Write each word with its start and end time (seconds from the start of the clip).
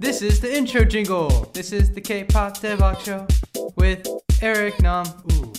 This 0.00 0.22
is 0.22 0.40
the 0.40 0.56
intro 0.56 0.84
jingle. 0.84 1.50
This 1.52 1.72
is 1.72 1.90
the 1.90 2.00
K-pop 2.00 2.58
Daebak 2.58 3.00
Show 3.00 3.26
with 3.74 4.06
Eric 4.40 4.80
Nam. 4.80 5.04
Ooh. 5.32 5.52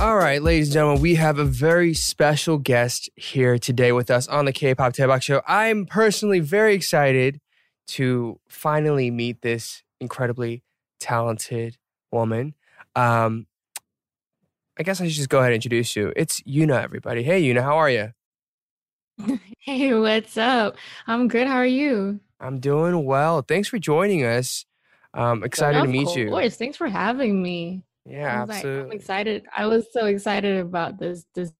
All 0.00 0.16
right, 0.16 0.42
ladies 0.42 0.68
and 0.68 0.72
gentlemen, 0.72 1.02
we 1.02 1.16
have 1.16 1.38
a 1.38 1.44
very 1.44 1.92
special 1.92 2.56
guest 2.56 3.10
here 3.16 3.58
today 3.58 3.92
with 3.92 4.10
us 4.10 4.26
on 4.28 4.46
the 4.46 4.52
K-pop 4.52 4.94
Daebak 4.94 5.22
Show. 5.22 5.42
I'm 5.46 5.84
personally 5.84 6.40
very 6.40 6.74
excited 6.74 7.38
to 7.88 8.40
finally 8.48 9.10
meet 9.10 9.42
this 9.42 9.82
incredibly 10.00 10.62
talented 11.00 11.76
woman. 12.10 12.54
Um, 12.96 13.46
I 14.78 14.84
guess 14.84 15.02
I 15.02 15.04
should 15.04 15.16
just 15.16 15.28
go 15.28 15.40
ahead 15.40 15.52
and 15.52 15.56
introduce 15.56 15.94
you. 15.96 16.14
It's 16.16 16.40
Yuna, 16.44 16.82
everybody. 16.82 17.24
Hey, 17.24 17.42
Yuna, 17.42 17.62
how 17.62 17.76
are 17.76 17.90
you? 17.90 18.12
Hey, 19.60 19.94
what's 19.94 20.36
up? 20.36 20.76
I'm 21.06 21.26
good. 21.26 21.46
How 21.46 21.54
are 21.56 21.64
you? 21.64 22.20
I'm 22.40 22.60
doing 22.60 23.04
well. 23.04 23.42
Thanks 23.42 23.68
for 23.68 23.78
joining 23.78 24.24
us. 24.24 24.66
Um, 25.12 25.44
excited 25.44 25.80
to 25.82 25.88
meet 25.88 26.08
Of 26.08 26.16
you. 26.16 26.28
course. 26.30 26.56
Thanks 26.56 26.76
for 26.76 26.88
having 26.88 27.42
me. 27.42 27.82
Yeah, 28.04 28.40
was 28.40 28.48
like, 28.50 28.64
I'm 28.64 28.92
excited. 28.92 29.46
I 29.56 29.66
was 29.66 29.86
so 29.92 30.06
excited 30.06 30.58
about 30.58 30.98
this 30.98 31.24
this 31.34 31.52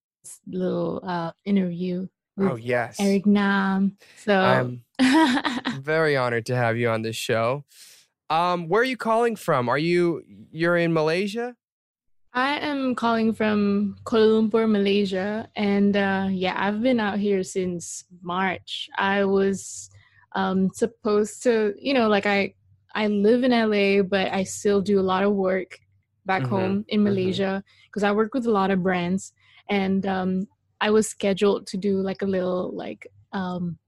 little 0.47 1.01
uh 1.03 1.33
interview 1.45 2.07
Oh 2.39 2.57
yes, 2.57 2.97
Eric 2.99 3.27
Nam. 3.27 3.97
So 4.17 4.41
I'm 4.41 4.85
very 5.83 6.17
honored 6.17 6.47
to 6.47 6.57
have 6.57 6.77
you 6.77 6.89
on 6.89 7.03
this 7.03 7.17
show. 7.17 7.65
Um, 8.29 8.69
where 8.69 8.83
are 8.83 8.85
you 8.85 8.97
calling 8.97 9.37
from? 9.37 9.69
Are 9.69 9.79
you 9.79 10.25
you're 10.51 10.77
in 10.77 10.93
Malaysia? 10.93 11.55
I 12.33 12.57
am 12.59 12.97
calling 12.97 13.33
from 13.33 13.97
Kuala 14.05 14.51
Lumpur, 14.51 14.69
Malaysia, 14.69 15.49
and 15.55 15.97
uh, 15.97 16.27
yeah, 16.31 16.55
I've 16.57 16.83
been 16.83 16.99
out 16.99 17.21
here 17.21 17.45
since 17.45 18.05
March. 18.23 18.91
I 18.99 19.25
was 19.25 19.91
um, 20.35 20.71
supposed 20.75 21.43
to, 21.45 21.75
you 21.79 21.95
know, 21.95 22.09
like 22.09 22.27
I 22.27 22.55
I 22.95 23.09
live 23.09 23.45
in 23.45 23.53
LA, 23.53 24.03
but 24.03 24.33
I 24.33 24.45
still 24.45 24.81
do 24.81 25.01
a 25.01 25.03
lot 25.03 25.23
of 25.25 25.35
work 25.35 25.79
back 26.27 26.47
Mhm, 26.47 26.47
home 26.47 26.85
in 26.89 27.03
mhm. 27.05 27.05
Malaysia 27.05 27.63
because 27.87 28.03
I 28.05 28.13
work 28.13 28.35
with 28.35 28.47
a 28.47 28.51
lot 28.53 28.71
of 28.71 28.83
brands, 28.83 29.33
and 29.71 30.07
um, 30.07 30.47
I 30.81 30.91
was 30.91 31.09
scheduled 31.09 31.67
to 31.69 31.77
do 31.77 31.99
like 32.01 32.23
a 32.23 32.27
little 32.27 32.75
like 32.75 33.07
um, 33.33 33.79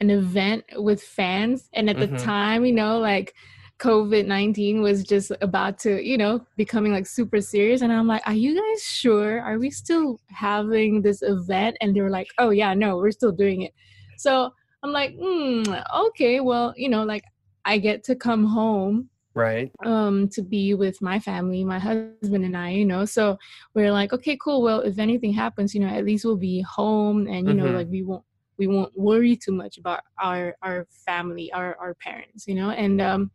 an 0.00 0.10
event 0.10 0.64
with 0.76 1.02
fans, 1.02 1.68
and 1.74 1.88
at 1.90 1.98
Mhm. 1.98 2.00
the 2.00 2.08
time, 2.08 2.64
you 2.64 2.72
know, 2.72 2.98
like 2.98 3.34
COVID 3.78 4.26
19 4.26 4.82
was 4.82 5.04
just 5.04 5.32
about 5.40 5.78
to, 5.80 6.02
you 6.06 6.16
know, 6.18 6.46
becoming 6.56 6.92
like 6.92 7.06
super 7.06 7.40
serious. 7.40 7.82
And 7.82 7.92
I'm 7.92 8.06
like, 8.06 8.22
are 8.26 8.34
you 8.34 8.54
guys 8.54 8.82
sure? 8.84 9.40
Are 9.42 9.58
we 9.58 9.70
still 9.70 10.20
having 10.28 11.02
this 11.02 11.22
event? 11.22 11.76
And 11.80 11.94
they 11.94 12.00
were 12.02 12.10
like, 12.10 12.28
oh, 12.38 12.50
yeah, 12.50 12.74
no, 12.74 12.96
we're 12.98 13.10
still 13.10 13.32
doing 13.32 13.62
it. 13.62 13.72
So 14.16 14.52
I'm 14.82 14.92
like, 14.92 15.14
hmm, 15.18 15.62
okay, 15.94 16.40
well, 16.40 16.74
you 16.76 16.88
know, 16.88 17.04
like 17.04 17.24
I 17.64 17.78
get 17.78 18.04
to 18.04 18.14
come 18.16 18.44
home 18.44 19.10
Right. 19.34 19.70
um 19.84 20.28
to 20.30 20.40
be 20.40 20.72
with 20.72 21.02
my 21.02 21.18
family 21.18 21.62
my 21.62 21.78
husband 21.78 22.42
and 22.46 22.56
i 22.56 22.70
you 22.70 22.86
know 22.86 23.04
so 23.04 23.36
we're 23.74 23.92
like 23.92 24.10
okay 24.14 24.34
cool 24.42 24.62
well 24.62 24.80
if 24.80 24.98
anything 24.98 25.30
happens 25.30 25.74
you 25.74 25.80
know 25.80 25.88
at 25.88 26.06
least 26.06 26.24
we'll 26.24 26.38
be 26.38 26.62
home 26.62 27.26
and 27.26 27.46
you 27.46 27.52
know 27.54 27.66
Mhm. 27.66 27.74
like 27.74 27.86
we 27.88 28.02
won't 28.02 28.24
we 28.56 28.66
won't 28.66 28.98
worry 28.98 29.36
too 29.36 29.52
much 29.52 29.76
about 29.76 30.00
our 30.18 30.56
our 30.62 30.86
family 31.04 31.52
our 31.52 31.76
our 31.78 31.92
parents 31.96 32.46
you 32.48 32.54
know 32.54 32.70
and 32.70 33.02
um 33.02 33.30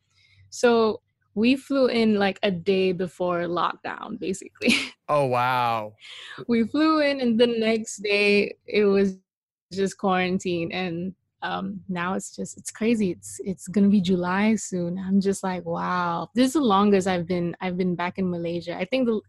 so 0.49 1.01
we 1.35 1.55
flew 1.55 1.85
in 1.85 2.15
like 2.15 2.39
a 2.41 2.49
day 2.49 2.93
before 2.93 3.41
lockdown 3.41 4.17
basically 4.19 4.73
Oh 5.07 5.25
wow. 5.25 5.93
we 6.47 6.63
flew 6.63 7.01
in 7.01 7.21
and 7.21 7.39
the 7.39 7.45
next 7.45 7.97
day 7.97 8.55
it 8.65 8.85
was 8.85 9.19
just 9.71 9.99
quarantine 9.99 10.71
and 10.71 11.13
um 11.43 11.79
now 11.89 12.13
it's 12.13 12.35
just 12.35 12.57
it's 12.57 12.71
crazy 12.71 13.11
it's 13.11 13.39
it's 13.43 13.67
gonna 13.67 13.87
be 13.87 14.01
july 14.01 14.55
soon 14.55 14.97
i'm 14.99 15.19
just 15.19 15.43
like 15.43 15.65
wow 15.65 16.29
this 16.35 16.47
is 16.47 16.53
the 16.53 16.61
longest 16.61 17.07
i've 17.07 17.27
been 17.27 17.55
i've 17.61 17.77
been 17.77 17.95
back 17.95 18.17
in 18.17 18.29
malaysia 18.29 18.75
i 18.75 18.85
think 18.85 19.07
the 19.07 19.19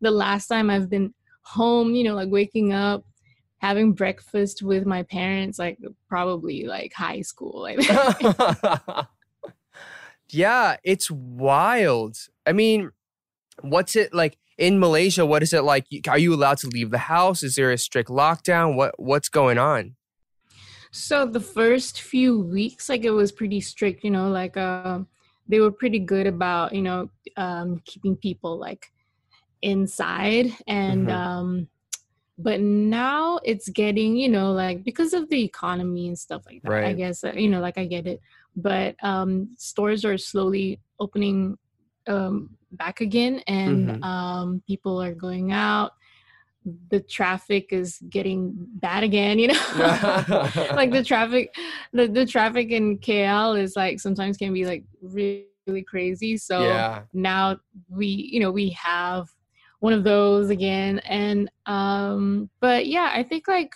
the 0.00 0.10
last 0.10 0.46
time 0.46 0.70
i've 0.70 0.90
been 0.90 1.12
home 1.42 1.94
you 1.94 2.04
know 2.04 2.14
like 2.14 2.30
waking 2.30 2.72
up 2.72 3.04
having 3.58 3.92
breakfast 3.92 4.62
with 4.62 4.86
my 4.86 5.02
parents 5.04 5.58
like 5.58 5.78
probably 6.08 6.64
like 6.64 6.92
high 6.92 7.20
school 7.20 7.68
yeah, 10.32 10.76
it's 10.82 11.10
wild. 11.10 12.16
I 12.46 12.52
mean, 12.52 12.90
what's 13.60 13.94
it 13.96 14.14
like 14.14 14.38
in 14.58 14.80
Malaysia? 14.80 15.26
What 15.26 15.42
is 15.42 15.52
it 15.52 15.62
like? 15.62 15.86
Are 16.08 16.18
you 16.18 16.34
allowed 16.34 16.58
to 16.58 16.68
leave 16.68 16.90
the 16.90 16.98
house? 16.98 17.42
Is 17.42 17.56
there 17.56 17.70
a 17.70 17.78
strict 17.78 18.08
lockdown? 18.08 18.74
What 18.74 18.98
what's 18.98 19.28
going 19.28 19.58
on? 19.58 19.96
So 20.92 21.26
the 21.26 21.40
first 21.40 22.02
few 22.02 22.40
weeks, 22.40 22.88
like 22.88 23.04
it 23.04 23.10
was 23.12 23.32
pretty 23.32 23.60
strict, 23.60 24.04
you 24.04 24.10
know, 24.10 24.30
like 24.30 24.56
um 24.58 25.08
they 25.48 25.60
were 25.60 25.72
pretty 25.72 25.98
good 25.98 26.26
about, 26.26 26.72
you 26.74 26.82
know, 26.82 27.08
um, 27.36 27.80
keeping 27.84 28.16
people 28.16 28.58
like 28.58 28.86
inside 29.62 30.46
and 30.66 31.08
Mhm. 31.08 31.10
um 31.10 31.68
but 32.38 32.60
now 32.60 33.38
it's 33.44 33.68
getting, 33.68 34.16
you 34.16 34.28
know, 34.28 34.52
like 34.52 34.84
because 34.84 35.12
of 35.14 35.28
the 35.30 35.42
economy 35.44 36.08
and 36.08 36.18
stuff 36.18 36.42
like 36.46 36.62
that. 36.62 36.70
right. 36.70 36.84
I 36.84 36.94
guess 36.94 37.24
uh, 37.24 37.32
you 37.36 37.48
know, 37.48 37.60
like 37.60 37.78
I 37.78 37.86
get 37.86 38.06
it. 38.06 38.20
But 38.56 38.96
um 39.02 39.54
stores 39.58 40.04
are 40.04 40.18
slowly 40.18 40.80
opening 41.00 41.58
um 42.08 42.56
back 42.72 43.00
again 43.00 43.40
and 43.46 43.90
Mhm. 43.90 44.02
um 44.02 44.62
people 44.66 45.00
are 45.02 45.14
going 45.14 45.52
out 45.52 45.92
the 46.90 47.00
traffic 47.00 47.72
is 47.72 47.98
getting 48.08 48.52
bad 48.56 49.02
again 49.02 49.38
you 49.38 49.48
know? 49.48 49.54
Like 50.74 50.92
the 50.92 51.02
traffic 51.04 51.54
the, 51.92 52.06
the 52.06 52.26
traffic 52.26 52.70
in 52.70 52.98
KL 52.98 53.60
is 53.60 53.74
like 53.76 54.00
sometimes 54.00 54.36
can 54.36 54.52
be 54.52 54.64
like 54.64 54.84
really, 55.00 55.46
really 55.66 55.82
crazy. 55.82 56.36
So 56.36 56.60
Yeah. 56.60 57.02
now 57.12 57.58
we 57.90 58.06
you 58.06 58.40
know 58.40 58.50
we 58.50 58.70
have 58.70 59.28
one 59.80 59.92
of 59.92 60.04
those 60.04 60.50
again. 60.50 61.00
And 61.00 61.50
um 61.66 62.48
but 62.60 62.86
yeah 62.86 63.10
i 63.14 63.22
think 63.22 63.48
like 63.48 63.72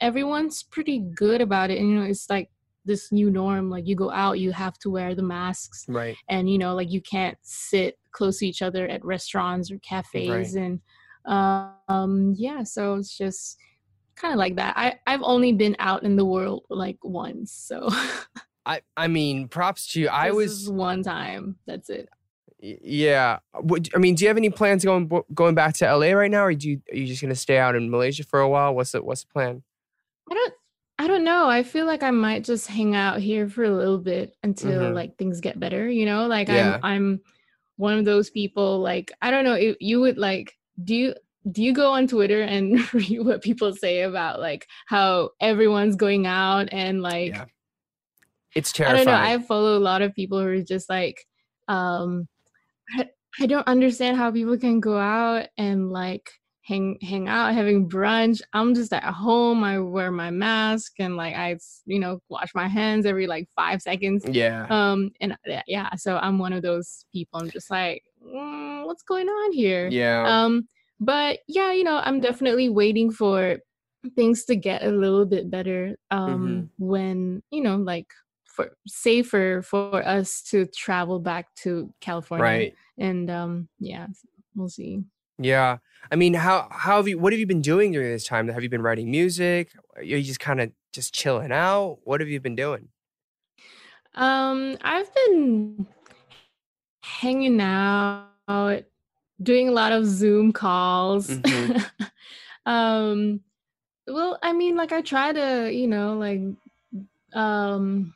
everyone's 0.00 0.62
pretty 0.62 0.98
good 1.14 1.40
about 1.40 1.70
it. 1.70 1.78
And 1.78 1.88
you 1.88 1.94
know 2.00 2.06
it's 2.06 2.28
like 2.28 2.50
this 2.84 3.10
new 3.12 3.30
norm. 3.30 3.70
Like 3.70 3.86
you 3.86 3.94
go 3.96 4.10
out 4.10 4.40
you 4.40 4.50
have 4.52 4.76
to 4.80 4.90
wear 4.90 5.14
the 5.14 5.22
masks. 5.22 5.84
Right. 5.88 6.16
and 6.28 6.50
you 6.50 6.58
know 6.58 6.74
like 6.74 6.90
you 6.90 7.00
can't 7.00 7.38
sit 7.42 7.96
close 8.10 8.38
to 8.38 8.46
each 8.46 8.62
other 8.62 8.86
at 8.88 9.04
restaurants 9.04 9.70
or 9.70 9.78
cafes 9.78 10.54
and 10.56 10.80
um 11.26 12.34
yeah 12.36 12.62
so 12.62 12.94
it's 12.96 13.16
just 13.16 13.58
kind 14.16 14.32
of 14.32 14.38
like 14.38 14.56
that 14.56 14.74
i 14.76 14.94
i've 15.06 15.22
only 15.22 15.52
been 15.52 15.74
out 15.78 16.02
in 16.02 16.16
the 16.16 16.24
world 16.24 16.64
like 16.70 16.98
once 17.02 17.52
so 17.52 17.88
I 18.66 18.80
I 18.96 19.08
mean, 19.08 19.48
props 19.48 19.92
to 19.92 20.00
you. 20.00 20.08
I 20.08 20.28
this 20.28 20.36
was 20.36 20.70
one 20.70 21.02
time 21.02 21.58
that's 21.66 21.90
it 21.90 22.08
yeah. 22.60 23.40
I 23.94 23.98
mean, 23.98 24.14
do 24.14 24.24
you 24.24 24.28
have 24.28 24.38
any 24.38 24.48
plans 24.48 24.82
going 24.86 25.10
going 25.34 25.54
back 25.54 25.74
to 25.74 25.84
LA 25.94 26.12
right 26.12 26.30
now, 26.30 26.44
or 26.46 26.54
do 26.54 26.70
you 26.70 26.80
are 26.90 26.96
you 26.96 27.06
just 27.06 27.20
gonna 27.20 27.34
stay 27.34 27.58
out 27.58 27.74
in 27.76 27.90
Malaysia 27.90 28.24
for 28.24 28.40
a 28.40 28.48
while? 28.48 28.74
What's 28.74 28.92
the 28.92 29.02
what's 29.02 29.22
the 29.22 29.28
plan? 29.28 29.62
i 30.30 30.34
don't 30.34 30.54
i 30.98 31.06
don't 31.06 31.24
know 31.24 31.46
i 31.46 31.62
feel 31.62 31.84
like 31.84 32.02
i 32.02 32.10
might 32.10 32.42
just 32.42 32.66
hang 32.66 32.94
out 32.94 33.20
here 33.20 33.46
for 33.50 33.64
a 33.64 33.70
little 33.70 33.98
bit 33.98 34.34
until 34.42 34.80
Mhm. 34.80 34.94
like 34.94 35.18
things 35.18 35.42
get 35.42 35.60
better 35.60 35.86
you 35.86 36.06
know 36.06 36.26
like 36.26 36.48
Yeah. 36.48 36.78
i'm 36.80 36.80
i'm 36.82 37.20
one 37.76 37.98
of 37.98 38.06
those 38.06 38.30
people 38.30 38.80
like 38.80 39.12
i 39.20 39.30
don't 39.30 39.44
know 39.44 39.52
if 39.54 39.76
you 39.80 40.00
would 40.00 40.16
like 40.16 40.56
do 40.82 40.94
you 40.94 41.14
do 41.50 41.62
you 41.62 41.72
go 41.72 41.92
on 41.92 42.06
twitter 42.06 42.42
and 42.42 42.92
read 42.94 43.20
what 43.20 43.42
people 43.42 43.74
say 43.74 44.02
about 44.02 44.40
like 44.40 44.66
how 44.86 45.30
everyone's 45.40 45.96
going 45.96 46.26
out 46.26 46.68
and 46.72 47.02
like 47.02 47.34
Yeah. 47.34 47.44
It's 48.54 48.78
I 48.80 48.92
don't 48.92 49.06
know. 49.06 49.14
I 49.14 49.38
follow 49.38 49.76
a 49.76 49.80
lot 49.80 50.02
of 50.02 50.14
people 50.14 50.40
who 50.40 50.46
are 50.46 50.62
just 50.62 50.88
like, 50.88 51.26
um, 51.66 52.28
I, 52.96 53.08
I 53.40 53.46
don't 53.46 53.66
understand 53.66 54.16
how 54.16 54.30
people 54.30 54.56
can 54.56 54.78
go 54.80 54.96
out 54.96 55.48
and 55.58 55.90
like 55.90 56.30
hang 56.62 56.96
hang 57.02 57.28
out 57.28 57.52
having 57.52 57.88
brunch. 57.88 58.40
I'm 58.52 58.74
just 58.74 58.92
at 58.92 59.02
home. 59.02 59.64
I 59.64 59.80
wear 59.80 60.12
my 60.12 60.30
mask 60.30 60.92
and 61.00 61.16
like 61.16 61.34
I 61.34 61.58
you 61.84 61.98
know 61.98 62.20
wash 62.28 62.54
my 62.54 62.68
hands 62.68 63.06
every 63.06 63.26
like 63.26 63.48
five 63.56 63.82
seconds. 63.82 64.24
yeah. 64.24 64.66
Um, 64.70 65.10
and 65.20 65.36
yeah, 65.66 65.92
so 65.96 66.16
I'm 66.18 66.38
one 66.38 66.52
of 66.52 66.62
those 66.62 67.06
people. 67.12 67.40
I'm 67.40 67.50
just 67.50 67.70
like, 67.70 68.04
mm, 68.24 68.86
what's 68.86 69.02
going 69.02 69.28
on 69.28 69.52
here? 69.52 69.88
yeah. 69.88 70.44
Um, 70.44 70.68
but 71.00 71.40
yeah, 71.48 71.72
you 71.72 71.84
know, 71.84 72.00
I'm 72.02 72.20
definitely 72.20 72.68
waiting 72.68 73.10
for 73.10 73.58
things 74.16 74.44
to 74.46 74.56
get 74.56 74.82
a 74.84 74.90
little 74.90 75.24
bit 75.26 75.50
better. 75.50 75.96
Um, 76.10 76.70
Mm-hmm. 76.78 76.84
when 76.86 77.42
you 77.50 77.62
know, 77.62 77.76
like 77.76 78.06
for 78.46 78.76
safer 78.86 79.62
for 79.62 80.06
us 80.06 80.42
to 80.42 80.66
travel 80.66 81.18
back 81.18 81.52
to 81.56 81.92
California. 82.00 82.44
Right. 82.44 82.74
And 82.98 83.28
um 83.30 83.68
yeah, 83.80 84.06
we'll 84.54 84.68
see. 84.68 85.02
Yeah. 85.38 85.78
I 86.12 86.16
mean, 86.16 86.34
how 86.34 86.68
how 86.70 86.96
have 86.98 87.08
you 87.08 87.18
what 87.18 87.32
have 87.32 87.40
you 87.40 87.46
been 87.46 87.62
doing 87.62 87.92
during 87.92 88.10
this 88.12 88.24
time? 88.24 88.48
Have 88.48 88.62
you 88.62 88.68
been 88.68 88.82
writing 88.82 89.10
music? 89.10 89.72
Are 89.96 90.02
you 90.02 90.22
just 90.22 90.40
kind 90.40 90.60
of 90.60 90.70
just 90.92 91.12
chilling 91.12 91.50
out? 91.50 91.98
What 92.04 92.20
have 92.20 92.28
you 92.28 92.40
been 92.40 92.54
doing? 92.56 92.88
Um 94.14 94.76
I've 94.82 95.12
been 95.14 95.86
hanging 97.04 97.60
out, 97.60 98.30
doing 99.42 99.68
a 99.68 99.72
lot 99.72 99.92
of 99.92 100.06
Zoom 100.06 100.52
calls. 100.52 101.38
Mhm. 101.44 101.74
um 102.66 103.40
well, 104.06 104.38
I 104.42 104.52
mean 104.52 104.76
like 104.76 104.92
I 104.92 105.00
try 105.02 105.32
to, 105.32 105.70
you 105.72 105.86
know, 105.86 106.14
like 106.18 106.40
um 107.34 108.14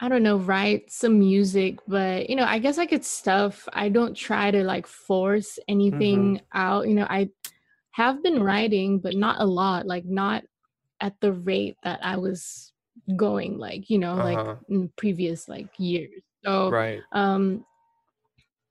I 0.00 0.08
don't 0.08 0.22
know, 0.22 0.36
write 0.38 0.90
some 0.90 1.18
music, 1.18 1.78
but 1.86 2.28
you 2.28 2.36
know, 2.36 2.44
I 2.44 2.58
guess 2.58 2.76
like 2.78 2.92
it's 2.92 3.08
stuff. 3.08 3.68
I 3.72 3.88
don't 3.88 4.14
try 4.14 4.50
to 4.50 4.64
like 4.64 4.86
force 4.86 5.58
anything 5.68 6.40
out. 6.52 6.88
You 6.88 6.94
know, 6.94 7.06
I 7.08 7.30
have 7.92 8.22
been 8.22 8.42
writing, 8.42 8.98
but 8.98 9.14
not 9.14 9.40
a 9.40 9.46
lot, 9.46 9.86
like 9.86 10.04
not 10.04 10.44
at 11.00 11.14
the 11.20 11.32
rate 11.32 11.76
that 11.84 12.00
I 12.04 12.16
was 12.16 12.72
going, 13.16 13.58
like, 13.58 13.88
you 13.90 13.98
know, 13.98 14.18
Uh-huh. 14.18 14.24
like 14.24 14.46
in 14.68 14.90
previous 14.96 15.48
like 15.48 15.68
years. 15.78 16.22
So 16.44 16.70
Right. 16.70 17.02
um 17.12 17.64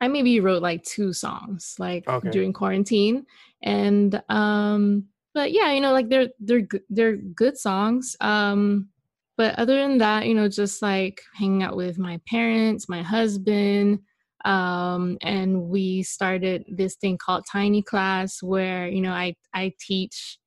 I 0.04 0.08
maybe 0.10 0.40
wrote 0.40 0.62
like 0.62 0.84
two 0.84 1.14
songs 1.14 1.76
like 1.80 2.06
Okay. 2.08 2.30
during 2.30 2.54
quarantine 2.54 3.26
and 3.64 4.22
um 4.30 5.06
but 5.34 5.52
yeah, 5.52 5.72
you 5.72 5.82
know 5.82 5.94
like 5.94 6.10
they're 6.10 6.30
they're 6.40 6.68
they're 6.90 7.18
good 7.18 7.58
songs. 7.58 8.16
Um 8.22 8.90
but 9.38 9.58
other 9.58 9.76
than 9.78 9.98
that, 10.00 10.28
you 10.28 10.34
know 10.36 10.48
just 10.50 10.82
like 10.82 11.22
hanging 11.34 11.64
out 11.64 11.76
with 11.76 11.98
my 11.98 12.20
parents, 12.28 12.90
my 12.90 13.02
husband 13.02 14.00
um 14.46 15.18
and 15.22 15.70
we 15.70 16.04
started 16.04 16.66
this 16.70 16.96
thing 16.98 17.18
called 17.18 17.46
Tiny 17.50 17.82
Class 17.82 18.44
where 18.44 18.88
you 18.90 19.02
know 19.02 19.14
I 19.14 19.36
I 19.54 19.74
teach 19.80 20.38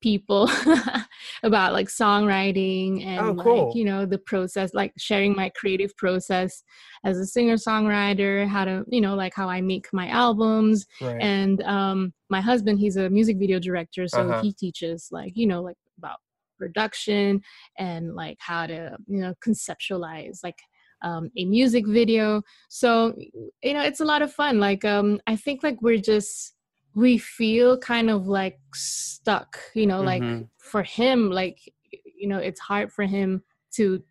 people 0.00 0.50
about 1.42 1.72
like 1.72 1.88
songwriting 1.88 3.04
and 3.04 3.36
Oh, 3.38 3.42
cool. 3.42 3.66
like 3.66 3.74
you 3.74 3.84
know 3.84 4.06
the 4.06 4.18
process 4.18 4.72
like 4.74 4.92
sharing 4.96 5.34
my 5.34 5.50
creative 5.50 5.96
process 5.96 6.62
as 7.04 7.18
a 7.18 7.26
singer 7.26 7.56
songwriter 7.56 8.46
how 8.46 8.64
to 8.64 8.84
you 8.88 9.00
know 9.00 9.14
like 9.14 9.34
how 9.34 9.48
i 9.48 9.60
make 9.60 9.86
my 9.92 10.08
albums 10.08 10.86
Right. 11.00 11.22
and 11.22 11.62
um 11.62 12.12
my 12.30 12.40
husband 12.40 12.78
he's 12.78 12.96
a 12.96 13.10
music 13.10 13.36
video 13.38 13.58
director 13.58 14.08
so 14.08 14.20
Uh-huh. 14.30 14.40
he 14.42 14.52
teaches 14.52 15.08
like 15.10 15.32
you 15.36 15.46
know 15.46 15.62
like 15.62 15.76
about 15.98 16.18
production 16.58 17.40
and 17.78 18.14
like 18.14 18.36
how 18.40 18.66
to 18.66 18.96
you 19.06 19.20
know 19.20 19.34
conceptualize 19.46 20.38
like 20.42 20.58
um, 21.02 21.30
a 21.38 21.46
music 21.46 21.86
video 21.86 22.42
so 22.68 23.14
you 23.62 23.72
know 23.72 23.80
it's 23.82 24.00
a 24.00 24.04
lot 24.04 24.20
of 24.20 24.30
fun 24.32 24.60
like 24.60 24.84
um 24.84 25.18
i 25.26 25.34
think 25.34 25.62
like 25.62 25.80
we're 25.80 25.96
just 25.98 26.54
we 26.94 27.18
feel 27.18 27.78
kind 27.78 28.10
of 28.10 28.26
like 28.26 28.58
stuck 28.74 29.58
you 29.74 29.86
know 29.86 30.02
like 30.02 30.22
Mhm. 30.22 30.48
for 30.58 30.82
him 30.82 31.30
like 31.30 31.58
you 31.90 32.28
know 32.28 32.38
it's 32.38 32.60
hard 32.60 32.92
for 32.92 33.04
him 33.04 33.42
to 33.72 34.02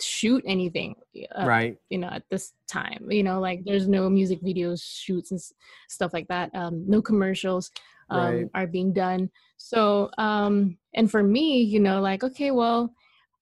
shoot 0.00 0.44
anything 0.46 0.94
uh, 1.34 1.46
right. 1.46 1.78
you 1.88 1.96
know 1.98 2.08
at 2.08 2.22
this 2.30 2.52
time 2.68 3.10
you 3.10 3.22
know 3.22 3.40
like 3.40 3.64
there's 3.64 3.88
no 3.88 4.10
music 4.10 4.42
videos 4.42 4.82
shoots 4.84 5.30
and 5.30 5.38
s- 5.38 5.54
stuff 5.88 6.12
like 6.12 6.28
that 6.28 6.54
um 6.54 6.84
no 6.86 7.00
commercials 7.00 7.70
um 8.10 8.18
Right. 8.18 8.46
are 8.54 8.66
being 8.66 8.92
done 8.92 9.30
so 9.56 10.10
um 10.18 10.76
and 10.94 11.10
for 11.10 11.22
me 11.22 11.62
you 11.62 11.80
know 11.80 12.00
like 12.02 12.22
okay 12.22 12.50
well 12.50 12.92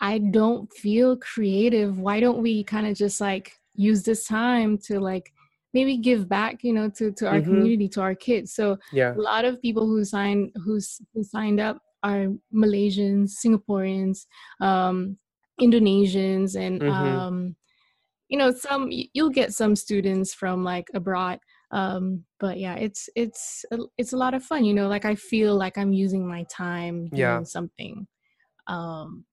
i 0.01 0.19
don't 0.19 0.73
feel 0.73 1.17
creative 1.17 1.99
why 1.99 2.21
don't 2.21 2.41
we 2.41 2.63
kind 2.63 2.87
of 2.87 2.95
just 2.95 3.21
like 3.21 3.59
use 3.75 4.05
this 4.05 4.25
time 4.27 4.79
to 4.79 5.01
like 5.01 5.34
maybe 5.75 5.97
give 5.99 6.29
back 6.29 6.63
you 6.65 6.73
know 6.73 6.89
to 6.89 7.13
to 7.13 7.29
our 7.29 7.41
Mhm. 7.41 7.43
community 7.43 7.89
to 7.89 8.01
our 8.01 8.15
kids 8.15 8.55
so 8.55 8.79
Yeah. 8.93 9.15
a 9.17 9.21
lot 9.21 9.45
of 9.45 9.61
people 9.61 9.87
who 9.87 10.05
signed 10.05 10.51
who's 10.65 11.01
who 11.13 11.23
signed 11.25 11.61
up 11.61 11.79
are 12.03 12.27
Malaysians, 12.55 13.33
Singaporeans, 13.43 14.27
um, 14.61 15.17
Indonesians, 15.61 16.55
and 16.55 16.83
Mhm. 16.83 16.87
um, 16.87 17.57
you 18.29 18.39
know 18.39 18.53
some 18.53 18.89
you'll 18.91 19.31
get 19.31 19.53
some 19.55 19.77
students 19.77 20.35
from 20.35 20.65
like 20.65 20.89
abroad. 20.95 21.41
Um, 21.71 22.25
but 22.41 22.59
yeah, 22.59 22.75
it's 22.77 23.09
it's 23.17 23.65
it's 23.99 24.13
a 24.13 24.17
lot 24.17 24.35
of 24.35 24.45
fun. 24.45 24.65
You 24.65 24.75
know, 24.75 24.89
like 24.89 25.05
I 25.05 25.15
feel 25.15 25.57
like 25.57 25.79
I'm 25.79 25.93
using 25.93 26.27
my 26.29 26.45
time 26.51 27.09
doing 27.15 27.19
Yeah. 27.19 27.45
something 27.45 28.07
um, 28.67 29.25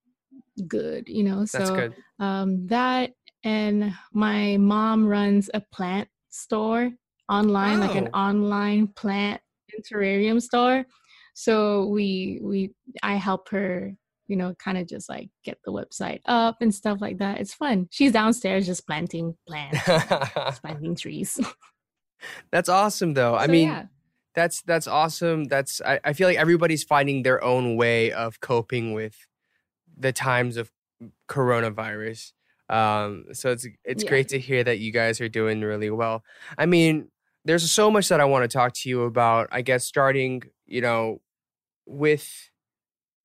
good. 0.67 1.07
You 1.09 1.23
know, 1.23 1.45
That's 1.53 1.69
so 1.69 1.75
good. 1.75 1.95
um, 2.19 2.67
that 2.67 3.11
and 3.44 3.94
my 4.13 4.57
mom 4.57 5.05
runs 5.07 5.49
a 5.53 5.61
plant 5.73 6.09
store 6.31 6.89
online 7.30 7.80
like 7.80 7.95
an 7.95 8.10
Oh. 8.13 8.18
online 8.19 8.88
plant 8.88 9.42
and 9.74 9.83
terrarium 9.86 10.42
store 10.42 10.86
so 11.33 11.86
we 11.88 12.39
we 12.42 12.72
i 13.04 13.16
help 13.16 13.50
her 13.50 13.94
you 14.28 14.36
know 14.36 14.54
kind 14.56 14.78
of 14.78 14.88
just 14.88 15.07
like 15.10 15.30
get 15.44 15.57
the 15.66 15.72
website 15.72 16.19
up 16.25 16.57
and 16.62 16.74
stuff 16.74 17.00
like 17.01 17.18
that 17.19 17.39
it's 17.39 17.54
fun 17.54 17.88
she's 17.92 18.12
downstairs 18.12 18.66
just 18.66 18.86
planting 18.88 19.36
plants 19.48 19.80
just 19.86 20.62
planting 20.63 20.95
trees 20.95 21.39
That's 22.51 22.69
awesome 22.69 23.13
though. 23.16 23.33
I 23.33 23.48
So, 23.48 23.51
mean, 23.51 23.68
yeah. 23.69 23.86
that's 24.36 24.62
that's 24.62 24.86
awesome. 24.88 25.45
That's 25.45 25.81
I, 25.81 26.00
I 26.04 26.13
feel 26.13 26.28
like 26.28 26.38
everybody's 26.38 26.83
finding 26.83 27.24
their 27.24 27.44
own 27.44 27.78
way 27.78 28.12
of 28.12 28.39
coping 28.39 28.94
with 28.94 29.16
the 29.98 30.12
times 30.13 30.56
of 30.56 30.72
coronavirus. 31.28 32.33
Um, 32.71 33.25
so 33.33 33.51
it's 33.51 33.68
it's 33.85 34.03
Yeah. 34.03 34.06
great 34.06 34.29
to 34.29 34.39
hear 34.39 34.63
that 34.63 34.79
you 34.79 34.91
guys 34.94 35.21
are 35.21 35.29
doing 35.29 35.62
really 35.62 35.91
well. 35.91 36.23
I 36.57 36.65
mean, 36.68 37.12
there's 37.45 37.69
so 37.71 37.91
much 37.91 38.09
that 38.09 38.21
I 38.21 38.25
want 38.25 38.44
to 38.50 38.50
talk 38.50 38.73
to 38.75 38.89
you 38.89 39.03
about. 39.03 39.50
I 39.51 39.62
guess 39.63 39.85
starting, 39.85 40.44
you 40.68 40.81
know, 40.81 41.21
with 41.85 42.51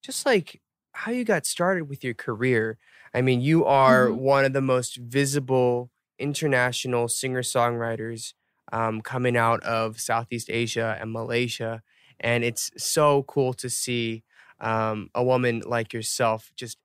just 0.02 0.26
like 0.26 0.60
how 0.93 1.12
you 1.12 1.25
got 1.25 1.46
started 1.46 1.88
with 1.88 2.04
your 2.04 2.14
career. 2.14 2.78
I 3.14 3.22
mean, 3.22 3.40
you 3.40 3.64
are 3.64 4.12
Mhm. 4.12 4.14
one 4.14 4.44
of 4.44 4.52
the 4.52 4.60
most 4.62 4.96
visible 4.96 5.90
international 6.19 7.08
singer 7.08 7.43
songwriters 7.43 8.34
um, 8.72 9.02
coming 9.02 9.37
out 9.37 9.62
of 9.64 10.00
Southeast 10.00 10.50
Asia 10.50 10.96
and 11.00 11.12
Malaysia. 11.12 11.82
And 12.20 12.44
it's 12.44 12.70
so 12.78 13.25
cool 13.25 13.52
to 13.54 13.69
see 13.70 14.25
um, 14.60 15.10
a 15.14 15.22
woman 15.22 15.62
like 15.66 15.93
yourself 15.93 16.50
just 16.56 16.78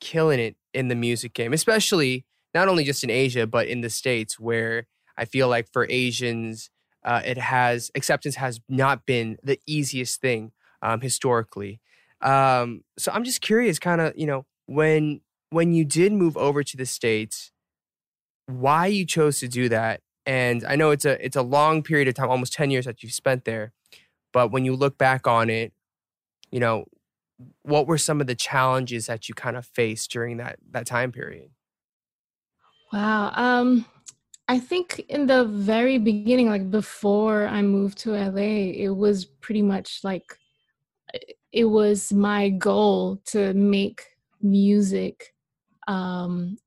killing 0.00 0.40
it 0.40 0.57
in 0.74 0.88
the 0.88 0.94
music 0.94 1.34
game, 1.34 1.52
especially 1.52 2.24
not 2.54 2.68
only 2.68 2.84
just 2.84 3.04
in 3.04 3.10
Asia, 3.10 3.46
but 3.46 3.68
in 3.68 3.80
the 3.80 3.90
States, 3.90 4.38
where 4.38 4.86
I 5.16 5.24
feel 5.24 5.48
like 5.48 5.68
for 5.72 5.86
Asians, 5.88 6.70
uh, 7.04 7.22
it 7.24 7.38
has 7.38 7.90
acceptance 7.94 8.36
has 8.36 8.60
not 8.68 9.06
been 9.06 9.38
the 9.42 9.60
easiest 9.66 10.20
thing 10.20 10.52
um, 10.82 11.00
historically. 11.00 11.80
Um, 12.20 12.82
so 12.98 13.12
I'm 13.12 13.24
just 13.24 13.40
curious, 13.40 13.78
kind 13.78 14.00
of, 14.00 14.12
you 14.16 14.26
know, 14.26 14.46
when 14.66 15.20
when 15.50 15.72
you 15.72 15.84
did 15.84 16.12
move 16.12 16.36
over 16.36 16.62
to 16.62 16.76
the 16.76 16.86
states, 16.86 17.52
why 18.46 18.86
you 18.86 19.06
chose 19.06 19.40
to 19.40 19.48
do 19.48 19.68
that, 19.68 20.00
and 20.26 20.64
I 20.64 20.76
know 20.76 20.90
it's 20.90 21.04
a 21.04 21.24
it's 21.24 21.36
a 21.36 21.42
long 21.42 21.82
period 21.82 22.08
of 22.08 22.14
time, 22.14 22.30
almost 22.30 22.52
ten 22.52 22.70
years 22.70 22.84
that 22.84 23.02
you've 23.02 23.12
spent 23.12 23.44
there, 23.44 23.72
but 24.32 24.50
when 24.50 24.64
you 24.64 24.74
look 24.74 24.98
back 24.98 25.26
on 25.26 25.48
it, 25.48 25.72
you 26.50 26.60
know, 26.60 26.86
what 27.62 27.86
were 27.86 27.98
some 27.98 28.20
of 28.20 28.26
the 28.26 28.34
challenges 28.34 29.06
that 29.06 29.28
you 29.28 29.34
kind 29.34 29.56
of 29.56 29.66
faced 29.66 30.10
during 30.10 30.38
that 30.38 30.58
that 30.70 30.86
time 30.86 31.12
period? 31.12 31.50
Wow. 32.92 33.32
Um, 33.34 33.84
I 34.48 34.58
think 34.58 35.00
in 35.08 35.26
the 35.26 35.44
very 35.44 35.98
beginning, 35.98 36.48
like 36.48 36.70
before 36.70 37.46
I 37.46 37.60
moved 37.62 37.98
to 37.98 38.14
LA, 38.14 38.72
it 38.72 38.90
was 38.90 39.24
pretty 39.26 39.62
much 39.62 40.00
like 40.04 40.38
it 41.52 41.64
was 41.64 42.12
my 42.12 42.50
goal 42.50 43.20
to 43.26 43.52
make 43.54 44.02
music 44.42 45.34
um, 45.88 46.58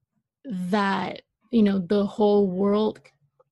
that 0.45 1.23
you 1.51 1.63
know 1.63 1.79
the 1.79 2.05
whole 2.05 2.47
world 2.47 3.01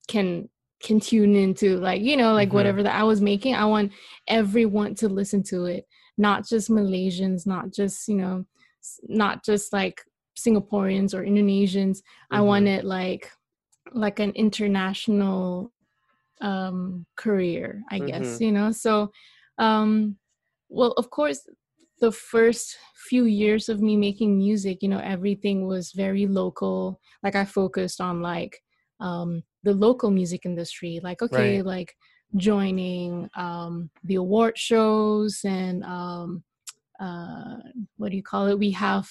can 0.07 0.49
can 0.81 0.99
tune 1.01 1.35
into 1.35 1.77
like 1.79 2.01
you 2.01 2.17
know 2.17 2.33
like 2.33 2.51
Mhm. 2.51 2.53
whatever 2.53 2.83
that 2.83 2.95
I 2.95 3.03
was 3.03 3.21
making 3.21 3.55
I 3.55 3.65
want 3.65 3.93
everyone 4.27 4.95
to 4.97 5.09
listen 5.09 5.43
to 5.45 5.65
it 5.65 5.87
not 6.19 6.45
just 6.47 6.69
Malaysians 6.69 7.47
not 7.47 7.71
just 7.73 8.07
you 8.07 8.15
know 8.17 8.45
not 9.07 9.43
just 9.43 9.73
like 9.73 10.01
Singaporeans 10.37 11.13
or 11.13 11.23
Indonesians. 11.23 11.99
I 12.31 12.41
Mhm. 12.41 12.45
want 12.45 12.67
it 12.67 12.85
like 12.85 13.31
like 13.93 14.19
an 14.19 14.31
international 14.31 15.73
um 16.41 17.05
career 17.17 17.83
I 17.91 17.99
guess 17.99 18.39
you 18.39 18.51
know? 18.51 18.71
So 18.71 19.11
um 19.57 20.17
well 20.69 20.93
of 20.93 21.09
course 21.09 21.41
the 22.01 22.11
first 22.11 22.77
few 23.09 23.25
years 23.25 23.67
of 23.69 23.81
me 23.81 23.97
making 23.97 24.37
music 24.37 24.77
you 24.81 24.87
know 24.89 24.99
everything 25.15 25.67
was 25.67 25.91
very 25.93 26.27
local. 26.27 26.99
Like 27.23 27.35
i 27.35 27.45
focused 27.45 27.99
on 28.01 28.21
like 28.21 28.61
um 29.01 29.43
the 29.63 29.73
local 29.73 30.11
music 30.11 30.45
industry. 30.45 30.99
Like 31.03 31.21
okay 31.21 31.61
Right. 31.61 31.65
like 31.73 31.95
joining 32.35 33.29
um 33.35 33.89
the 34.03 34.15
award 34.15 34.57
shows 34.57 35.41
and 35.45 35.83
um 35.83 36.43
uh 36.99 37.57
what 37.97 38.09
do 38.11 38.17
you 38.17 38.23
call 38.23 38.47
it? 38.47 38.59
We 38.59 38.71
have 38.71 39.09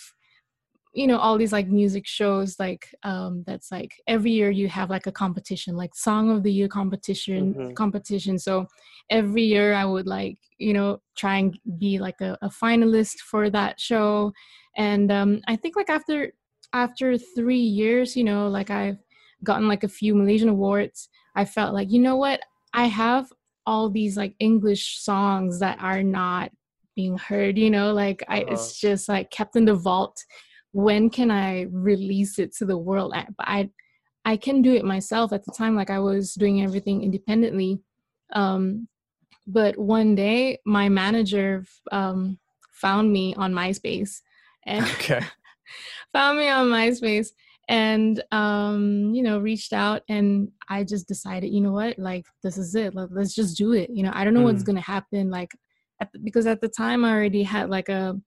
you 0.95 1.07
know 1.07 1.19
all 1.19 1.37
these 1.37 1.53
like 1.53 1.69
music 1.69 2.07
shows 2.07 2.59
like 2.59 2.95
um 3.03 3.45
that's 3.47 3.71
like 3.71 3.93
every 4.07 4.31
year 4.31 4.51
you 4.51 4.69
have 4.69 4.89
like 4.91 5.07
a 5.07 5.13
competition 5.13 5.77
like 5.77 5.95
song 5.95 6.31
of 6.31 6.43
the 6.43 6.53
year 6.53 6.69
competition 6.69 7.55
Mhm. 7.55 7.75
competition. 7.75 8.39
So 8.39 8.67
every 9.11 9.43
year 9.43 9.75
i 9.75 9.85
would 9.85 10.07
like 10.07 10.39
you 10.59 10.73
know 10.73 11.01
try 11.17 11.37
and 11.39 11.59
be 11.79 11.99
like 11.99 12.21
a, 12.21 12.37
a 12.43 12.49
finalist 12.49 13.19
for 13.21 13.49
that 13.51 13.81
show. 13.81 14.33
And 14.77 15.11
um 15.13 15.41
i 15.47 15.57
think 15.57 15.77
like 15.77 15.91
after 15.91 16.33
after 16.73 17.17
three 17.19 17.59
years 17.81 18.17
you 18.17 18.25
know 18.25 18.49
like 18.49 18.71
i've 18.71 18.99
gotten 19.45 19.67
like 19.69 19.85
a 19.85 19.89
few 19.89 20.15
malaysian 20.15 20.51
awards 20.51 21.09
i 21.35 21.45
felt 21.45 21.73
like 21.73 21.91
you 21.91 21.99
know 21.99 22.17
what 22.17 22.41
i 22.75 22.87
have 22.87 23.33
all 23.67 23.91
these 23.91 24.17
like 24.17 24.35
english 24.39 24.99
songs 25.01 25.59
that 25.61 25.79
are 25.81 26.03
not 26.03 26.51
being 26.97 27.17
heard 27.19 27.57
you 27.59 27.71
know 27.71 27.93
like 27.93 28.23
i 28.29 28.41
Uh-huh. 28.41 28.53
it's 28.55 28.81
just 28.81 29.09
like 29.09 29.31
kept 29.31 29.57
in 29.57 29.65
the 29.65 29.75
vault 29.75 30.17
when 30.73 31.09
can 31.11 31.31
i 31.31 31.63
release 31.71 32.39
it 32.39 32.55
to 32.55 32.65
the 32.65 32.77
world 32.77 33.13
I, 33.15 33.27
but 33.37 33.47
i 33.49 33.71
i 34.25 34.37
can 34.37 34.63
do 34.63 34.75
it 34.75 34.85
myself 34.85 35.33
at 35.33 35.45
the 35.45 35.53
time 35.53 35.75
like 35.77 35.91
i 35.91 35.99
was 35.99 36.35
doing 36.35 36.63
everything 36.63 37.03
independently 37.03 37.81
um 38.35 38.89
but 39.47 39.79
one 39.79 40.15
day 40.15 40.59
my 40.67 40.89
manager 40.89 41.65
um 41.93 42.39
found 42.73 43.13
me 43.13 43.35
on 43.35 43.53
myspace 43.53 44.21
and 44.67 44.85
Okay. 44.97 45.21
found 46.13 46.39
me 46.39 46.49
on 46.49 46.67
myspace 46.69 47.29
and 47.69 48.23
um 48.33 49.13
you 49.15 49.23
know 49.23 49.39
reached 49.39 49.73
out 49.73 50.03
and 50.09 50.49
i 50.69 50.83
just 50.83 51.07
decided 51.07 51.49
you 51.53 51.61
know 51.61 51.73
what 51.73 51.99
like 51.99 52.25
this 52.43 52.57
is 52.57 52.75
it 52.75 52.95
Let, 52.95 53.13
let's 53.13 53.35
just 53.35 53.57
do 53.59 53.73
it 53.73 53.91
you 53.91 54.03
know 54.03 54.11
i 54.15 54.25
don't 54.25 54.35
know 54.35 54.43
what's 54.43 54.63
Mm. 54.63 54.67
gonna 54.67 54.81
happen 54.81 55.31
like 55.31 55.51
at 56.01 56.11
the, 56.13 56.19
because 56.19 56.47
at 56.47 56.61
the 56.61 56.69
time 56.69 57.05
i 57.05 57.13
already 57.13 57.43
had 57.43 57.69
like 57.71 57.89
a 57.89 58.19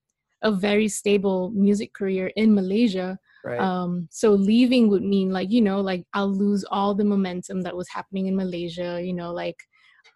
a 0.43 0.51
very 0.51 0.87
stable 0.87 1.51
music 1.55 1.93
career 1.93 2.31
in 2.35 2.53
malaysia 2.53 3.17
Right. 3.43 3.59
um 3.59 4.07
so 4.11 4.31
leaving 4.31 4.87
would 4.89 5.03
mean 5.03 5.31
like 5.31 5.51
you 5.51 5.61
know 5.61 5.81
like 5.81 6.03
i'll 6.13 6.31
lose 6.31 6.63
all 6.69 6.93
the 6.93 7.03
momentum 7.03 7.61
that 7.61 7.75
was 7.75 7.89
happening 7.89 8.27
in 8.27 8.35
malaysia 8.35 9.01
you 9.03 9.13
know 9.13 9.31
like 9.33 9.57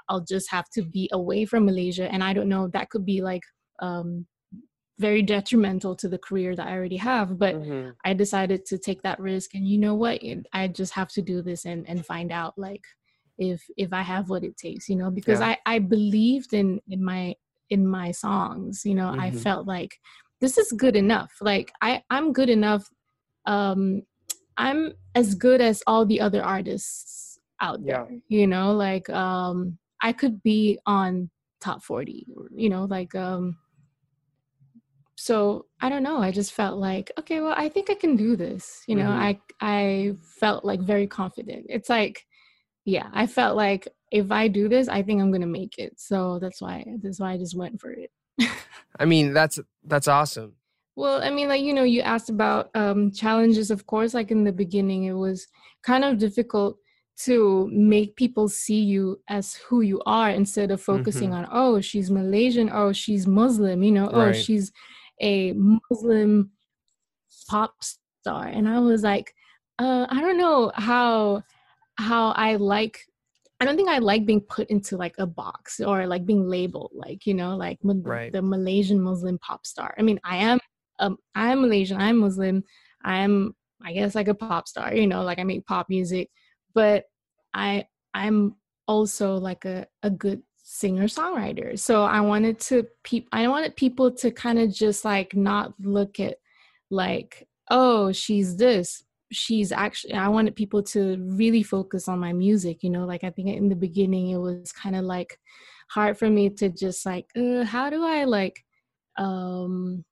i'll 0.10 0.22
just 0.22 0.50
have 0.52 0.70
to 0.70 0.84
be 0.84 1.10
away 1.14 1.46
from 1.46 1.66
malaysia 1.66 2.12
and 2.12 2.24
i 2.24 2.34
don't 2.34 2.50
know 2.50 2.68
that 2.68 2.90
could 2.92 3.06
be 3.06 3.22
like 3.22 3.42
um 3.82 4.26
very 5.00 5.22
detrimental 5.22 5.96
to 5.96 6.08
the 6.08 6.18
career 6.18 6.56
that 6.56 6.68
i 6.68 6.72
already 6.72 6.98
have 6.98 7.38
but 7.38 7.56
Mhm. 7.56 7.96
I 8.06 8.14
decided 8.14 8.66
to 8.68 8.78
take 8.78 9.02
that 9.02 9.20
risk 9.20 9.56
and 9.56 9.68
you 9.68 9.80
know 9.80 9.96
what 9.96 10.22
I 10.54 10.68
just 10.68 10.94
have 10.94 11.10
to 11.14 11.22
do 11.24 11.42
this 11.42 11.66
and 11.66 11.90
and 11.90 12.06
find 12.06 12.32
out 12.32 12.54
like 12.56 12.86
if 13.40 13.64
if 13.78 13.92
I 13.94 14.04
have 14.04 14.30
what 14.30 14.44
it 14.44 14.58
takes 14.58 14.88
you 14.88 14.96
know 14.96 15.10
because 15.10 15.42
Yeah. 15.42 15.50
I 15.50 15.58
I 15.66 15.80
believed 15.80 16.54
in 16.54 16.80
in 16.88 17.04
my 17.04 17.34
in 17.72 17.88
my 17.88 18.12
songs 18.12 18.86
you 18.86 18.94
know 18.94 19.16
I 19.18 19.32
Mhm. 19.32 19.42
felt 19.46 19.66
like 19.68 20.00
this 20.40 20.58
is 20.60 20.72
good 20.72 20.96
enough 20.96 21.34
like 21.42 21.72
I 21.82 22.04
I'm 22.12 22.32
good 22.32 22.50
enough 22.50 22.90
um 23.46 24.04
I'm 24.58 24.94
as 25.16 25.36
good 25.36 25.62
as 25.62 25.82
all 25.88 26.06
the 26.06 26.22
other 26.22 26.44
artists 26.44 27.40
out 27.62 27.80
Yeah. 27.84 28.06
there 28.06 28.20
you 28.28 28.46
know 28.48 28.74
like 28.74 29.10
um 29.10 29.80
I 30.02 30.14
could 30.14 30.44
be 30.44 30.80
on 30.86 31.30
top 31.60 31.82
40 31.84 32.28
you 32.56 32.70
know 32.70 32.86
like 32.86 33.16
um 33.16 33.58
so 35.16 35.66
i 35.82 35.88
don't 35.90 36.04
know 36.04 36.18
i 36.22 36.30
just 36.32 36.52
felt 36.54 36.78
like 36.78 37.10
okay 37.18 37.40
well 37.42 37.54
i 37.58 37.70
think 37.70 37.90
i 37.90 37.94
can 37.96 38.16
do 38.16 38.36
this 38.36 38.84
you 38.88 38.96
know 38.96 39.10
Mhm. 39.10 39.20
i 39.28 39.40
i 39.62 40.14
felt 40.40 40.66
like 40.66 40.82
very 40.82 41.08
confident 41.08 41.66
it's 41.70 41.90
like 41.90 42.26
yeah 42.84 43.08
i 43.14 43.26
felt 43.26 43.56
like 43.56 43.88
if 44.12 44.32
i 44.32 44.48
do 44.48 44.68
this 44.68 44.88
i 44.90 45.02
think 45.02 45.22
i'm 45.22 45.32
gonna 45.32 45.48
make 45.48 45.78
it 45.78 45.94
so 46.00 46.38
that's 46.40 46.62
why 46.62 46.86
that's 47.02 47.20
why 47.20 47.32
i 47.32 47.38
just 47.38 47.56
went 47.56 47.80
for 47.80 47.92
it 47.92 48.12
I 49.00 49.06
mean, 49.06 49.34
that's 49.34 49.60
that's 49.84 50.08
awesome. 50.08 50.54
well 50.96 51.22
i 51.22 51.30
mean 51.30 51.48
like 51.50 51.62
you 51.62 51.74
know 51.74 51.84
you 51.84 52.02
asked 52.02 52.30
about 52.30 52.70
um 52.76 53.12
challenges 53.12 53.72
of 53.72 53.86
course 53.88 54.14
like 54.14 54.32
in 54.32 54.44
the 54.44 54.52
beginning 54.52 55.06
it 55.06 55.14
was 55.14 55.48
kind 55.84 56.04
of 56.04 56.18
difficult 56.18 56.78
to 57.18 57.70
make 57.72 58.16
people 58.18 58.48
see 58.50 58.82
you 58.94 59.18
as 59.30 59.56
who 59.56 59.80
you 59.82 60.02
are 60.06 60.30
instead 60.30 60.70
of 60.72 60.82
focusing 60.82 61.30
Mhm. 61.32 61.36
on 61.38 61.48
oh 61.52 61.80
she's 61.82 62.12
malaysian 62.12 62.70
oh 62.74 62.92
she's 62.92 63.26
muslim 63.28 63.84
you 63.84 63.92
know 63.98 64.10
oh 64.14 64.26
Right. 64.28 64.36
she's 64.36 64.72
a 65.22 65.54
muslim 65.54 66.52
pop 67.50 67.76
star. 67.82 68.48
And 68.48 68.68
i 68.68 68.80
was 68.80 69.04
like 69.04 69.34
uh 69.80 70.06
i 70.10 70.22
don't 70.22 70.38
know 70.38 70.72
how 70.76 71.44
how 71.98 72.30
i 72.32 72.56
like 72.56 73.00
i 73.60 73.66
don't 73.66 73.76
think 73.76 73.90
i 73.90 74.00
like 74.00 74.26
being 74.26 74.42
put 74.42 74.70
into 74.70 74.98
like 74.98 75.16
a 75.18 75.26
box 75.28 75.80
or 75.80 76.08
like 76.08 76.26
being 76.26 76.48
labeled 76.48 76.92
like 76.94 77.26
you 77.26 77.34
know 77.34 77.56
like 77.56 77.80
Right. 77.84 78.32
the 78.32 78.42
malaysian 78.42 79.02
muslim 79.02 79.38
pop 79.40 79.66
star. 79.66 79.94
I 79.98 80.02
mean 80.02 80.20
i 80.24 80.38
am 80.38 80.60
um 81.00 81.18
i 81.36 81.52
am 81.52 81.62
malaysian 81.62 82.00
i'm 82.00 82.18
muslim. 82.18 82.64
I 83.04 83.18
am 83.18 83.54
i 83.84 83.94
guess 83.94 84.16
like 84.16 84.28
a 84.28 84.34
pop 84.34 84.68
star 84.68 84.94
you 84.96 85.08
know 85.08 85.24
like 85.24 85.40
i 85.40 85.44
make 85.44 85.66
pop 85.66 85.88
music. 85.90 86.30
But 86.74 87.04
i 87.54 87.86
i'm 88.14 88.56
also 88.88 89.36
like 89.36 89.66
a, 89.66 89.88
a 90.04 90.10
good 90.10 90.42
singer 90.80 91.06
songwriter 91.06 91.78
so 91.78 92.04
i 92.04 92.20
wanted 92.20 92.60
to 92.60 92.86
peop 93.04 93.28
i 93.32 93.48
wanted 93.48 93.76
people 93.76 94.12
to 94.12 94.30
kind 94.32 94.60
of 94.60 94.74
just 94.74 95.06
like 95.06 95.36
not 95.36 95.74
look 95.80 96.20
at 96.20 96.36
like 96.90 97.48
oh 97.70 98.12
she's 98.12 98.58
this. 98.58 99.04
She's 99.32 99.72
actually 99.72 100.14
i 100.14 100.28
wanted 100.28 100.56
people 100.56 100.84
to 100.94 101.18
really 101.42 101.64
focus 101.64 102.08
on 102.08 102.20
my 102.20 102.32
music 102.32 102.84
you 102.84 102.92
know 102.92 103.06
like 103.06 103.24
i 103.24 103.32
think 103.32 103.50
in 103.50 103.70
the 103.70 103.76
beginning 103.76 104.30
it 104.30 104.38
was 104.38 104.72
kind 104.72 104.96
of 104.96 105.04
like 105.04 105.40
hard 105.90 106.18
for 106.18 106.30
me 106.30 106.50
to 106.52 106.70
just 106.70 107.06
like 107.06 107.26
uh, 107.36 107.64
how 107.64 107.90
do 107.90 108.06
i 108.06 108.24
like 108.24 108.64
um 109.18 110.06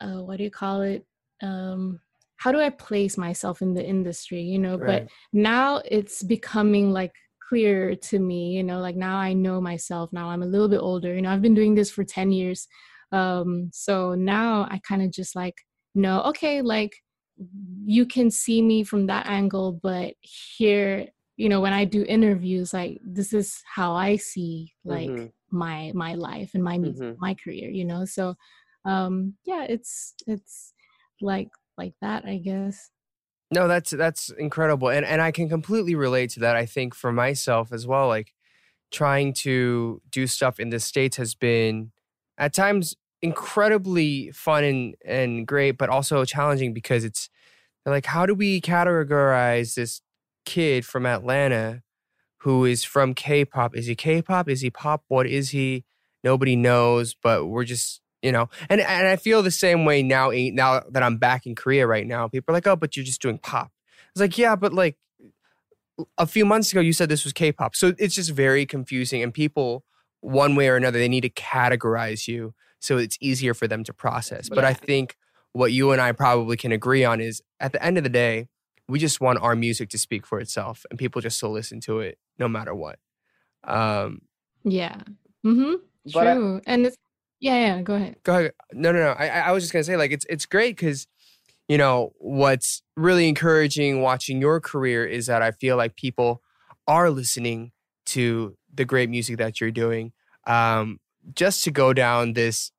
uh, 0.00 0.22
what 0.22 0.38
do 0.38 0.44
you 0.44 0.50
call 0.50 0.82
it? 0.82 1.04
Um 1.42 2.00
how 2.36 2.52
do 2.52 2.58
i 2.58 2.70
place 2.70 3.18
myself 3.18 3.60
in 3.60 3.74
the 3.74 3.84
industry? 3.84 4.40
You 4.42 4.58
know 4.58 4.76
Right. 4.78 5.04
but 5.04 5.08
now 5.32 5.82
it's 5.84 6.22
becoming 6.22 6.90
like 6.90 7.12
clearer 7.50 7.96
to 7.96 8.18
me 8.20 8.52
you 8.52 8.62
know 8.62 8.78
like 8.80 8.96
now 8.96 9.16
i 9.16 9.32
know 9.32 9.60
myself 9.60 10.12
now 10.12 10.28
i'm 10.30 10.42
a 10.42 10.46
little 10.46 10.68
bit 10.68 10.78
older 10.78 11.14
you 11.14 11.22
know 11.22 11.30
i've 11.32 11.42
been 11.42 11.54
doing 11.54 11.74
this 11.74 11.90
for 11.90 12.04
10 12.04 12.30
years 12.30 12.68
um 13.12 13.70
so 13.72 14.14
now 14.14 14.68
i 14.70 14.80
kind 14.88 15.02
of 15.02 15.10
just 15.10 15.34
like 15.34 15.56
know 15.96 16.22
okay 16.22 16.62
like 16.62 16.92
you 17.84 18.06
can 18.06 18.30
see 18.30 18.62
me 18.62 18.84
from 18.84 19.06
that 19.06 19.26
angle 19.26 19.72
but 19.72 20.14
here 20.22 21.08
you 21.36 21.48
know 21.48 21.60
when 21.60 21.72
i 21.72 21.84
do 21.84 22.04
interviews 22.04 22.72
like 22.72 22.98
this 23.04 23.32
is 23.32 23.62
how 23.66 23.94
i 23.94 24.14
see 24.16 24.72
like 24.84 25.08
Mhm. 25.08 25.32
my 25.50 25.90
my 25.94 26.14
life 26.14 26.52
and 26.54 26.62
my 26.62 26.78
Mhm. 26.78 27.16
my 27.18 27.34
career 27.34 27.68
you 27.70 27.84
know 27.84 28.04
so 28.04 28.34
um 28.84 29.34
yeah 29.44 29.64
it's 29.68 30.14
it's 30.28 30.72
like 31.20 31.50
like 31.78 31.94
that 32.00 32.24
i 32.26 32.38
guess 32.38 32.90
No, 33.52 33.66
that's 33.66 33.90
that's 33.90 34.30
incredible, 34.30 34.88
and 34.90 35.04
and 35.04 35.20
I 35.20 35.32
can 35.32 35.48
completely 35.48 35.94
relate 35.96 36.30
to 36.30 36.40
that. 36.40 36.56
I 36.56 36.66
think 36.66 36.94
for 36.94 37.12
myself 37.12 37.72
as 37.72 37.86
well, 37.86 38.06
like 38.08 38.32
trying 38.92 39.32
to 39.32 40.00
do 40.10 40.26
stuff 40.26 40.60
in 40.60 40.70
the 40.70 40.80
states 40.80 41.16
has 41.16 41.34
been 41.34 41.92
at 42.38 42.52
times 42.54 42.96
incredibly 43.22 44.30
fun 44.32 44.64
and 44.64 44.94
and 45.04 45.46
great, 45.46 45.72
but 45.78 45.88
also 45.90 46.24
challenging 46.24 46.72
because 46.74 47.04
it's 47.04 47.28
like 47.86 48.06
how 48.06 48.26
do 48.26 48.34
we 48.34 48.60
categorize 48.60 49.74
this 49.74 50.02
kid 50.46 50.86
from 50.86 51.06
Atlanta 51.06 51.82
who 52.38 52.64
is 52.64 52.84
from 52.84 53.14
K-pop? 53.14 53.76
Is 53.76 53.86
he 53.86 53.94
K-pop? 53.94 54.48
Is 54.48 54.62
he 54.62 54.70
pop? 54.70 55.04
What 55.08 55.26
is 55.26 55.50
he? 55.50 55.84
Nobody 56.24 56.56
knows, 56.56 57.14
but 57.14 57.46
we're 57.46 57.64
just 57.64 58.00
you 58.22 58.32
know? 58.32 58.48
And 58.68 58.80
and 58.80 59.06
i 59.08 59.16
feel 59.16 59.42
the 59.42 59.50
same 59.50 59.84
way 59.84 60.02
now 60.02 60.30
eh, 60.30 60.50
now 60.52 60.82
that 60.90 61.02
i'm 61.02 61.16
back 61.16 61.46
in 61.46 61.54
korea 61.54 61.86
right 61.86 62.06
now. 62.06 62.28
People 62.28 62.52
are 62.52 62.56
like 62.56 62.66
oh 62.66 62.76
but 62.76 62.96
you're 62.96 63.04
just 63.04 63.22
doing 63.22 63.38
pop. 63.38 63.70
It's 64.10 64.20
like 64.20 64.38
yeah 64.38 64.56
but 64.56 64.72
like 64.72 64.96
a 66.16 66.26
few 66.26 66.44
months 66.44 66.72
ago 66.72 66.80
you 66.80 66.92
said 66.92 67.08
this 67.08 67.24
was 67.24 67.32
k-pop. 67.32 67.76
So 67.76 67.94
it's 67.98 68.14
just 68.14 68.30
very 68.30 68.64
confusing 68.66 69.22
and 69.22 69.32
people 69.34 69.84
one 70.20 70.54
way 70.54 70.68
or 70.68 70.76
another 70.76 70.98
they 70.98 71.08
need 71.08 71.22
to 71.22 71.30
categorize 71.30 72.28
you 72.28 72.54
so 72.78 72.96
it's 72.96 73.18
easier 73.20 73.52
for 73.54 73.68
them 73.68 73.84
to 73.84 73.92
process. 73.92 74.48
But 74.48 74.64
i 74.64 74.74
think 74.74 75.16
what 75.52 75.72
you 75.72 75.90
and 75.92 76.00
i 76.00 76.12
probably 76.12 76.56
can 76.56 76.72
agree 76.72 77.04
on 77.04 77.20
is 77.20 77.42
at 77.58 77.72
the 77.72 77.82
end 77.84 77.98
of 77.98 78.04
the 78.04 78.10
day 78.10 78.46
we 78.88 78.98
just 78.98 79.20
want 79.20 79.38
our 79.40 79.54
music 79.56 79.88
to 79.90 79.98
speak 79.98 80.26
for 80.26 80.40
itself 80.40 80.84
and 80.90 80.98
people 80.98 81.20
just 81.20 81.38
to 81.40 81.48
listen 81.48 81.80
to 81.80 82.00
it 82.00 82.18
no 82.38 82.48
matter 82.48 82.74
what. 82.74 82.98
Um 83.64 84.22
yeah. 84.64 84.96
Mm-hmm. 85.46 85.74
But 86.12 86.26
I- 86.26 86.34
true. 86.34 86.60
And 86.66 86.86
it's 86.86 86.96
yeah 87.40 87.54
yeah 87.54 87.82
go 87.82 87.94
ahead 87.94 88.16
go 88.22 88.38
ahead. 88.38 88.52
No, 88.72 88.92
no, 88.92 88.98
no. 89.00 89.10
I, 89.12 89.28
I 89.28 89.52
was 89.52 89.64
just 89.64 89.72
gonna 89.72 89.84
say, 89.84 89.96
like, 89.96 90.12
it's 90.12 90.26
it's 90.28 90.46
great 90.46 90.76
because, 90.76 91.06
you 91.68 91.78
know, 91.78 92.12
what's 92.18 92.82
really 92.96 93.28
encouraging 93.28 94.02
watching 94.02 94.40
your 94.40 94.60
career 94.60 95.04
is 95.06 95.26
that 95.26 95.42
I 95.42 95.50
feel 95.50 95.76
like 95.76 95.96
people 95.96 96.42
are 96.86 97.10
listening 97.10 97.72
to 98.06 98.56
the 98.72 98.84
great 98.84 99.10
music 99.10 99.38
that 99.38 99.60
you're 99.60 99.70
doing. 99.70 100.12
Um, 100.46 101.00
just 101.34 101.64
to 101.64 101.70
go 101.70 101.92
down 101.92 102.32
this 102.32 102.72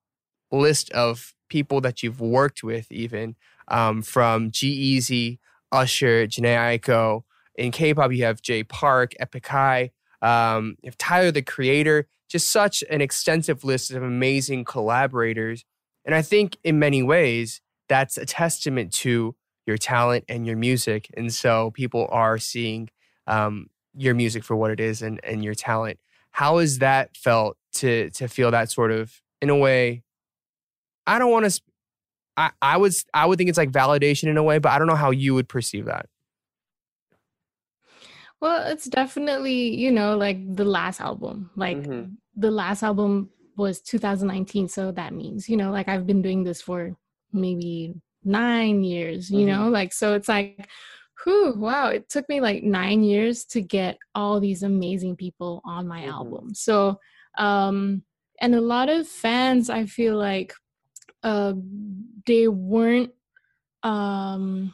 list 0.51 0.91
of 0.91 1.33
people 1.49 1.81
that 1.81 2.01
you've 2.03 2.19
worked 2.19 2.63
with, 2.63 2.91
even 2.91 3.35
um, 3.67 4.01
from 4.01 4.51
G-Eazy, 4.51 5.39
Usher, 5.71 6.27
Jhené 6.27 6.79
Aiko. 6.79 7.23
In 7.55 7.71
K-pop, 7.71 8.11
you 8.11 8.23
have 8.23 8.41
Jay 8.41 8.63
Park, 8.63 9.11
Epic 9.19 9.45
High, 9.47 9.91
um, 10.21 10.75
you 10.81 10.87
have 10.87 10.97
Tyler 10.97 11.31
the 11.31 11.41
Creator. 11.41 12.07
Just 12.31 12.49
such 12.49 12.81
an 12.89 13.01
extensive 13.01 13.65
list 13.65 13.91
of 13.91 14.03
amazing 14.03 14.63
collaborators, 14.63 15.65
and 16.05 16.15
I 16.15 16.21
think 16.21 16.57
in 16.63 16.79
many 16.79 17.03
ways 17.03 17.59
that's 17.89 18.17
a 18.17 18.25
testament 18.25 18.93
to 18.93 19.35
your 19.67 19.77
talent 19.77 20.23
and 20.29 20.47
your 20.47 20.55
music. 20.55 21.09
And 21.15 21.33
so 21.33 21.71
people 21.71 22.07
are 22.09 22.37
seeing 22.37 22.89
um, 23.27 23.69
your 23.93 24.15
music 24.15 24.45
for 24.45 24.55
what 24.55 24.71
it 24.71 24.79
is 24.79 25.01
and, 25.01 25.19
and 25.23 25.43
your 25.43 25.53
talent. 25.53 25.99
How 26.31 26.59
has 26.59 26.79
that 26.79 27.17
felt 27.17 27.57
to 27.73 28.09
to 28.11 28.29
feel 28.29 28.51
that 28.51 28.71
sort 28.71 28.91
of 28.91 29.21
in 29.41 29.49
a 29.49 29.57
way? 29.57 30.03
I 31.05 31.19
don't 31.19 31.31
want 31.31 31.51
to. 31.51 31.61
I 32.37 32.51
I 32.61 32.77
would 32.77 32.93
I 33.13 33.25
would 33.25 33.37
think 33.37 33.49
it's 33.49 33.57
like 33.57 33.71
validation 33.71 34.29
in 34.29 34.37
a 34.37 34.43
way, 34.43 34.57
but 34.57 34.71
I 34.71 34.79
don't 34.79 34.87
know 34.87 34.95
how 34.95 35.11
you 35.11 35.33
would 35.33 35.49
perceive 35.49 35.85
that. 35.85 36.05
Well, 38.41 38.67
it's 38.71 38.85
definitely, 38.85 39.75
you 39.75 39.91
know, 39.91 40.17
like 40.17 40.55
the 40.55 40.65
last 40.65 40.99
album. 40.99 41.51
Like 41.55 41.77
Mhm. 41.77 42.17
the 42.35 42.51
last 42.51 42.83
album 42.83 43.29
was 43.55 43.81
2019. 43.81 44.67
So 44.67 44.91
that 44.93 45.13
means, 45.13 45.47
you 45.47 45.57
know, 45.57 45.71
like 45.71 45.87
I've 45.87 46.07
been 46.07 46.21
doing 46.21 46.43
this 46.43 46.61
for 46.61 46.97
maybe 47.31 47.93
nine 48.23 48.83
years, 48.83 49.29
you 49.31 49.45
know, 49.45 49.69
like, 49.69 49.93
so 49.93 50.13
it's 50.15 50.27
like, 50.27 50.67
whew, 51.23 51.53
wow, 51.57 51.89
it 51.89 52.09
took 52.09 52.27
me 52.29 52.41
like 52.41 52.63
nine 52.63 53.03
years 53.03 53.45
to 53.45 53.61
get 53.61 53.97
all 54.15 54.39
these 54.39 54.63
amazing 54.63 55.15
people 55.15 55.61
on 55.65 55.87
my 55.87 56.05
album. 56.05 56.53
So, 56.55 56.99
um, 57.37 58.03
and 58.41 58.55
a 58.55 58.61
lot 58.61 58.89
of 58.89 59.07
fans, 59.07 59.69
I 59.69 59.85
feel 59.85 60.17
like, 60.17 60.53
uh, 61.23 61.53
they 62.25 62.47
weren't, 62.47 63.13
um, 63.83 64.73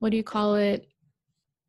what 0.00 0.10
do 0.10 0.16
you 0.16 0.24
call 0.24 0.56
it? 0.56 0.89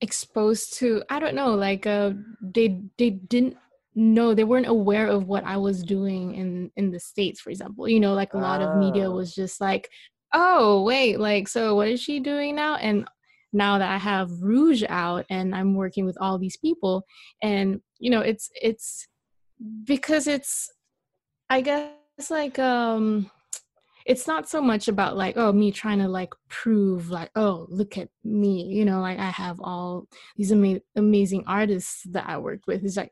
Exposed 0.02 0.74
to 0.74 1.04
i 1.10 1.20
don't 1.20 1.36
know 1.36 1.54
like 1.54 1.86
uh 1.86 2.12
they 2.42 2.82
they 2.98 3.12
didn't 3.12 3.56
know 3.94 4.34
they 4.34 4.44
weren't 4.44 4.68
aware 4.68 5.08
of 5.08 5.28
what 5.28 5.44
i 5.44 5.56
was 5.58 5.84
doing 5.84 6.34
in 6.36 6.72
in 6.76 6.92
the 6.92 7.00
states 7.00 7.40
for 7.42 7.50
example 7.50 7.88
you 7.88 8.00
know 8.00 8.14
like 8.14 8.34
a 8.34 8.38
lot 8.38 8.62
of 8.62 8.74
media 8.76 9.08
Oh. 9.10 9.16
was 9.16 9.34
just 9.36 9.62
like 9.62 9.90
oh 10.34 10.84
wait 10.84 11.20
like 11.20 11.48
so 11.48 11.76
what 11.76 11.88
is 11.88 12.02
she 12.02 12.20
doing 12.20 12.56
now 12.56 12.76
and 12.76 13.08
now 13.54 13.78
that 13.78 13.92
i 13.92 13.98
have 13.98 14.32
rouge 14.42 14.84
out 14.90 15.26
and 15.30 15.54
i'm 15.54 15.76
working 15.76 16.06
with 16.06 16.18
all 16.22 16.40
these 16.40 16.58
people 16.58 17.04
and 17.44 17.82
you 18.00 18.10
know 18.10 18.22
it's 18.22 18.50
it's 18.62 19.08
because 19.84 20.26
it's 20.26 20.72
i 21.50 21.62
guess 21.62 21.92
like 22.30 22.58
um 22.60 23.30
it's 24.06 24.28
not 24.28 24.50
so 24.50 24.62
much 24.62 24.88
about 24.88 25.18
like 25.18 25.38
oh 25.38 25.52
me 25.52 25.72
trying 25.72 26.00
to 26.00 26.08
like 26.08 26.34
prove 26.50 27.10
like 27.10 27.32
oh 27.36 27.66
look 27.70 27.98
at 27.98 28.10
me 28.24 28.64
you 28.66 28.86
know 28.86 29.02
like 29.02 29.20
i 29.20 29.30
have 29.30 29.60
all 29.62 30.06
these 30.38 30.52
ama- 30.52 30.82
amazing 30.96 31.44
artists 31.48 32.04
that 32.12 32.28
i 32.28 32.38
worked 32.38 32.68
with 32.68 32.84
it's 32.84 32.98
like 32.98 33.12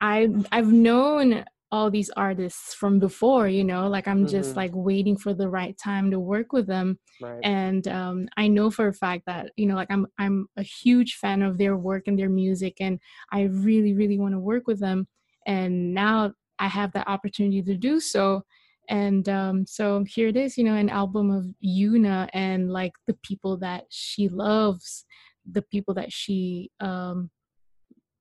i 0.00 0.28
i've 0.52 0.72
known 0.72 1.44
all 1.72 1.90
these 1.90 2.10
artists 2.10 2.74
from 2.74 2.98
before 2.98 3.46
you 3.46 3.62
know 3.62 3.88
like 3.88 4.08
i'm 4.08 4.26
just 4.26 4.54
Mhm. 4.54 4.56
like 4.56 4.70
waiting 4.74 5.16
for 5.16 5.32
the 5.34 5.48
right 5.48 5.78
time 5.78 6.10
to 6.10 6.18
work 6.18 6.52
with 6.52 6.66
them 6.66 6.98
Right. 7.20 7.44
and 7.44 7.86
um, 7.88 8.28
i 8.36 8.48
know 8.48 8.70
for 8.70 8.88
a 8.88 8.92
fact 8.94 9.24
that 9.26 9.52
you 9.56 9.66
know 9.66 9.74
like 9.76 9.90
i'm 9.90 10.06
i'm 10.18 10.48
a 10.56 10.62
huge 10.62 11.14
fan 11.16 11.42
of 11.42 11.58
their 11.58 11.76
work 11.76 12.08
and 12.08 12.18
their 12.18 12.28
music 12.30 12.76
and 12.80 12.98
i 13.32 13.42
really 13.42 13.94
really 13.94 14.18
want 14.18 14.34
to 14.34 14.38
work 14.40 14.66
with 14.66 14.80
them 14.80 15.06
and 15.46 15.94
now 15.94 16.32
i 16.58 16.66
have 16.66 16.92
that 16.92 17.08
opportunity 17.08 17.62
to 17.62 17.76
do 17.76 18.00
so 18.00 18.42
and 18.90 19.28
um, 19.28 19.66
so 19.66 20.04
here 20.06 20.28
it 20.28 20.36
is 20.36 20.58
you 20.58 20.64
know 20.64 20.74
an 20.74 20.90
album 20.90 21.30
of 21.30 21.46
yuna 21.64 22.28
and 22.34 22.70
like 22.70 22.92
the 23.06 23.14
people 23.22 23.56
that 23.56 23.84
she 23.88 24.28
loves 24.28 25.06
the 25.50 25.62
people 25.62 25.94
that 25.94 26.12
she 26.12 26.70
um, 26.80 27.30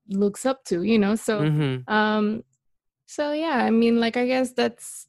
looks 0.10 0.46
up 0.46 0.64
to 0.64 0.84
you 0.84 0.98
know 0.98 1.16
so 1.16 1.42
Mhm. 1.42 1.84
um 1.92 2.44
so 3.06 3.34
yeah 3.34 3.58
i 3.66 3.70
mean 3.70 4.00
like 4.00 4.18
i 4.18 4.26
guess 4.26 4.52
that's 4.54 5.08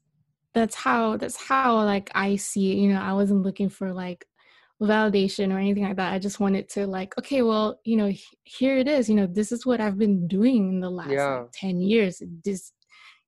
that's 0.54 0.74
how 0.74 1.16
that's 1.16 1.36
how 1.36 1.76
like 1.84 2.10
i 2.14 2.36
see 2.36 2.72
it 2.72 2.76
you 2.76 2.92
know 2.92 3.00
i 3.00 3.12
wasn't 3.12 3.42
looking 3.42 3.68
for 3.68 3.92
like 3.92 4.26
validation 4.82 5.52
or 5.52 5.58
anything 5.58 5.84
like 5.84 5.96
that 5.96 6.12
i 6.12 6.18
just 6.18 6.40
wanted 6.40 6.68
to 6.68 6.86
like 6.86 7.16
okay 7.18 7.42
well 7.42 7.78
you 7.84 7.96
know 7.96 8.10
here 8.44 8.78
it 8.78 8.88
is 8.88 9.08
you 9.10 9.14
know 9.14 9.26
this 9.26 9.52
is 9.52 9.66
what 9.66 9.80
i've 9.80 9.98
been 9.98 10.26
doing 10.26 10.70
in 10.70 10.80
the 10.80 10.90
last 10.90 11.10
Yeah. 11.10 11.40
like 11.40 11.50
10 11.52 11.80
years 11.82 12.22
this 12.44 12.72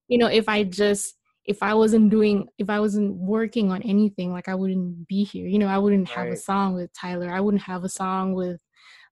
you 0.08 0.18
know 0.18 0.28
if 0.28 0.48
i 0.48 0.64
just 0.64 1.16
if 1.44 1.62
i 1.62 1.74
wasn't 1.74 2.10
doing 2.10 2.46
if 2.58 2.70
i 2.70 2.78
wasn't 2.78 3.12
working 3.14 3.70
on 3.70 3.82
anything 3.82 4.30
like 4.32 4.48
i 4.48 4.54
wouldn't 4.54 5.06
be 5.08 5.24
here 5.24 5.46
you 5.46 5.58
know 5.58 5.66
i 5.66 5.78
wouldn't 5.78 6.08
have 6.08 6.28
a 6.28 6.36
song 6.36 6.74
with 6.74 6.92
tyler 6.92 7.30
i 7.30 7.40
wouldn't 7.40 7.62
have 7.62 7.84
a 7.84 7.88
song 7.88 8.32
with 8.34 8.60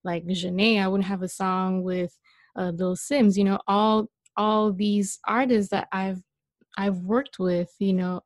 like 0.03 0.25
Jhené. 0.25 0.81
I 0.81 0.87
wouldn't 0.87 1.07
have 1.07 1.21
a 1.21 1.27
song 1.27 1.83
with 1.83 2.15
uh, 2.55 2.71
Lil 2.75 2.95
Simz. 2.95 3.37
You 3.37 3.43
know, 3.43 3.59
all 3.67 4.07
all 4.37 4.71
these 4.73 5.19
artists 5.27 5.71
that 5.71 5.87
I've 5.91 6.21
I've 6.77 6.97
worked 6.97 7.39
with. 7.39 7.69
You 7.79 7.93
know, 7.93 8.21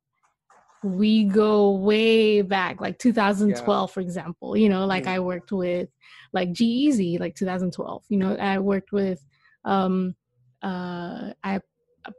we 0.84 1.26
go 1.26 1.72
way 1.72 2.42
back, 2.42 2.80
like 2.80 2.98
2012, 3.00 3.92
for 3.92 4.00
example. 4.00 4.56
You 4.56 4.70
know, 4.70 4.86
like. 4.86 5.08
I 5.08 5.20
worked 5.20 5.52
with 5.52 5.90
like 6.34 6.52
G-Eazy, 6.54 7.20
like 7.20 7.36
2012. 7.36 8.04
You 8.10 8.18
know, 8.18 8.36
I 8.36 8.60
worked 8.60 8.92
with. 8.92 9.24
um 9.66 10.16
uh 10.62 11.34
I 11.44 11.60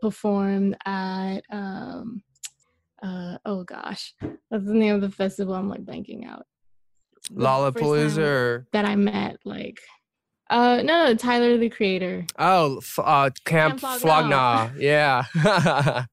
performed 0.00 0.76
at 0.84 1.40
um 1.50 2.22
uh 3.02 3.36
oh 3.44 3.64
gosh 3.64 4.14
what's 4.48 4.64
the 4.66 4.72
name 4.74 4.94
of 4.94 5.00
the 5.00 5.10
festival 5.10 5.54
i'm 5.54 5.68
like 5.68 5.84
blanking 5.84 6.26
out 6.26 6.46
Lollapalooza 7.32 8.18
or 8.18 8.66
that 8.72 8.84
I 8.84 8.96
met, 8.96 9.38
like, 9.44 9.80
uh, 10.48 10.80
no, 10.84 11.06
no, 11.06 11.14
Tyler 11.14 11.56
the 11.58 11.68
Creator. 11.68 12.26
oh, 12.38 12.80
uh, 12.98 13.30
Camp 13.44 13.80
Camp 13.80 14.00
Flog 14.00 14.26
Flogna. 14.26 14.72
Yeah. 14.78 15.24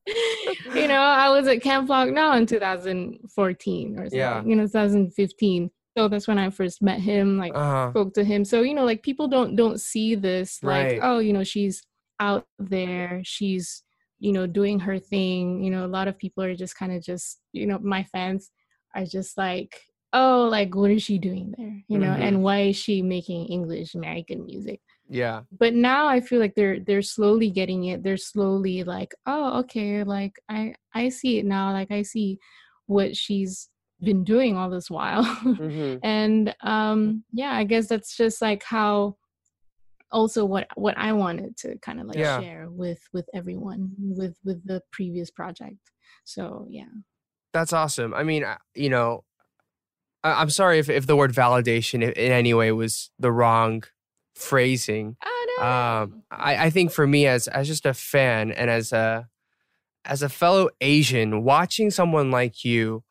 you 0.76 0.88
know, 0.88 1.00
I 1.00 1.30
was 1.30 1.48
at 1.48 1.62
Camp 1.62 1.88
Flog 1.88 2.10
Gnaw 2.12 2.36
in 2.38 2.46
2014 2.48 4.00
or 4.00 4.10
so, 4.10 4.16
Yeah. 4.16 4.44
you 4.44 4.56
know, 4.56 4.64
2015. 4.64 5.70
So 5.96 6.08
that's 6.08 6.28
when 6.28 6.40
I 6.40 6.50
first 6.50 6.82
met 6.82 7.00
him, 7.00 7.38
like, 7.38 7.54
uh-huh. 7.54 7.92
spoke 7.92 8.16
to 8.16 8.24
him. 8.24 8.44
So, 8.44 8.62
you 8.62 8.74
know, 8.74 8.86
like 8.86 9.04
people 9.04 9.28
don't 9.28 9.56
don't 9.56 9.80
see 9.80 10.16
this, 10.16 10.64
like, 10.64 10.84
Right. 10.86 11.00
oh, 11.04 11.20
you 11.20 11.34
know, 11.34 11.44
she's 11.44 11.84
out 12.20 12.46
there, 12.60 13.22
she's, 13.24 13.84
you 14.20 14.32
know, 14.32 14.48
doing 14.48 14.80
her 14.80 15.00
thing. 15.00 15.64
You 15.64 15.72
know, 15.72 15.86
a 15.86 15.88
lot 15.88 16.08
of 16.08 16.18
people 16.18 16.44
are 16.44 16.56
just 16.56 16.78
kind 16.78 16.92
of 16.92 17.04
just, 17.04 17.40
you 17.52 17.66
know, 17.66 17.80
my 17.80 18.04
fans 18.04 18.52
are 18.96 19.06
just 19.06 19.38
like, 19.38 19.82
oh, 20.14 20.48
like, 20.52 20.76
what 20.76 20.92
is 20.92 21.04
she 21.04 21.18
doing 21.18 21.54
there? 21.58 21.84
You 21.88 21.98
know, 22.00 22.10
Mhm. 22.14 22.22
and 22.22 22.44
why 22.44 22.62
is 22.62 22.76
she 22.78 23.02
making 23.02 23.48
English 23.48 23.96
American 23.96 24.46
music? 24.46 24.80
Yeah. 25.10 25.42
but 25.60 25.74
now 25.76 26.08
i 26.08 26.22
feel 26.22 26.40
like 26.40 26.56
they're 26.56 26.80
they're 26.80 27.02
slowly 27.02 27.50
getting 27.52 27.84
it 27.86 28.02
they're 28.04 28.18
slowly 28.18 28.84
like 28.86 29.14
oh 29.28 29.60
okay 29.60 30.04
like 30.04 30.34
i 30.50 30.74
i 30.96 31.10
see 31.10 31.38
it 31.40 31.46
now 31.46 31.72
like 31.74 31.92
i 31.92 32.02
see 32.02 32.40
what 32.88 33.16
she's 33.16 33.70
been 34.02 34.24
doing 34.24 34.56
all 34.58 34.70
this 34.70 34.90
while 34.90 35.24
hmm 35.44 35.98
and 36.02 36.56
um 36.62 37.24
yeah 37.34 37.52
i 37.52 37.64
guess 37.66 37.88
that's 37.88 38.16
just 38.16 38.42
like 38.42 38.64
how 38.64 39.16
also 40.14 40.46
what 40.46 40.68
what 40.76 40.98
i 40.98 41.12
wanted 41.12 41.58
to 41.58 41.78
kind 41.80 42.00
of 42.00 42.08
like 42.08 42.18
Yeah. 42.18 42.40
share 42.40 42.70
with 42.70 43.00
with 43.12 43.26
everyone 43.34 43.92
with 44.00 44.38
with 44.46 44.66
the 44.66 44.82
previous 44.92 45.30
project 45.32 45.92
so 46.24 46.66
yeah 46.70 46.94
That's 47.54 47.74
awesome. 47.74 48.14
I 48.16 48.24
mean, 48.24 48.44
you 48.74 48.90
know, 48.90 49.24
I- 50.24 50.42
I'm 50.42 50.50
sorry 50.50 50.80
if, 50.80 50.90
if 50.90 51.06
the 51.06 51.16
word 51.16 51.32
validation 51.34 52.02
in 52.02 52.32
any 52.32 52.54
way 52.54 52.72
was 52.72 53.12
the 53.20 53.32
wrong 53.32 53.84
phrasing. 54.36 55.18
I 55.22 55.46
know. 55.50 55.64
Um, 55.68 56.24
I, 56.32 56.66
I 56.66 56.70
think 56.72 56.92
for 56.92 57.06
me 57.06 57.28
as 57.28 57.48
as 57.48 57.68
just 57.68 57.86
a 57.86 57.94
fan 57.94 58.52
and 58.52 58.70
as 58.72 58.92
a 58.92 59.28
as 60.06 60.22
a 60.24 60.30
fellow 60.30 60.70
Asian, 60.82 61.44
watching 61.44 61.92
someone 61.92 62.32
like 62.32 62.66
you 62.66 63.04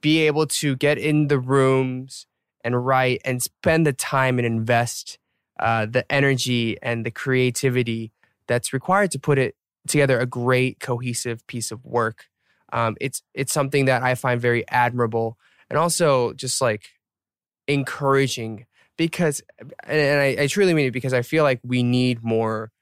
be 0.00 0.26
able 0.26 0.46
to 0.60 0.74
get 0.76 0.98
in 0.98 1.28
the 1.28 1.38
rooms 1.38 2.26
and 2.64 2.84
write 2.84 3.20
and 3.24 3.40
spend 3.42 3.86
the 3.86 3.92
time 3.92 4.38
and 4.38 4.46
invest 4.46 5.18
uh, 5.58 5.86
the 5.86 6.10
energy 6.12 6.76
and 6.82 7.04
the 7.04 7.10
creativity 7.10 8.12
that's 8.46 8.72
required 8.72 9.10
to 9.12 9.18
put 9.18 9.38
it 9.38 9.56
together 9.86 10.18
a 10.18 10.26
great 10.26 10.80
cohesive 10.80 11.46
piece 11.46 11.70
of 11.70 11.84
work. 11.84 12.26
Um, 12.72 12.96
it's 13.00 13.22
it's 13.34 13.52
something 13.52 13.84
that 13.86 14.02
I 14.02 14.14
find 14.14 14.40
very 14.40 14.68
admirable 14.68 15.38
and 15.70 15.78
also 15.78 16.32
just 16.32 16.60
like 16.60 16.90
encouraging 17.68 18.66
because 18.96 19.42
and, 19.84 20.20
I, 20.20 20.42
I 20.42 20.46
truly 20.46 20.74
mean 20.74 20.86
it 20.86 20.92
because 20.92 21.12
I 21.12 21.22
feel 21.22 21.44
like 21.44 21.60
we 21.62 21.82
need 21.82 22.24
more 22.24 22.72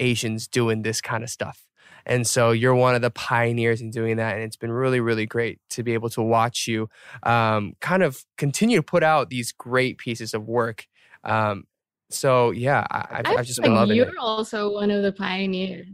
Asians 0.00 0.48
doing 0.48 0.82
this 0.82 1.00
kind 1.00 1.22
of 1.22 1.30
stuff. 1.30 1.66
And 2.04 2.26
so 2.26 2.50
you're 2.50 2.74
one 2.74 2.96
of 2.96 3.02
the 3.02 3.10
pioneers 3.10 3.80
in 3.80 3.90
doing 3.90 4.16
that. 4.16 4.34
And 4.34 4.42
it's 4.42 4.56
been 4.56 4.72
really, 4.72 4.98
really 4.98 5.24
great 5.26 5.60
to 5.70 5.84
be 5.84 5.94
able 5.94 6.10
to 6.10 6.22
watch 6.22 6.66
you 6.66 6.88
um, 7.22 7.74
kind 7.80 8.02
of 8.02 8.24
continue 8.36 8.78
to 8.78 8.82
put 8.82 9.04
out 9.04 9.30
these 9.30 9.52
great 9.52 9.98
pieces 9.98 10.34
of 10.34 10.48
work. 10.48 10.86
Um, 11.22 11.64
so 12.12 12.50
yeah, 12.50 12.86
I, 12.90 13.22
I've, 13.24 13.38
I 13.38 13.42
just 13.42 13.60
been 13.60 13.72
like 13.72 13.80
loving 13.80 13.96
you're 13.96 14.08
it. 14.08 14.18
also 14.18 14.72
one 14.72 14.90
of 14.90 15.02
the 15.02 15.12
pioneers. 15.12 15.88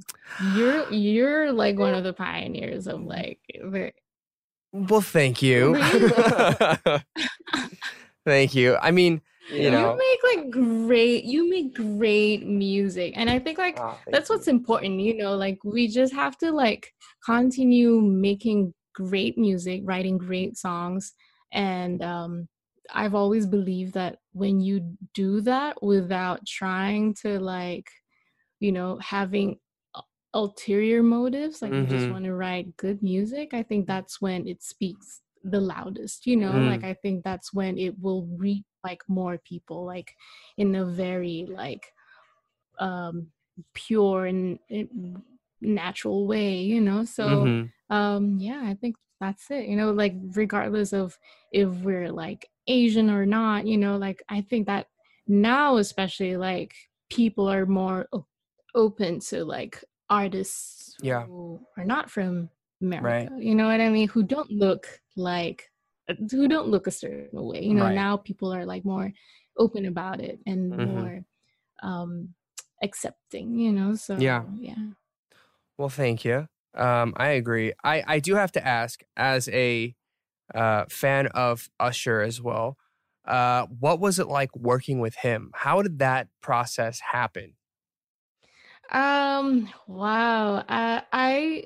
You're 0.54 0.90
you're 0.92 1.52
like 1.52 1.78
one 1.78 1.94
of 1.94 2.04
the 2.04 2.12
pioneers 2.12 2.86
of 2.86 3.02
like 3.02 3.38
the 3.48 3.92
Well, 4.72 5.00
thank 5.00 5.42
you. 5.42 5.76
thank 8.24 8.54
you. 8.54 8.76
I 8.80 8.90
mean, 8.90 9.22
you 9.50 9.70
know, 9.70 9.96
make 9.96 10.36
like 10.36 10.50
great 10.50 11.24
you 11.24 11.48
make 11.48 11.74
great 11.74 12.46
music 12.46 13.14
and 13.16 13.30
i 13.30 13.38
think 13.38 13.56
like 13.58 13.76
thank 13.76 13.96
that's 14.10 14.28
you. 14.28 14.36
what's 14.36 14.48
important 14.48 15.00
you 15.00 15.16
know 15.16 15.34
like 15.34 15.58
we 15.64 15.88
just 15.88 16.12
have 16.12 16.36
to 16.36 16.52
like 16.52 16.92
continue 17.24 18.00
making 18.00 18.74
great 18.94 19.38
music 19.38 19.80
writing 19.84 20.18
great 20.18 20.56
songs 20.56 21.14
and 21.52 22.02
um 22.02 22.46
i've 22.94 23.14
always 23.14 23.46
believed 23.46 23.94
that 23.94 24.20
when 24.32 24.60
you 24.60 24.96
do 25.14 25.40
that 25.40 25.82
without 25.82 26.44
trying 26.46 27.14
to 27.14 27.38
like 27.40 27.90
you 28.60 28.72
know 28.72 28.98
having 28.98 29.58
ulterior 30.34 31.02
motives 31.02 31.62
like 31.62 31.72
you 31.78 31.86
just 31.86 32.08
Mhm. 32.08 32.10
want 32.10 32.24
to 32.24 32.34
write 32.34 32.76
good 32.76 33.02
music 33.02 33.54
i 33.54 33.62
think 33.62 33.86
that's 33.86 34.20
when 34.20 34.46
it 34.46 34.62
speaks 34.62 35.22
the 35.44 35.60
loudest 35.60 36.26
you 36.26 36.36
know 36.36 36.52
Mm. 36.52 36.66
like 36.66 36.84
i 36.84 36.92
think 36.94 37.24
that's 37.24 37.52
when 37.54 37.78
it 37.78 37.98
will 38.00 38.26
reach 38.36 38.64
like 38.84 39.02
more 39.08 39.38
people 39.38 39.84
like 39.86 40.14
in 40.58 40.74
a 40.74 40.84
very 40.84 41.46
like 41.48 41.92
um 42.78 43.28
pure 43.74 44.26
and 44.26 44.58
and 44.70 45.22
natural 45.60 46.26
way 46.26 46.60
you 46.60 46.80
know 46.80 47.04
so 47.04 47.26
Mhm. 47.30 47.72
um 47.90 48.38
yeah 48.38 48.62
i 48.64 48.74
think 48.74 48.96
that's 49.20 49.50
it 49.50 49.66
you 49.66 49.74
know 49.76 49.90
like 49.90 50.14
regardless 50.34 50.92
of 50.92 51.18
if 51.52 51.68
we're 51.82 52.12
like 52.12 52.48
asian 52.68 53.10
or 53.10 53.26
not 53.26 53.66
you 53.66 53.76
know 53.78 53.96
like 53.96 54.22
i 54.28 54.40
think 54.40 54.66
that 54.66 54.88
now 55.26 55.76
especially 55.76 56.36
like 56.36 56.74
people 57.10 57.48
are 57.50 57.66
more 57.66 58.08
open 58.74 59.20
to 59.20 59.44
like 59.44 59.82
artists 60.10 60.96
Yeah. 61.00 61.26
who 61.26 61.60
are 61.76 61.84
not 61.84 62.10
from 62.10 62.50
america 62.80 63.28
Right. 63.28 63.30
you 63.38 63.54
know 63.54 63.66
what 63.66 63.80
i 63.80 63.88
mean 63.88 64.08
who 64.08 64.22
don't 64.22 64.50
look 64.50 65.00
like 65.16 65.70
uh, 66.08 66.14
who 66.30 66.48
don't 66.48 66.68
look 66.68 66.86
a 66.86 66.90
certain 66.90 67.44
way 67.44 67.62
you 67.62 67.74
know 67.74 67.88
Right. 67.88 67.94
now 67.94 68.16
people 68.16 68.52
are 68.54 68.64
like 68.64 68.84
more 68.84 69.12
open 69.58 69.86
about 69.86 70.20
it 70.20 70.38
and 70.46 70.76
Mhm. 70.76 70.84
more 70.84 71.22
um 71.82 72.34
accepting 72.82 73.58
you 73.58 73.72
know 73.72 73.94
so 73.94 74.16
Yeah. 74.16 74.44
yeah 74.60 74.90
Well, 75.76 75.88
thank 75.88 76.24
you. 76.24 76.48
Um, 76.74 77.14
I 77.16 77.28
agree. 77.30 77.72
I, 77.84 78.02
I 78.06 78.18
do 78.20 78.34
have 78.34 78.52
to 78.52 78.66
ask, 78.66 79.02
as 79.16 79.48
a 79.50 79.94
uh, 80.54 80.84
fan 80.88 81.26
of 81.28 81.68
Usher 81.78 82.20
as 82.20 82.40
well, 82.40 82.76
uh, 83.24 83.66
what 83.66 84.00
was 84.00 84.18
it 84.18 84.28
like 84.28 84.54
working 84.56 85.00
with 85.00 85.14
him? 85.16 85.50
How 85.54 85.82
did 85.82 85.98
that 85.98 86.28
process 86.40 87.00
happen? 87.00 87.54
Um, 88.90 89.68
wow. 89.86 90.64
I, 90.68 91.02
I 91.12 91.64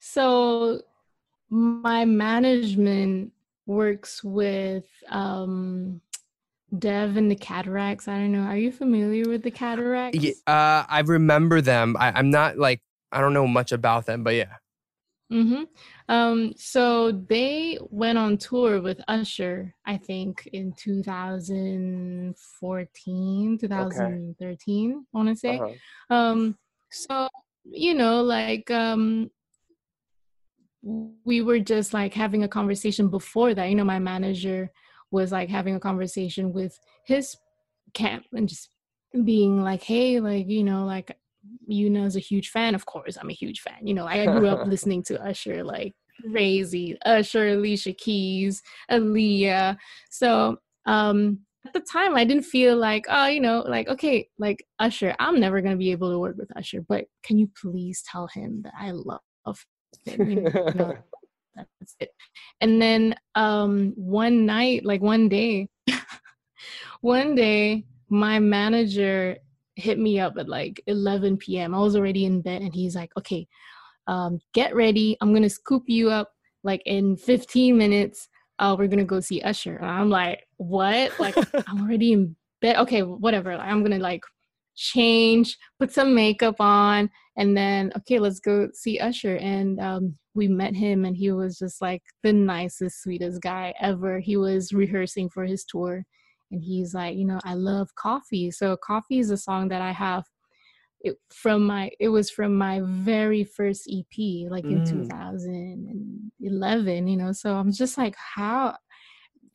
so 0.00 0.80
my 1.50 2.04
management 2.04 3.32
works 3.66 4.24
with 4.24 4.84
um 5.08 6.00
Dev 6.76 7.16
and 7.16 7.30
the 7.30 7.36
Cataracs. 7.36 8.08
I 8.08 8.18
don't 8.18 8.32
know. 8.32 8.42
Are 8.42 8.56
you 8.56 8.72
familiar 8.72 9.28
with 9.28 9.42
the 9.42 9.50
Cataracs? 9.50 10.18
Yeah, 10.18 10.32
uh, 10.46 10.84
I 10.88 11.02
remember 11.06 11.60
them. 11.60 11.96
I, 11.98 12.10
I'm 12.12 12.30
not 12.30 12.58
like 12.58 12.82
I 13.12 13.20
don't 13.20 13.32
know 13.34 13.46
much 13.46 13.70
about 13.70 14.06
them, 14.06 14.24
but 14.24 14.34
yeah. 14.34 14.54
Mm-hmm. 15.34 15.64
Um, 16.08 16.52
so 16.56 17.10
they 17.10 17.76
went 17.90 18.18
on 18.18 18.38
tour 18.38 18.80
with 18.80 19.00
Usher, 19.08 19.74
I 19.84 19.96
think, 19.96 20.48
in 20.52 20.72
2014, 20.74 23.58
2013, 23.58 24.92
I 24.92 24.96
want 25.16 25.28
to 25.28 25.36
say. 25.36 25.58
Uh-huh. 25.58 26.14
Um, 26.14 26.56
so 26.90 27.28
you 27.64 27.94
know, 27.94 28.22
like 28.22 28.70
um 28.70 29.30
we 30.82 31.40
were 31.40 31.58
just 31.58 31.94
like 31.94 32.12
having 32.12 32.44
a 32.44 32.48
conversation 32.48 33.08
before 33.08 33.54
that. 33.54 33.70
You 33.70 33.74
know, 33.74 33.84
my 33.84 33.98
manager 33.98 34.70
was 35.10 35.32
like 35.32 35.48
having 35.48 35.74
a 35.74 35.80
conversation 35.80 36.52
with 36.52 36.78
his 37.06 37.36
camp 37.94 38.26
and 38.32 38.46
just 38.48 38.68
being 39.24 39.62
like, 39.62 39.82
hey, 39.82 40.20
like, 40.20 40.48
you 40.48 40.62
know, 40.62 40.84
like 40.84 41.16
Yuna's 41.68 42.16
a 42.16 42.20
huge 42.20 42.50
fan. 42.50 42.74
Of 42.74 42.86
course, 42.86 43.16
I'm 43.16 43.30
a 43.30 43.34
huge 43.34 43.60
fan. 43.60 43.86
You 43.86 43.94
know, 43.94 44.06
I 44.06 44.26
grew 44.26 44.48
up 44.48 44.66
listening 44.66 45.02
to 45.04 45.22
Usher 45.22 45.62
like 45.64 45.94
crazy. 46.30 46.96
Usher, 47.04 47.48
Alicia 47.48 47.92
Keys, 47.92 48.62
Aaliyah. 48.90 49.76
So 50.10 50.58
um 50.86 51.40
at 51.66 51.72
the 51.72 51.80
time 51.80 52.14
I 52.14 52.24
didn't 52.24 52.44
feel 52.44 52.76
like, 52.76 53.06
oh, 53.08 53.26
you 53.26 53.40
know, 53.40 53.64
like, 53.66 53.88
okay, 53.88 54.28
like 54.38 54.66
Usher, 54.78 55.14
I'm 55.18 55.40
never 55.40 55.60
gonna 55.60 55.76
be 55.76 55.92
able 55.92 56.10
to 56.10 56.18
work 56.18 56.36
with 56.36 56.54
Usher, 56.56 56.82
but 56.82 57.06
can 57.22 57.38
you 57.38 57.50
please 57.60 58.02
tell 58.10 58.26
him 58.26 58.62
that 58.62 58.74
I 58.78 58.90
love 58.92 59.20
him? 60.04 60.28
You 60.28 60.36
know, 60.74 60.96
that's 61.56 61.96
it. 62.00 62.10
And 62.60 62.80
then 62.80 63.14
um 63.34 63.92
one 63.96 64.46
night, 64.46 64.84
like 64.84 65.00
one 65.00 65.28
day, 65.28 65.68
one 67.00 67.34
day, 67.34 67.84
my 68.08 68.38
manager 68.38 69.38
hit 69.76 69.98
me 69.98 70.20
up 70.20 70.36
at 70.38 70.48
like 70.48 70.82
11 70.86 71.38
p.m. 71.38 71.74
I 71.74 71.78
was 71.78 71.96
already 71.96 72.24
in 72.24 72.42
bed, 72.42 72.62
and 72.62 72.74
he's 72.74 72.96
like, 72.96 73.10
"Okay, 73.18 73.46
um, 74.06 74.40
get 74.52 74.74
ready. 74.74 75.16
I'm 75.20 75.32
gonna 75.34 75.50
scoop 75.50 75.84
you 75.86 76.10
up 76.10 76.32
like 76.62 76.82
in 76.86 77.16
15 77.16 77.76
minutes. 77.76 78.28
Uh, 78.58 78.76
we're 78.78 78.88
gonna 78.88 79.04
go 79.04 79.20
see 79.20 79.42
Usher." 79.42 79.76
And 79.76 79.86
I'm 79.86 80.10
like, 80.10 80.46
"What? 80.56 81.18
Like, 81.18 81.36
I'm 81.68 81.82
already 81.82 82.12
in 82.12 82.36
bed. 82.60 82.76
Okay, 82.76 83.02
whatever. 83.02 83.52
I'm 83.52 83.82
gonna 83.82 83.98
like 83.98 84.22
change, 84.76 85.56
put 85.78 85.92
some 85.92 86.14
makeup 86.14 86.56
on, 86.60 87.10
and 87.36 87.56
then 87.56 87.92
okay, 87.98 88.18
let's 88.18 88.40
go 88.40 88.68
see 88.74 88.98
Usher." 88.98 89.36
And 89.36 89.80
um, 89.80 90.16
we 90.34 90.48
met 90.48 90.74
him, 90.74 91.04
and 91.04 91.16
he 91.16 91.32
was 91.32 91.58
just 91.58 91.80
like 91.82 92.02
the 92.22 92.32
nicest, 92.32 93.02
sweetest 93.02 93.40
guy 93.42 93.74
ever. 93.80 94.20
He 94.20 94.36
was 94.36 94.72
rehearsing 94.72 95.30
for 95.30 95.44
his 95.44 95.64
tour 95.64 96.04
and 96.50 96.62
he's 96.62 96.94
like 96.94 97.16
you 97.16 97.24
know 97.24 97.40
i 97.44 97.54
love 97.54 97.94
coffee 97.94 98.50
so 98.50 98.76
coffee 98.76 99.18
is 99.18 99.30
a 99.30 99.36
song 99.36 99.68
that 99.68 99.82
i 99.82 99.92
have 99.92 100.24
it, 101.00 101.16
from 101.32 101.66
my 101.66 101.90
it 102.00 102.08
was 102.08 102.30
from 102.30 102.56
my 102.56 102.80
very 102.84 103.44
first 103.44 103.86
ep 103.88 104.50
like 104.50 104.70
in 104.70 104.80
Mm. 104.80 104.90
2011 104.90 107.08
you 107.08 107.16
know 107.16 107.32
so 107.32 107.54
i'm 107.54 107.72
just 107.72 107.98
like 107.98 108.14
how 108.16 108.74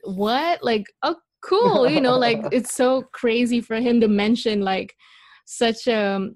what 0.03 0.63
like 0.63 0.85
oh 1.03 1.15
cool 1.41 1.89
you 1.89 2.01
know 2.01 2.17
like 2.17 2.39
it's 2.51 2.73
so 2.75 3.03
crazy 3.13 3.61
for 3.61 3.77
him 3.77 3.99
to 4.01 4.07
mention 4.07 4.61
like 4.61 4.93
such 5.45 5.87
a 5.87 6.29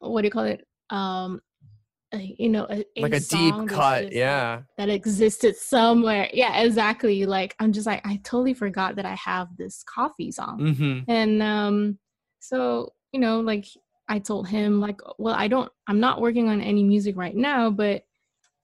what 0.00 0.22
do 0.22 0.26
you 0.26 0.30
call 0.30 0.44
it 0.44 0.64
um 0.90 1.40
a- 2.14 2.36
you 2.38 2.48
know 2.48 2.66
a, 2.70 2.84
like 2.96 3.14
a 3.14 3.20
deep 3.20 3.54
cut, 3.68 4.02
just, 4.02 4.12
yeah. 4.12 4.62
that 4.78 4.88
existed 4.88 5.56
somewhere. 5.56 6.28
Yeah, 6.32 6.60
exactly. 6.60 7.26
Like 7.26 7.54
I'm 7.58 7.72
just 7.72 7.86
like 7.86 8.06
I 8.06 8.20
totally 8.22 8.54
forgot 8.54 8.96
that 8.96 9.06
I 9.06 9.14
have 9.14 9.48
this 9.56 9.82
coffee 9.82 10.30
song. 10.30 10.60
Mm-hmm. 10.60 11.10
And 11.10 11.42
um 11.42 11.98
so, 12.40 12.92
you 13.12 13.20
know, 13.20 13.40
like 13.40 13.66
I 14.08 14.18
told 14.20 14.48
him 14.48 14.80
like 14.80 15.00
well, 15.18 15.34
I 15.34 15.48
don't 15.48 15.70
I'm 15.88 16.00
not 16.00 16.20
working 16.20 16.48
on 16.48 16.60
any 16.60 16.82
music 16.82 17.16
right 17.16 17.36
now, 17.36 17.70
but 17.70 18.04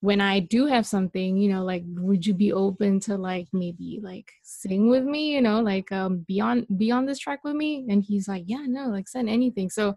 when 0.00 0.20
I 0.20 0.40
do 0.40 0.66
have 0.66 0.84
something, 0.84 1.36
you 1.36 1.48
know, 1.48 1.62
like 1.62 1.84
would 1.86 2.26
you 2.26 2.34
be 2.34 2.52
open 2.52 2.98
to 3.00 3.16
like 3.16 3.46
maybe 3.52 4.00
like 4.02 4.32
sing 4.42 4.88
with 4.88 5.04
me, 5.04 5.32
you 5.32 5.40
know, 5.40 5.60
like 5.60 5.90
um 5.92 6.24
be 6.26 6.40
on 6.40 6.66
be 6.76 6.90
on 6.90 7.06
this 7.06 7.18
track 7.18 7.44
with 7.44 7.54
me? 7.54 7.86
And 7.88 8.02
he's 8.02 8.28
like, 8.28 8.44
Yeah, 8.46 8.64
no, 8.66 8.88
like 8.88 9.08
send 9.08 9.28
anything. 9.28 9.70
So 9.70 9.96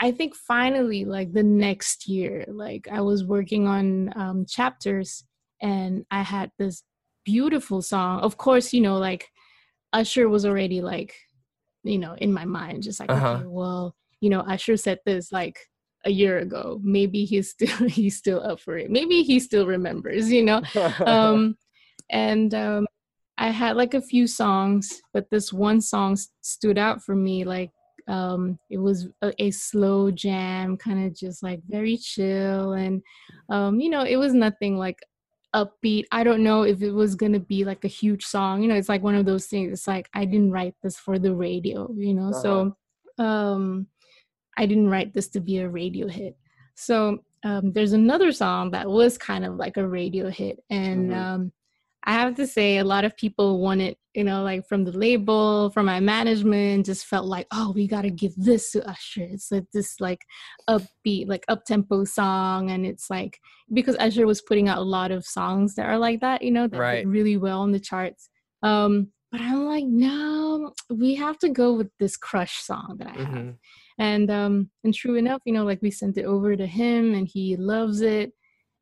I- 0.00 0.12
think 0.12 0.34
finally, 0.34 1.04
like 1.04 1.32
the 1.32 1.42
next 1.42 2.08
year, 2.08 2.44
like 2.48 2.88
I 2.90 3.00
was 3.00 3.24
working 3.24 3.66
on 3.66 4.12
um, 4.16 4.46
chapters 4.46 5.24
and 5.60 6.04
I 6.10 6.22
had 6.22 6.50
this 6.58 6.82
beautiful 7.24 7.82
song. 7.82 8.20
Of 8.20 8.36
course, 8.36 8.72
you 8.72 8.80
know, 8.80 8.98
like 8.98 9.28
Usher 9.92 10.28
was 10.28 10.44
already 10.46 10.80
like, 10.80 11.14
you 11.82 11.98
know, 11.98 12.14
in 12.14 12.32
my 12.32 12.44
mind, 12.44 12.82
just 12.82 13.00
like, 13.00 13.10
Uh-huh. 13.10 13.34
okay, 13.36 13.44
well, 13.46 13.94
you 14.20 14.30
know, 14.30 14.40
Usher 14.40 14.76
said 14.76 14.98
this 15.04 15.30
like 15.32 15.58
a 16.04 16.10
year 16.10 16.38
ago. 16.38 16.80
Maybe 16.82 17.24
he's 17.24 17.50
still 17.54 17.88
he's 17.88 18.16
still 18.16 18.40
up 18.42 18.60
for 18.60 18.76
it. 18.78 18.90
Maybe 18.90 19.22
he 19.22 19.40
still 19.40 19.66
remembers, 19.66 20.30
you 20.30 20.42
know. 20.44 20.62
um, 21.06 21.56
and 22.10 22.54
um, 22.54 22.86
I 23.38 23.50
had 23.50 23.76
like 23.76 23.94
a 23.94 24.00
few 24.00 24.26
songs, 24.26 25.02
but 25.12 25.30
this 25.30 25.52
one 25.52 25.80
song 25.80 26.12
s- 26.12 26.28
stood 26.40 26.78
out 26.78 27.02
for 27.02 27.14
me. 27.14 27.44
Like 27.44 27.70
um, 28.08 28.58
it 28.70 28.78
was 28.78 29.08
a, 29.22 29.32
a 29.42 29.50
slow 29.50 30.10
jam, 30.10 30.76
kind 30.76 31.06
of 31.06 31.14
just 31.14 31.42
like 31.42 31.60
very 31.68 31.96
chill, 31.96 32.72
and 32.72 33.02
um, 33.48 33.80
you 33.80 33.90
know, 33.90 34.02
it 34.04 34.16
was 34.16 34.32
nothing 34.34 34.76
like 34.78 35.00
upbeat. 35.54 36.04
I 36.12 36.22
don't 36.24 36.42
know 36.44 36.62
if 36.62 36.82
it 36.82 36.92
was 36.92 37.14
gonna 37.14 37.40
be 37.40 37.64
like 37.64 37.84
a 37.84 37.88
huge 37.88 38.24
song. 38.24 38.62
You 38.62 38.68
know, 38.68 38.74
it's 38.76 38.88
like 38.88 39.02
one 39.02 39.14
of 39.14 39.26
those 39.26 39.46
things. 39.46 39.72
It's 39.72 39.86
like 39.88 40.08
I 40.14 40.24
didn't 40.24 40.52
write 40.52 40.74
this 40.82 40.96
for 40.98 41.18
the 41.18 41.34
radio. 41.34 41.90
You 41.96 42.14
know, 42.14 42.32
so 42.32 42.76
um, 43.18 43.86
I 44.56 44.66
didn't 44.66 44.88
write 44.90 45.12
this 45.14 45.28
to 45.28 45.40
be 45.40 45.58
a 45.58 45.68
radio 45.68 46.08
hit. 46.08 46.36
So 46.74 47.18
um, 47.44 47.72
there's 47.72 47.92
another 47.92 48.32
song 48.32 48.70
that 48.72 48.88
was 48.88 49.16
kind 49.18 49.44
of 49.44 49.56
like 49.56 49.76
a 49.76 49.86
radio 49.86 50.28
hit, 50.30 50.58
and 50.70 51.10
Mhm. 51.10 51.16
um, 51.16 51.52
I 52.06 52.12
have 52.12 52.36
to 52.36 52.46
say, 52.46 52.78
a 52.78 52.84
lot 52.84 53.04
of 53.04 53.16
people 53.16 53.58
wanted, 53.60 53.96
you 54.14 54.22
know, 54.22 54.42
like 54.44 54.66
from 54.68 54.84
the 54.84 54.92
label, 54.92 55.70
from 55.70 55.86
my 55.86 55.98
management, 55.98 56.86
just 56.86 57.04
felt 57.06 57.26
like, 57.26 57.48
oh, 57.50 57.72
we 57.74 57.88
got 57.88 58.02
to 58.02 58.10
give 58.10 58.32
this 58.36 58.70
to 58.72 58.88
Usher. 58.88 59.22
It's 59.24 59.50
like 59.50 59.64
this 59.72 60.00
like 60.00 60.20
upbeat, 60.70 61.26
like 61.28 61.44
up 61.48 61.64
tempo 61.64 62.04
song, 62.04 62.70
and 62.70 62.86
it's 62.86 63.10
like 63.10 63.40
because 63.72 63.96
Usher 63.98 64.26
was 64.26 64.40
putting 64.40 64.68
out 64.68 64.78
a 64.78 64.82
lot 64.82 65.10
of 65.10 65.24
songs 65.26 65.74
that 65.74 65.86
are 65.86 65.98
like 65.98 66.20
that, 66.20 66.42
you 66.42 66.52
know, 66.52 66.68
that 66.68 66.78
Right. 66.78 66.98
did 67.04 67.08
really 67.08 67.36
well 67.36 67.60
on 67.60 67.72
the 67.72 67.80
charts. 67.80 68.28
Um, 68.62 69.08
but 69.32 69.40
I'm 69.40 69.64
like, 69.66 69.84
no, 69.84 70.72
we 70.88 71.16
have 71.16 71.38
to 71.40 71.48
go 71.48 71.72
with 71.74 71.90
this 71.98 72.16
crush 72.16 72.58
song 72.58 72.96
that 72.98 73.08
I 73.08 73.10
have 73.12 73.26
Mhm. 73.26 73.56
and 73.98 74.30
um 74.30 74.70
and 74.84 74.92
true 74.92 75.14
enough 75.14 75.40
you 75.46 75.52
know 75.54 75.64
like 75.64 75.80
we 75.80 75.90
sent 75.90 76.18
it 76.18 76.26
over 76.26 76.54
to 76.54 76.66
him 76.66 77.14
and 77.14 77.26
he 77.26 77.56
loves 77.56 78.02
it 78.02 78.32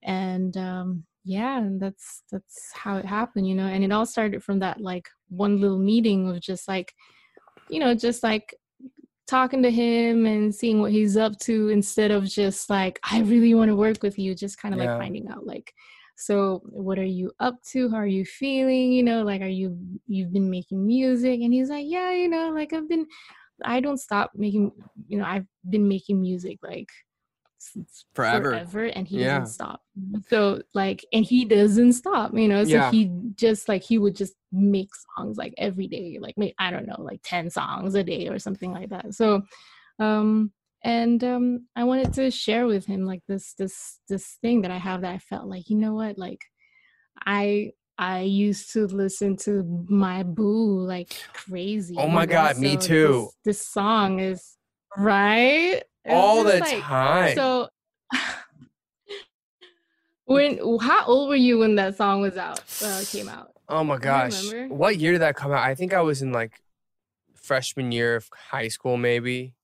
and 0.02 0.56
um 0.56 1.04
yeah, 1.24 1.58
and 1.58 1.80
that's 1.80 2.22
that's 2.30 2.70
how 2.74 2.96
it 2.96 3.04
happened, 3.04 3.48
you 3.48 3.54
know. 3.54 3.66
And 3.66 3.82
it 3.82 3.92
all 3.92 4.06
started 4.06 4.42
from 4.44 4.58
that 4.60 4.80
like 4.80 5.08
one 5.28 5.58
little 5.60 5.78
meeting 5.78 6.28
of 6.28 6.40
just 6.40 6.68
like, 6.68 6.92
you 7.70 7.80
know, 7.80 7.94
just 7.94 8.22
like 8.22 8.54
talking 9.26 9.62
to 9.62 9.70
him 9.70 10.26
and 10.26 10.54
seeing 10.54 10.80
what 10.80 10.92
he's 10.92 11.16
up 11.16 11.38
to 11.38 11.70
instead 11.70 12.10
of 12.10 12.24
just 12.24 12.68
like 12.68 13.00
I 13.10 13.20
really 13.22 13.54
want 13.54 13.70
to 13.70 13.76
work 13.76 14.02
with 14.02 14.18
you, 14.18 14.34
just 14.34 14.58
kind 14.60 14.74
of 14.74 14.80
Yeah. 14.80 14.90
like 14.90 14.98
finding 15.00 15.28
out 15.28 15.46
like 15.46 15.72
so 16.16 16.60
what 16.66 16.98
are 16.98 17.04
you 17.04 17.32
up 17.40 17.56
to? 17.72 17.90
How 17.90 17.96
are 17.96 18.06
you 18.06 18.24
feeling? 18.24 18.92
You 18.92 19.02
know, 19.02 19.22
like 19.24 19.40
are 19.40 19.48
you 19.48 19.78
you've 20.06 20.32
been 20.32 20.50
making 20.50 20.86
music? 20.86 21.40
And 21.40 21.52
he's 21.52 21.70
like, 21.70 21.86
Yeah, 21.88 22.12
you 22.12 22.28
know, 22.28 22.50
like 22.50 22.72
I've 22.72 22.88
been 22.88 23.06
I 23.64 23.80
don't 23.80 23.98
stop 23.98 24.30
making 24.34 24.72
you 25.08 25.18
know, 25.18 25.24
I've 25.24 25.46
been 25.70 25.88
making 25.88 26.20
music 26.20 26.58
like 26.62 26.88
Forever. 28.14 28.50
forever 28.50 28.84
and 28.86 29.06
he 29.08 29.18
Yeah. 29.18 29.40
doesn't 29.40 29.46
stop 29.54 29.82
so 30.28 30.62
like 30.74 31.04
and 31.12 31.24
he 31.24 31.44
doesn't 31.44 31.92
stop 31.94 32.32
you 32.36 32.48
know 32.48 32.64
so 32.64 32.70
Yeah. 32.70 32.90
he 32.90 33.10
just 33.34 33.68
like 33.68 33.82
he 33.82 33.98
would 33.98 34.14
just 34.16 34.34
make 34.52 34.90
songs 35.16 35.36
like 35.36 35.54
every 35.58 35.86
day 35.88 36.18
like 36.20 36.36
make 36.38 36.54
i 36.58 36.70
don't 36.70 36.86
know 36.86 37.00
like 37.00 37.20
10 37.24 37.50
songs 37.50 37.94
a 37.94 38.02
day 38.04 38.28
or 38.28 38.38
something 38.38 38.72
like 38.72 38.88
that 38.90 39.14
so 39.14 39.42
um 39.98 40.52
and 40.82 41.22
um 41.24 41.66
i 41.76 41.84
wanted 41.84 42.12
to 42.12 42.30
share 42.30 42.66
with 42.66 42.84
him 42.86 43.04
like 43.04 43.22
this 43.28 43.54
this 43.54 44.00
this 44.08 44.36
thing 44.42 44.62
that 44.62 44.70
i 44.70 44.78
have 44.78 45.00
that 45.02 45.14
i 45.14 45.18
felt 45.18 45.46
like 45.48 45.68
you 45.70 45.76
know 45.76 45.94
what 45.94 46.18
like 46.18 46.42
i 47.26 47.70
i 47.98 48.20
used 48.20 48.72
to 48.72 48.86
listen 48.86 49.36
to 49.36 49.84
my 49.88 50.22
boo 50.22 50.80
like 50.84 51.14
crazy 51.32 51.94
Oh 51.96 52.08
my? 52.08 52.26
God, 52.26 52.58
me 52.58 52.76
too. 52.76 53.30
this, 53.44 53.58
this 53.58 53.68
song 53.68 54.18
is 54.20 54.56
right 54.96 55.82
All 56.08 56.44
the 56.44 56.58
like- 56.58 56.80
time. 56.82 57.34
so 57.36 57.68
when 60.26 60.58
how 60.80 61.04
old 61.06 61.28
were 61.28 61.36
you 61.36 61.58
when 61.58 61.76
that 61.76 61.96
song 61.96 62.20
was 62.22 62.36
out 62.36 62.60
uh, 62.84 63.02
came 63.06 63.28
out 63.28 63.50
Oh 63.66 63.82
my 63.82 63.96
gosh. 63.96 64.42
What 64.68 64.98
year 64.98 65.12
did 65.12 65.22
that 65.22 65.36
come 65.36 65.50
out? 65.50 65.62
I 65.64 65.74
think 65.74 65.94
I 65.94 66.02
was 66.02 66.20
in 66.20 66.32
like 66.32 66.60
freshman 67.34 67.92
year 67.92 68.14
of 68.16 68.28
high 68.50 68.68
school, 68.68 68.98
maybe. 68.98 69.54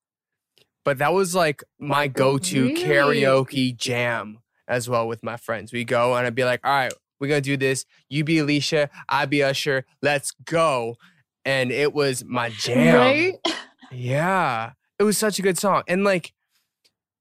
But 0.87 0.96
that 0.98 1.12
was 1.12 1.35
like 1.35 1.62
my 1.79 2.09
go 2.09 2.38
to 2.38 2.62
Really? 2.68 2.83
karaoke 2.83 3.76
jam 3.76 4.38
as 4.66 4.88
well 4.88 5.07
with 5.07 5.22
my 5.22 5.37
friends. 5.37 5.70
We 5.70 5.85
go 5.85 6.14
and 6.14 6.26
I'd 6.26 6.35
be 6.35 6.46
like, 6.46 6.61
all 6.64 6.70
right, 6.72 6.94
we're 7.20 7.29
going 7.29 7.42
to 7.42 7.46
do 7.46 7.59
this. 7.59 7.85
You 8.09 8.24
be 8.24 8.38
Alicia, 8.38 8.88
I 9.07 9.26
be 9.26 9.42
Usher. 9.42 9.85
Let's 10.00 10.33
go. 10.46 10.96
And 11.44 11.70
it 11.70 11.92
was 11.92 12.24
my 12.24 12.48
jam. 12.59 12.96
right 12.96 13.35
Yeah. 13.92 14.70
It 15.00 15.04
was 15.04 15.18
such 15.18 15.38
a 15.38 15.42
good 15.42 15.58
song. 15.58 15.82
And 15.88 16.04
like 16.04 16.34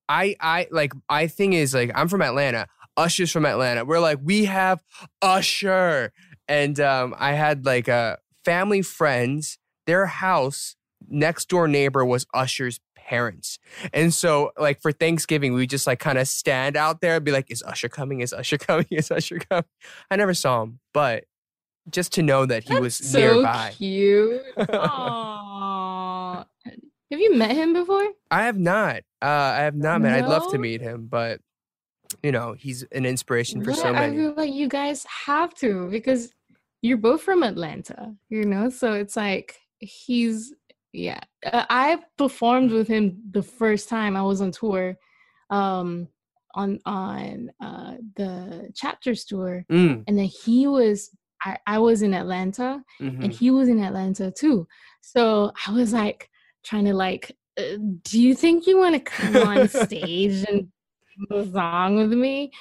I 0.10 0.36
I 0.40 0.68
like 0.70 0.92
I 1.08 1.28
thing 1.28 1.54
is 1.54 1.74
like 1.74 1.92
I'm 1.96 2.10
from 2.10 2.22
Atlanta. 2.22 2.68
Usher's 2.98 3.32
from 3.32 3.46
Atlanta. 3.46 3.86
We're 3.86 4.02
like, 4.02 4.20
we 4.22 4.46
have 4.46 4.84
Usher. 5.22 6.12
And 6.50 6.78
um 6.82 7.16
I 7.18 7.34
had 7.34 7.66
like 7.66 7.88
a 7.88 8.18
family 8.44 8.82
friends, 8.82 9.58
their 9.88 10.08
house 10.08 10.76
next 11.08 11.48
door 11.48 11.70
neighbor 11.70 12.04
was 12.04 12.28
Usher's 12.34 12.82
parents. 12.98 13.60
And 13.94 14.14
so 14.14 14.52
like 14.60 14.82
for 14.82 14.92
Thanksgiving, 14.92 15.54
we 15.54 15.66
just 15.66 15.88
like 15.88 16.00
kind 16.00 16.18
of 16.18 16.28
stand 16.28 16.76
out 16.76 17.00
there 17.00 17.16
and 17.16 17.24
be 17.24 17.32
like, 17.32 17.50
is 17.50 17.64
Usher 17.64 17.88
coming? 17.88 18.20
Is 18.20 18.34
Usher 18.34 18.58
coming? 18.68 18.88
Is 18.92 19.10
Usher 19.10 19.40
coming? 19.40 19.64
I 20.12 20.18
never 20.18 20.34
saw 20.34 20.64
him, 20.64 20.80
but 20.94 21.24
just 21.90 22.14
to 22.14 22.22
know 22.22 22.46
that 22.46 22.66
he 22.68 22.78
was 22.78 22.96
so 22.96 23.36
nearby. 23.36 23.72
cute 23.76 24.44
Aww. 24.58 25.49
Have 27.12 27.20
you 27.20 27.36
met 27.36 27.52
him 27.56 27.74
before 27.74 28.08
I 28.32 28.44
have 28.44 28.58
not. 28.58 28.98
Uh, 29.22 29.26
I 29.58 29.62
have 29.62 29.76
not 29.76 30.02
met. 30.02 30.14
I'd 30.14 30.30
love 30.30 30.52
to 30.52 30.58
meet 30.58 30.82
him, 30.82 31.08
but 31.10 31.40
you 32.24 32.32
know, 32.32 32.54
he's 32.54 32.84
an 32.92 33.06
inspiration 33.06 33.64
for 33.64 33.72
What? 33.72 33.80
so 33.80 33.90
I 33.90 33.92
many. 33.94 34.18
feel 34.18 34.34
like 34.36 34.54
you 34.54 34.68
guys 34.68 35.06
have 35.26 35.54
to 35.56 35.90
because 35.90 36.34
you're 36.82 36.98
both 36.98 37.22
from 37.22 37.44
Atlanta, 37.44 38.16
you 38.30 38.46
know. 38.46 38.70
So 38.70 38.94
it's 38.94 39.16
like 39.16 39.56
he's 39.80 40.54
yeah. 40.94 41.20
Uh, 41.46 41.66
I 41.70 42.00
performed 42.18 42.72
with 42.72 42.88
him 42.88 43.22
the 43.32 43.44
first 43.44 43.90
time 43.90 44.16
I 44.16 44.22
was 44.24 44.42
on 44.42 44.52
tour, 44.52 44.96
um, 45.50 46.08
on 46.56 46.80
on 46.86 47.52
uh 47.62 47.96
the 48.16 48.72
chapters 48.76 49.26
tour, 49.26 49.66
Mm, 49.72 50.04
and 50.08 50.18
then 50.18 50.26
he 50.26 50.68
was 50.68 51.12
I 51.44 51.58
I 51.68 51.80
was 51.80 52.02
in 52.02 52.14
Atlanta 52.14 52.84
mhm. 53.02 53.24
and 53.24 53.34
he 53.34 53.52
was 53.52 53.70
in 53.70 53.80
Atlanta 53.84 54.32
too. 54.32 54.68
So 55.02 55.52
I 55.68 55.72
was 55.72 55.94
like 55.94 56.29
trying 56.64 56.86
to 56.86 56.94
like, 56.94 57.36
uh, 57.58 57.78
do 58.04 58.22
you 58.22 58.36
think 58.36 58.68
you 58.68 58.78
want 58.78 58.96
to 58.96 59.00
come 59.00 59.36
on 59.36 59.68
stage 59.88 60.46
and 60.48 60.68
sing 61.28 61.28
a 61.32 61.52
song 61.52 61.98
with 61.98 62.14
me? 62.14 62.52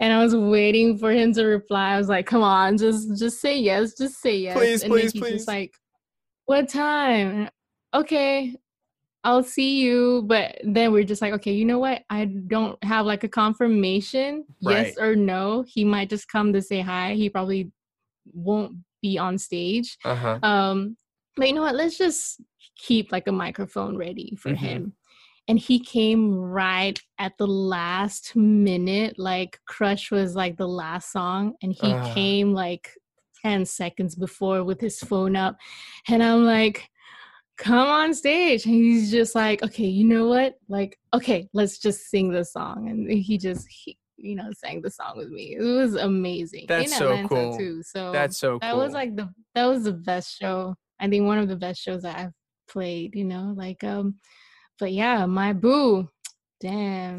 And 0.00 0.12
I 0.12 0.22
was 0.22 0.34
waiting 0.34 0.98
for 0.98 1.12
him 1.12 1.32
to 1.34 1.44
reply. 1.44 1.94
I 1.94 1.98
was 1.98 2.08
like, 2.08 2.26
come 2.26 2.42
on, 2.42 2.76
just 2.76 3.16
just 3.18 3.40
say 3.40 3.56
yes, 3.58 3.94
just 3.94 4.20
say 4.20 4.36
yes. 4.36 4.56
Please, 4.56 4.82
and 4.82 4.92
please, 4.92 5.12
please. 5.12 5.46
like, 5.46 5.72
what 6.46 6.68
time? 6.68 7.48
Okay, 7.94 8.56
I'll 9.22 9.44
see 9.44 9.80
you. 9.80 10.24
But 10.26 10.60
then 10.64 10.92
we're 10.92 11.04
just 11.04 11.22
like, 11.22 11.32
okay, 11.34 11.52
you 11.52 11.64
know 11.64 11.78
what? 11.78 12.02
I 12.10 12.24
don't 12.24 12.82
have 12.82 13.06
like 13.06 13.22
a 13.22 13.28
confirmation, 13.28 14.44
yes 14.60 14.98
or 14.98 15.14
no. 15.14 15.64
He 15.66 15.84
might 15.84 16.10
just 16.10 16.28
come 16.28 16.52
to 16.52 16.60
say 16.60 16.80
hi. 16.80 17.14
He 17.14 17.30
probably 17.30 17.70
won't 18.32 18.78
be 19.00 19.18
on 19.18 19.38
stage. 19.38 19.96
Uh-huh. 20.04 20.38
Um, 20.42 20.96
but 21.36 21.48
you 21.48 21.54
know 21.54 21.62
what? 21.62 21.74
Let's 21.74 21.98
just 21.98 22.40
keep 22.76 23.12
like 23.12 23.26
a 23.26 23.32
microphone 23.32 23.96
ready 23.96 24.36
for 24.36 24.50
Mhm. 24.50 24.56
him. 24.56 24.92
And 25.46 25.58
he 25.58 25.78
came 25.78 26.34
right 26.34 26.98
at 27.18 27.36
the 27.38 27.46
last 27.46 28.34
minute. 28.34 29.18
Like 29.18 29.60
Crush 29.66 30.10
was 30.10 30.34
like 30.34 30.56
the 30.56 30.68
last 30.68 31.12
song, 31.12 31.54
and 31.62 31.72
he 31.72 31.92
Ah. 31.92 32.14
came 32.14 32.54
like 32.54 32.90
10 33.42 33.66
seconds 33.66 34.14
before 34.14 34.64
with 34.64 34.80
his 34.80 34.98
phone 35.00 35.36
up. 35.36 35.56
And 36.08 36.22
I'm 36.22 36.44
like, 36.44 36.88
come 37.58 37.86
on 37.86 38.14
stage. 38.14 38.64
And 38.64 38.74
he's 38.74 39.10
just 39.10 39.34
like, 39.34 39.62
okay, 39.62 39.86
you 39.86 40.04
know 40.04 40.28
what? 40.28 40.54
Like, 40.68 40.98
okay, 41.12 41.48
let's 41.52 41.78
just 41.78 42.08
sing 42.08 42.30
the 42.32 42.44
song. 42.44 42.88
And 42.88 43.10
he 43.10 43.36
just 43.36 43.68
he, 43.68 43.98
you 44.16 44.34
know, 44.34 44.50
sang 44.56 44.80
the 44.80 44.90
song 44.90 45.18
with 45.18 45.28
me. 45.28 45.56
It 45.58 45.62
was 45.62 45.94
amazing. 45.94 46.66
That's 46.68 46.90
In 46.92 46.98
so 46.98 47.06
Atlanta, 47.08 47.28
cool. 47.28 47.58
too. 47.58 47.82
So 47.82 48.12
That's 48.12 48.38
so 48.38 48.58
that 48.60 48.72
cool. 48.72 48.80
was 48.82 48.94
like 48.94 49.14
the 49.14 49.28
that 49.54 49.66
was 49.66 49.84
the 49.84 49.92
best 49.92 50.38
show 50.38 50.74
i 51.00 51.08
think 51.08 51.26
one 51.26 51.38
of 51.38 51.48
the 51.48 51.56
best 51.56 51.80
shows 51.82 52.02
that 52.02 52.16
i've 52.16 52.32
played 52.68 53.14
you 53.14 53.24
know 53.24 53.54
like 53.56 53.82
um 53.84 54.16
but 54.78 54.92
yeah 54.92 55.26
my 55.26 55.52
boo 55.52 56.08
damn 56.60 57.16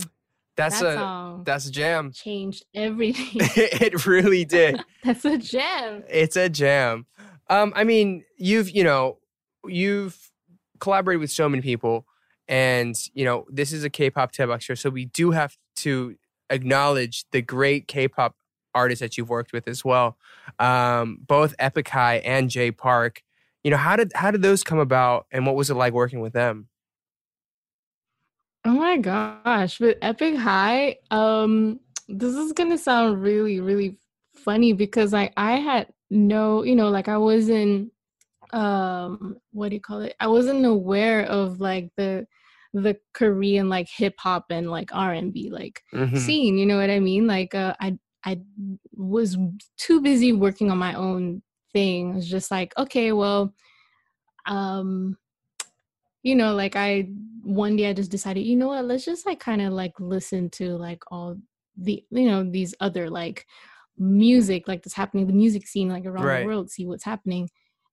that's 0.58 0.80
that 0.80 0.98
a 0.98 1.42
that's 1.44 1.68
a 1.68 1.72
jam. 1.72 2.12
changed 2.14 2.66
everything 2.74 3.28
it 3.56 4.06
really 4.06 4.46
did. 4.46 4.82
that's 5.04 5.26
a 5.26 5.38
gem 5.38 6.04
It's 6.10 6.36
a 6.38 6.48
jam. 6.50 7.06
Um, 7.50 7.74
I 7.76 7.84
mean, 7.84 8.24
you've 8.38 8.70
you 8.72 8.84
know, 8.84 9.20
you've 9.68 10.32
collaborated 10.80 11.20
with 11.20 11.32
so 11.32 11.50
many 11.50 11.62
people, 11.62 12.06
and 12.48 12.96
you 13.14 13.26
know, 13.26 13.46
this 13.50 13.72
is 13.72 13.84
a 13.84 13.90
K-pop 13.90 14.32
Daebak 14.32 14.62
show, 14.62 14.76
so 14.76 14.90
we 14.90 15.06
do 15.06 15.32
have 15.32 15.56
to 15.78 16.16
acknowledge 16.50 17.26
the 17.32 17.42
great 17.42 17.88
K-pop 17.88 18.36
artists 18.74 19.02
that 19.02 19.18
you've 19.18 19.30
worked 19.30 19.52
with 19.54 19.68
as 19.68 19.84
well. 19.84 20.18
Um, 20.58 21.20
both 21.28 21.54
Epic 21.60 21.90
High 21.90 22.18
and 22.18 22.50
Jay 22.50 22.72
Park. 22.72 23.22
You 23.66 23.72
know, 23.72 23.78
how 23.78 23.96
did 23.96 24.12
how 24.14 24.30
did 24.30 24.44
those 24.44 24.64
come 24.64 24.78
about, 24.78 25.26
and 25.32 25.44
what 25.48 25.56
was 25.56 25.72
it 25.72 25.74
like 25.74 25.92
working 25.92 26.20
with 26.20 26.34
them? 26.34 26.70
oh 28.68 28.72
my 28.72 28.98
gosh 28.98 29.80
with 29.80 29.96
epic 30.02 30.36
high 30.36 30.98
um 31.12 31.80
this 32.08 32.34
is 32.34 32.52
gonna 32.52 32.78
sound 32.78 33.22
really 33.22 33.60
really 33.60 33.98
funny 34.36 34.74
because 34.74 35.14
like 35.14 35.32
i 35.38 35.54
had 35.58 35.88
no 36.10 36.64
you 36.64 36.76
know 36.76 36.90
like 36.90 37.08
i 37.08 37.18
wasn't 37.18 37.92
um 38.54 39.38
what 39.52 39.70
do 39.70 39.76
you 39.76 39.82
call 39.82 40.02
it 40.02 40.16
i 40.20 40.28
wasn't 40.28 40.66
aware 40.66 41.24
of 41.28 41.60
like 41.60 41.92
the 41.98 42.26
the 42.74 42.98
korean 43.14 43.70
like 43.70 43.88
hip 43.88 44.16
hop 44.18 44.46
and 44.50 44.72
like 44.72 44.90
r&b 44.94 45.50
like 45.52 45.82
Mhm. 45.94 46.18
scene 46.18 46.58
you 46.58 46.66
know 46.66 46.78
what 46.78 46.90
i 46.90 47.00
mean 47.00 47.28
like 47.28 47.54
uh, 47.54 47.76
i 47.80 47.96
i 48.26 48.40
was 48.94 49.38
too 49.78 50.02
busy 50.02 50.34
working 50.34 50.72
on 50.72 50.80
my 50.80 50.96
own 50.96 51.44
thing 51.76 52.12
i 52.14 52.16
was 52.16 52.30
just 52.30 52.50
like 52.52 52.72
okay 52.78 53.12
well 53.12 53.54
um 54.48 55.18
you 56.24 56.36
know 56.36 56.54
like 56.56 56.76
i 56.76 57.08
one 57.44 57.76
day 57.76 57.88
i 57.90 57.94
just 57.94 58.12
decided 58.12 58.42
you 58.46 58.56
know 58.56 58.70
what 58.70 58.86
let's 58.86 59.06
just 59.06 59.26
like 59.26 59.40
kind 59.40 59.62
of 59.62 59.74
like 59.74 59.94
listen 60.00 60.50
to 60.50 60.76
like 60.78 61.02
all 61.12 61.36
the 61.78 62.04
you 62.10 62.28
know 62.30 62.42
these 62.50 62.74
other 62.80 63.10
like 63.10 63.46
music 63.98 64.68
like 64.68 64.82
that's 64.84 64.96
happening 64.96 65.28
the 65.28 65.34
music 65.34 65.68
scene 65.68 65.90
like 65.90 66.06
around 66.06 66.26
Right. 66.26 66.40
the 66.42 66.46
world 66.46 66.70
see 66.70 66.86
what's 66.86 67.06
happening. 67.06 67.50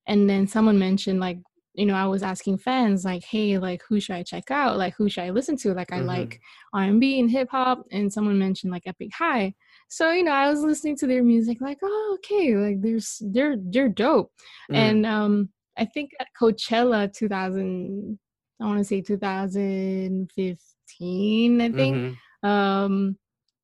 And 0.06 0.28
then 0.28 0.48
someone 0.48 0.78
mentioned 0.78 1.20
like 1.20 1.38
you 1.74 1.86
know 1.86 1.94
i 1.94 2.06
was 2.06 2.22
asking 2.22 2.58
fans 2.58 3.04
like 3.04 3.24
hey 3.24 3.56
like 3.58 3.82
who 3.88 4.00
should 4.00 4.16
i 4.16 4.22
check 4.22 4.50
out? 4.50 4.78
Like 4.78 4.94
who 4.98 5.08
should 5.08 5.24
i 5.24 5.30
listen 5.30 5.56
to? 5.58 5.74
Like 5.74 5.92
i 5.92 6.00
Mhm. 6.00 6.06
like 6.06 6.40
r&b 6.74 7.20
and 7.20 7.30
hip 7.30 7.48
hop. 7.50 7.84
And 7.92 8.12
someone 8.12 8.38
mentioned 8.38 8.72
like 8.72 8.86
epic 8.86 9.10
high 9.14 9.54
so 9.92 10.10
you 10.10 10.24
know 10.24 10.32
i 10.32 10.48
was 10.48 10.62
listening 10.62 10.96
to 10.96 11.06
their 11.06 11.22
music 11.22 11.58
like 11.60 11.76
oh 11.82 12.16
okay 12.16 12.56
like 12.56 12.80
there's 12.80 13.20
they're 13.34 13.56
they're 13.72 13.90
dope 13.90 14.32
Mm. 14.70 14.76
and 14.76 15.04
um 15.06 15.50
i 15.76 15.84
think 15.84 16.12
at 16.20 16.28
coachella 16.40 17.12
2000 17.12 18.18
i 18.60 18.64
want 18.64 18.78
to 18.78 18.84
say 18.84 19.02
2015 19.02 21.60
i 21.60 21.70
think 21.70 21.96
Mhm. 21.96 22.16
um 22.48 23.18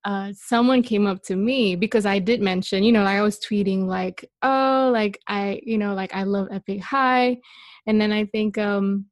uh, 0.05 0.31
someone 0.33 0.81
came 0.81 1.05
up 1.05 1.21
to 1.23 1.35
me 1.35 1.75
because 1.75 2.05
I 2.05 2.19
did 2.19 2.39
mention, 2.41 2.85
you 2.85 2.93
know, 2.93 3.03
like 3.03 3.17
I 3.17 3.21
was 3.21 3.37
tweeting 3.37 3.85
like, 3.85 4.23
oh, 4.41 4.91
like 4.93 5.19
I, 5.27 5.59
you 5.61 5.77
know, 5.77 5.93
like 5.93 6.15
I 6.15 6.23
love 6.23 6.47
Epic 6.53 6.81
High. 6.81 7.37
And 7.85 7.99
then 7.99 8.13
I 8.13 8.23
think 8.23 8.57
um 8.57 9.07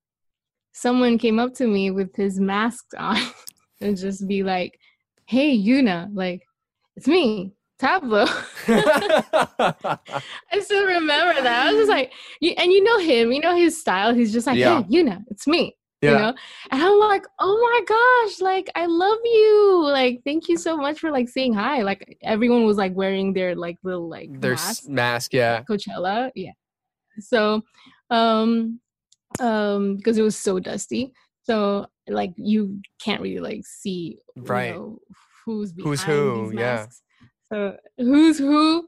someone 0.71 1.17
came 1.17 1.39
up 1.39 1.53
to 1.55 1.67
me 1.67 1.91
with 1.91 2.15
his 2.15 2.39
mask 2.39 2.85
on 2.97 3.17
and 3.81 3.97
just 3.97 4.25
be 4.29 4.43
like, 4.43 4.79
hey, 5.25 5.53
Yuna, 5.57 6.07
like, 6.13 6.46
it's 6.97 7.07
me, 7.07 7.53
Tablo. 7.79 8.27
I 10.51 10.59
still 10.59 10.85
remember 10.85 11.41
that. 11.41 11.67
I 11.67 11.71
was 11.71 11.81
just 11.81 11.89
like, 11.89 12.11
you, 12.41 12.51
and 12.57 12.71
you 12.71 12.83
know 12.83 12.99
him, 12.99 13.31
you 13.31 13.39
know 13.39 13.55
his 13.55 13.79
style. 13.79 14.13
He's 14.13 14.33
just 14.33 14.47
like, 14.47 14.57
Yeah. 14.57 14.81
hey, 14.83 14.89
Yuna, 14.89 15.23
it's 15.29 15.47
me. 15.47 15.75
Yeah. 16.01 16.11
You 16.11 16.17
know? 16.17 16.33
And 16.71 16.83
I'm 16.83 16.99
like, 16.99 17.25
oh 17.39 17.57
my 17.59 17.81
gosh, 18.27 18.41
like 18.41 18.69
I 18.75 18.85
love 18.85 19.17
you. 19.23 19.81
Like, 19.85 20.21
thank 20.25 20.47
you 20.47 20.57
so 20.57 20.77
much 20.77 20.99
for 20.99 21.11
like 21.11 21.27
saying 21.29 21.53
hi. 21.53 21.81
Like 21.81 22.17
everyone 22.21 22.65
was 22.65 22.77
like 22.77 22.93
wearing 22.95 23.33
their 23.33 23.55
like 23.55 23.77
little 23.83 24.07
like 24.07 24.29
Their 24.39 24.51
masks. 24.51 24.83
s- 24.85 24.89
mask, 24.89 25.33
yeah. 25.33 25.63
Coachella. 25.63 26.31
Yeah. 26.35 26.51
So 27.19 27.63
um 28.11 28.79
um 29.39 29.97
because 29.97 30.17
it 30.19 30.23
was 30.23 30.37
so 30.37 30.59
dusty. 30.59 31.13
So 31.43 31.87
like 32.07 32.33
you 32.37 32.79
can't 33.01 33.21
really 33.21 33.39
like 33.39 33.65
see 33.65 34.19
you 34.35 34.43
Right. 34.43 34.75
know, 34.75 34.99
who's 35.47 35.73
behind 35.73 35.89
Who's 35.89 36.03
who, 36.03 36.49
these 36.51 36.59
yeah. 36.59 36.85
So 37.51 37.77
who's 37.97 38.37
who? 38.37 38.85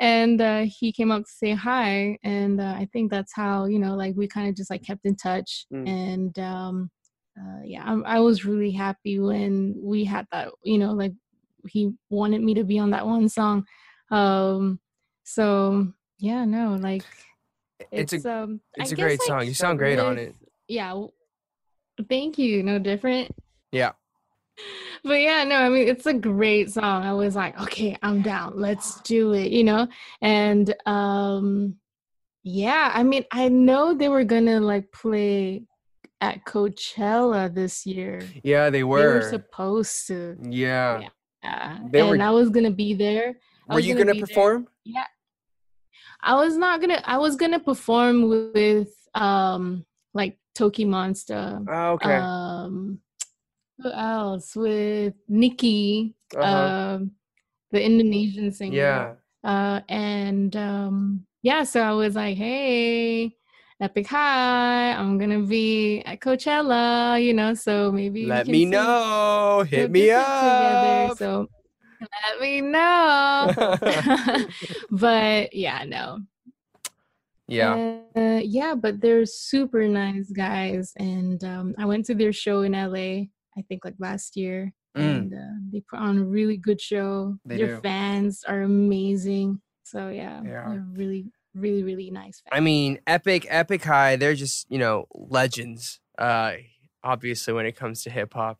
And 0.00 0.40
uh, 0.40 0.64
he 0.66 0.92
came 0.92 1.10
up 1.10 1.22
to 1.22 1.30
say 1.30 1.52
hi, 1.54 2.18
and 2.22 2.60
uh, 2.60 2.74
I 2.76 2.88
think 2.92 3.10
that's 3.10 3.32
how 3.34 3.66
you 3.66 3.78
know, 3.78 3.94
like 3.94 4.14
we 4.16 4.26
kind 4.26 4.48
of 4.48 4.56
just 4.56 4.70
like 4.70 4.82
kept 4.82 5.04
in 5.04 5.14
touch. 5.14 5.66
Mm. 5.72 5.88
And 5.88 6.38
um, 6.38 6.90
uh, 7.38 7.60
yeah, 7.64 7.84
I, 7.84 8.16
I 8.16 8.20
was 8.20 8.44
really 8.44 8.72
happy 8.72 9.18
when 9.20 9.74
we 9.80 10.04
had 10.04 10.26
that. 10.32 10.48
You 10.64 10.78
know, 10.78 10.92
like 10.92 11.12
he 11.68 11.92
wanted 12.08 12.42
me 12.42 12.54
to 12.54 12.64
be 12.64 12.78
on 12.78 12.90
that 12.90 13.06
one 13.06 13.28
song. 13.28 13.64
Um, 14.10 14.80
so 15.24 15.92
yeah, 16.18 16.44
no, 16.44 16.74
like 16.74 17.04
It's 17.92 18.12
a- 18.12 18.32
um, 18.32 18.60
it's 18.74 18.92
a 18.92 18.96
guess, 18.96 19.04
great 19.04 19.20
like, 19.20 19.26
song. 19.28 19.46
You 19.46 19.54
sound 19.54 19.78
great 19.78 19.98
on 19.98 20.18
it. 20.18 20.34
Yeah, 20.66 21.04
thank 22.08 22.38
you. 22.38 22.62
No 22.62 22.78
different 22.78 23.30
Yeah. 23.72 23.92
but 25.04 25.14
yeah, 25.20 25.44
no, 25.44 25.56
I 25.56 25.68
mean 25.68 25.88
it's 25.88 26.06
a 26.06 26.14
great 26.14 26.70
song. 26.70 27.04
I 27.04 27.12
was 27.12 27.34
like, 27.36 27.60
okay, 27.62 27.96
I'm 28.02 28.22
down. 28.22 28.52
Let's 28.56 29.00
do 29.02 29.32
it, 29.32 29.50
you 29.52 29.64
know? 29.64 29.88
And 30.20 30.74
um 30.86 31.76
yeah, 32.42 32.90
I 32.94 33.02
mean, 33.02 33.24
I 33.30 33.48
know 33.48 33.94
they 33.94 34.08
were 34.08 34.24
gonna 34.24 34.60
like 34.60 34.90
play 34.92 35.64
at 36.22 36.44
Coachella 36.44 37.52
this 37.54 37.84
year. 37.86 38.22
Yeah, 38.42 38.70
they 38.70 38.82
were. 38.84 39.00
They 39.00 39.06
were 39.06 39.30
supposed 39.30 40.06
to. 40.08 40.36
yeah. 40.42 41.08
Yeah. 41.42 41.78
They 41.90 42.00
and 42.00 42.10
were- 42.18 42.22
I 42.24 42.30
was 42.30 42.50
gonna 42.50 42.70
be 42.70 42.94
there. 42.94 43.36
I 43.68 43.74
Were 43.74 43.80
you 43.80 43.94
gonna 43.94 44.04
gonna 44.06 44.14
be 44.14 44.20
there. 44.20 44.26
perform? 44.26 44.68
I 46.22 46.34
was 46.34 46.56
not 46.56 46.80
gonna 46.80 47.00
I 47.04 47.16
was 47.18 47.36
gonna 47.36 47.60
perform 47.60 48.28
with 48.52 48.92
um 49.14 49.84
like 50.12 50.38
Tokimonsta. 50.56 51.64
Oh, 51.68 51.92
okay. 51.92 52.16
Um 52.16 53.00
who 53.82 53.90
else? 53.92 54.54
With 54.56 55.14
NIKI, 55.30 56.14
Uh-huh. 56.36 56.96
um 56.96 57.10
the 57.72 57.82
Indonesian 57.84 58.52
singer. 58.52 58.76
yeah. 58.76 59.14
Uh 59.44 59.80
and 59.88 60.54
um 60.56 61.26
yeah, 61.42 61.64
so 61.64 61.80
I 61.80 61.92
was 61.92 62.14
like, 62.16 62.36
hey, 62.36 63.34
Epic 63.80 64.06
High, 64.08 64.92
I'm 64.92 65.16
gonna 65.18 65.40
be 65.40 66.02
at 66.04 66.20
Coachella, 66.20 67.22
you 67.22 67.32
know, 67.32 67.54
so 67.54 67.90
maybe 67.90 68.26
Let 68.26 68.46
me 68.46 68.64
know. 68.66 69.64
Hit 69.66 69.90
me 69.90 70.10
up. 70.10 71.16
So 71.16 71.48
let 72.00 72.40
me 72.40 72.60
know. 72.60 73.52
but 74.90 75.54
yeah, 75.54 75.84
no. 75.86 76.18
yeah. 77.48 78.00
Uh, 78.16 78.40
yeah, 78.42 78.74
but 78.74 79.00
they're 79.00 79.26
super 79.26 79.86
nice 79.88 80.30
guys, 80.30 80.92
and 80.96 81.42
um, 81.44 81.74
I 81.78 81.84
went 81.86 82.04
to 82.06 82.14
their 82.14 82.32
show 82.32 82.62
in 82.62 82.72
LA. 82.72 83.28
I 83.56 83.62
think 83.62 83.84
like 83.84 83.94
last 83.98 84.36
year, 84.36 84.72
Mm. 84.96 85.00
and 85.02 85.34
uh, 85.34 85.54
they 85.72 85.80
put 85.88 86.00
on 86.00 86.18
a 86.18 86.24
really 86.24 86.56
good 86.56 86.80
show. 86.80 87.36
They 87.44 87.58
their 87.58 87.76
do. 87.76 87.80
fans 87.80 88.42
are 88.42 88.62
amazing. 88.62 89.60
So 89.84 90.08
yeah, 90.08 90.40
they're 90.42 90.84
really, 90.94 91.26
really, 91.54 91.84
really 91.84 92.10
nice 92.10 92.40
fans. 92.40 92.50
I 92.52 92.58
mean, 92.58 92.98
Epic, 93.06 93.46
Epic 93.48 93.84
High, 93.84 94.16
they're 94.16 94.34
just, 94.34 94.66
you 94.68 94.78
know, 94.78 95.06
legends. 95.14 96.00
Uh 96.18 96.54
obviously 97.04 97.54
when 97.54 97.66
it 97.66 97.76
comes 97.76 98.02
to 98.02 98.10
hip 98.10 98.34
hop, 98.34 98.58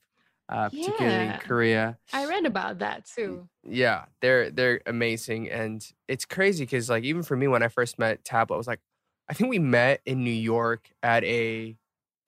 uh 0.49 0.69
particularly 0.69 1.27
in 1.27 1.33
Korea. 1.41 1.99
I 2.13 2.27
read 2.27 2.47
about 2.47 2.79
that 2.79 3.07
too. 3.07 3.49
Yeah, 3.65 4.05
they're 4.23 4.51
they're 4.53 4.81
amazing 4.87 5.51
and 5.51 5.85
it's 6.07 6.25
crazy 6.25 6.65
cuz 6.65 6.89
like 6.89 7.03
even 7.03 7.25
for 7.25 7.37
me 7.37 7.49
when 7.49 7.65
I 7.65 7.69
first 7.69 7.99
met 7.99 8.23
Tablo, 8.25 8.55
I 8.55 8.57
was 8.57 8.69
like 8.69 8.81
I 9.29 9.35
think 9.35 9.51
we 9.51 9.59
met 9.59 10.01
in 10.07 10.23
New 10.23 10.31
York 10.31 10.91
at 11.03 11.25
a 11.25 11.77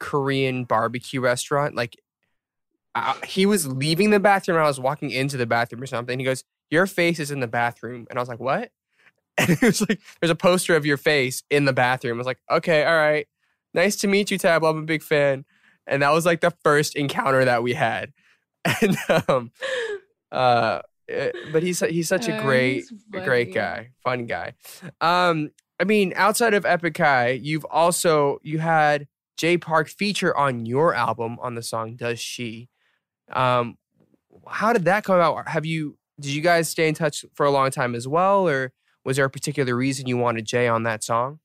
Korean 0.00 0.64
barbecue 0.64 1.20
restaurant. 1.20 1.74
Like 1.76 1.96
I, 2.94 3.16
he 3.26 3.46
was 3.46 3.66
leaving 3.66 4.10
the 4.10 4.20
bathroom 4.20 4.56
and 4.56 4.64
I 4.64 4.68
was 4.68 4.80
walking 4.80 5.10
into 5.10 5.36
the 5.36 5.46
bathroom 5.46 5.82
or 5.82 5.86
something. 5.86 6.18
He 6.18 6.24
goes, 6.24 6.44
"Your 6.70 6.86
face 6.86 7.18
is 7.20 7.30
in 7.30 7.40
the 7.40 7.46
bathroom." 7.46 8.06
And 8.10 8.18
I 8.18 8.22
was 8.22 8.28
like, 8.28 8.40
"What?" 8.40 8.70
And 9.38 9.50
it 9.50 9.62
was 9.62 9.80
like, 9.88 10.00
"There's 10.20 10.30
a 10.30 10.34
poster 10.36 10.76
of 10.76 10.84
your 10.86 10.96
face 10.98 11.42
in 11.50 11.64
the 11.64 11.72
bathroom." 11.72 12.16
I 12.16 12.18
was 12.18 12.26
like, 12.26 12.40
"Okay, 12.50 12.84
all 12.84 12.96
right. 12.96 13.26
Nice 13.74 13.96
to 13.96 14.08
meet 14.08 14.30
you, 14.30 14.38
Tab. 14.38 14.64
I'm 14.64 14.78
a 14.78 14.82
big 14.82 15.02
fan." 15.02 15.44
And 15.86 16.02
that 16.02 16.12
was 16.12 16.26
like 16.26 16.40
the 16.40 16.52
first 16.62 16.96
encounter 16.96 17.44
that 17.44 17.62
we 17.62 17.74
had. 17.74 18.12
And 18.82 18.96
um 19.28 19.50
uh 20.30 20.80
eh, 21.08 21.32
but 21.52 21.62
he's 21.62 21.80
he's 21.80 22.08
such 22.08 22.28
a 22.28 22.32
Uh, 22.32 22.42
great 22.42 22.84
great 23.24 23.52
guy, 23.54 23.90
fun 24.04 24.26
guy. 24.26 24.54
Um, 25.00 25.50
I 25.80 25.84
mean, 25.84 26.12
outside 26.16 26.54
of 26.54 26.64
Epic 26.64 26.96
High, 26.96 27.30
you've 27.30 27.64
also 27.66 28.38
you 28.42 28.58
had 28.60 29.08
Jay 29.36 29.58
Park 29.58 29.88
feature 29.88 30.36
on 30.36 30.64
your 30.66 30.94
album 30.94 31.38
on 31.40 31.54
the 31.54 31.62
song 31.62 31.96
"Does 31.96 32.20
She." 32.20 32.68
Um, 33.32 33.76
how 34.46 34.72
did 34.72 34.84
that 34.84 35.04
come 35.04 35.16
about? 35.16 35.48
Have 35.48 35.66
you 35.66 35.96
did 36.20 36.30
you 36.32 36.42
guys 36.42 36.68
stay 36.68 36.88
in 36.88 36.94
touch 36.94 37.24
for 37.34 37.46
a 37.46 37.50
long 37.50 37.70
time 37.70 37.94
as 37.94 38.06
well, 38.06 38.48
or 38.48 38.72
was 39.04 39.16
there 39.16 39.24
a 39.24 39.30
particular 39.30 39.74
reason 39.74 40.06
you 40.06 40.16
wanted 40.16 40.44
Jay 40.44 40.68
on 40.68 40.84
that 40.84 41.02
song? 41.02 41.40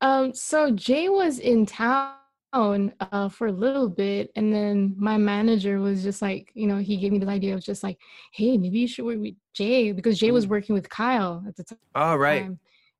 Um, 0.00 0.34
so 0.34 0.70
Jay 0.70 1.08
was 1.08 1.38
in 1.38 1.66
town 1.66 2.14
uh, 2.52 3.28
for 3.28 3.46
a 3.46 3.52
little 3.52 3.88
bit, 3.88 4.30
and 4.36 4.52
then 4.52 4.94
my 4.98 5.16
manager 5.16 5.78
was 5.78 6.02
just 6.02 6.22
like, 6.22 6.50
you 6.54 6.66
know, 6.66 6.78
he 6.78 6.96
gave 6.96 7.12
me 7.12 7.18
the 7.18 7.28
idea 7.28 7.54
of 7.54 7.62
just 7.62 7.82
like, 7.82 7.98
hey, 8.32 8.56
maybe 8.56 8.80
you 8.80 8.88
should 8.88 9.04
work 9.04 9.18
with 9.18 9.34
Jay 9.54 9.92
because 9.92 10.18
Jay 10.18 10.30
was 10.30 10.46
working 10.46 10.74
with 10.74 10.88
Kyle 10.88 11.44
at 11.46 11.56
the 11.56 11.64
time. 11.64 11.78
Oh, 11.94 12.16
right. 12.16 12.50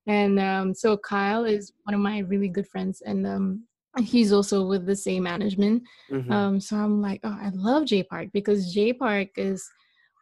And 0.06 0.40
um, 0.40 0.74
so 0.74 0.96
Kyle 0.96 1.44
is 1.44 1.72
one 1.84 1.94
of 1.94 2.00
my 2.00 2.18
really 2.18 2.48
good 2.48 2.66
friends, 2.66 3.02
and 3.02 3.26
um, 3.26 3.64
he's 3.98 4.32
also 4.32 4.66
with 4.66 4.86
the 4.86 4.96
same 4.96 5.24
management. 5.24 5.82
Mhm. 6.10 6.30
Um, 6.32 6.60
so 6.60 6.76
I'm 6.76 7.00
like, 7.02 7.20
oh, 7.24 7.36
I 7.40 7.50
love 7.54 7.86
Jay 7.86 8.02
Park 8.02 8.28
because 8.32 8.72
Jay 8.72 8.92
Park 8.92 9.28
is 9.36 9.68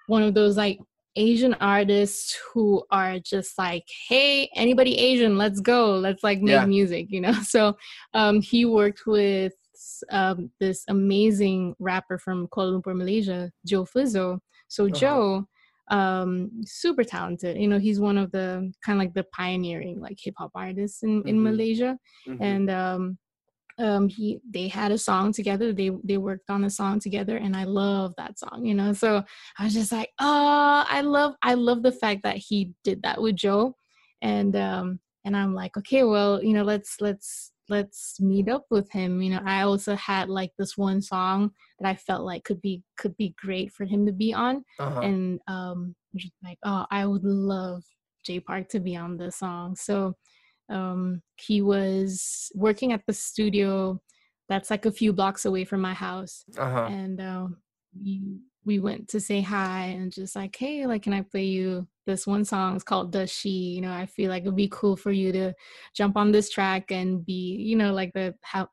one 0.07 0.23
of 0.23 0.35
those 0.35 0.57
like 0.57 0.79
Asian 1.17 1.55
artists 1.55 2.39
who 2.53 2.83
are 2.91 3.19
just 3.19 3.59
like, 3.59 3.85
hey, 4.09 4.49
anybody 4.55 4.97
Asian, 4.97 5.37
let's 5.37 5.61
go, 5.61 5.97
let's 5.97 6.23
like 6.23 6.41
make 6.41 6.53
Yeah. 6.55 6.65
music, 6.67 7.07
you 7.11 7.21
know. 7.21 7.33
So 7.45 7.77
um, 8.15 8.41
he 8.41 8.65
worked 8.65 9.03
with 9.07 9.53
um, 10.11 10.51
this 10.61 10.85
amazing 10.89 11.75
rapper 11.79 12.19
from 12.19 12.49
Kuala 12.49 12.81
Lumpur, 12.81 12.97
Malaysia, 12.97 13.51
Joe 13.67 13.85
Flizzow. 13.85 14.39
So 14.69 14.85
Uh-huh. 14.85 14.95
Joe, 14.99 15.45
um, 15.91 16.51
super 16.65 17.05
talented. 17.05 17.57
You 17.59 17.69
know, 17.69 17.79
he's 17.79 18.01
one 18.01 18.19
of 18.19 18.31
the 18.33 18.71
kind 18.85 18.99
of 18.99 19.05
like 19.05 19.15
the 19.15 19.25
pioneering 19.33 20.01
like 20.01 20.19
hip 20.23 20.35
hop 20.39 20.53
artists 20.55 21.03
in 21.03 21.23
in 21.27 21.37
Mhm. 21.39 21.43
Malaysia 21.43 21.99
Mhm. 22.27 22.41
and 22.41 22.71
um 22.71 23.19
um 23.79 24.09
he 24.09 24.41
they 24.49 24.69
had 24.69 24.93
a 24.93 24.99
song 24.99 25.33
together 25.33 25.73
they 25.73 25.91
they 26.05 26.17
worked 26.17 26.51
on 26.51 26.65
a 26.65 26.71
song 26.71 26.99
together 26.99 27.37
and 27.37 27.57
i 27.57 27.65
love 27.65 28.13
that 28.17 28.39
song 28.39 28.65
you 28.65 28.75
know? 28.75 28.93
So 28.93 29.23
i 29.59 29.65
was 29.65 29.75
just 29.75 29.93
like 29.93 30.11
oh 30.21 30.85
i 30.89 31.01
love 31.01 31.35
i 31.43 31.55
love 31.55 31.83
the 31.83 31.93
fact 31.93 32.23
that 32.25 32.37
he 32.37 32.73
did 32.85 33.03
that 33.03 33.21
with 33.21 33.37
joe. 33.37 33.77
And 34.23 34.57
um 34.57 35.01
and 35.25 35.37
i'm 35.37 35.55
like 35.55 35.77
okay 35.77 36.03
well 36.05 36.43
you 36.43 36.55
know 36.55 36.65
let's 36.65 37.01
let's 37.01 37.53
let's 37.69 38.19
meet 38.19 38.49
up 38.49 38.65
with 38.71 38.91
him. 38.91 39.21
You 39.21 39.31
know 39.31 39.43
i 39.45 39.63
also 39.63 39.95
had 39.95 40.29
like 40.29 40.53
this 40.59 40.77
one 40.77 41.03
song 41.03 41.53
that 41.79 41.89
i 41.89 41.95
felt 41.95 42.25
like 42.25 42.45
could 42.45 42.61
be 42.61 42.83
could 42.97 43.17
be 43.17 43.35
great 43.39 43.73
for 43.73 43.85
him 43.85 44.07
to 44.07 44.13
be 44.13 44.33
on. 44.35 44.65
Uh-huh. 44.79 45.01
and 45.01 45.41
um 45.47 45.95
just 46.17 46.33
like 46.43 46.59
oh 46.65 46.87
i 46.91 47.05
would 47.07 47.25
love 47.25 47.85
jay 48.25 48.41
park 48.41 48.69
to 48.69 48.81
be 48.81 48.97
on 48.97 49.17
this 49.17 49.37
song. 49.37 49.77
So 49.77 50.15
um 50.71 51.23
he 51.37 51.63
was 51.63 52.51
working 52.55 52.93
at 52.93 53.03
the 53.07 53.13
studio 53.13 54.01
that's 54.49 54.71
like 54.71 54.87
a 54.87 54.93
few 54.93 55.13
blocks 55.13 55.45
away 55.45 55.65
from 55.65 55.81
my 55.81 55.95
house 55.95 56.45
Uh-huh. 56.57 56.87
and 56.91 57.21
um 57.21 57.57
we 58.03 58.23
we 58.65 58.79
went 58.79 59.09
to 59.09 59.19
say 59.21 59.41
hi 59.41 59.87
and 59.97 60.13
just 60.13 60.37
like 60.37 60.55
hey 60.57 60.87
like 60.87 61.03
can 61.03 61.13
i 61.15 61.23
play 61.23 61.45
you 61.45 61.87
this 62.07 62.27
one 62.27 62.45
song 62.45 62.75
it's 62.75 62.85
called 62.85 63.13
does 63.13 63.31
she 63.31 63.49
you 63.51 63.81
know 63.81 63.93
i 63.93 64.05
feel 64.07 64.29
like 64.31 64.43
it'd 64.43 64.57
be 64.57 64.69
cool 64.69 64.97
for 64.97 65.11
you 65.13 65.33
to 65.33 65.55
jump 65.95 66.17
on 66.17 66.33
this 66.33 66.51
track 66.51 66.91
and 66.91 67.25
be 67.25 67.57
you 67.69 67.77
know 67.77 67.93
like 67.93 68.13
the 68.15 68.35
how 68.43 68.69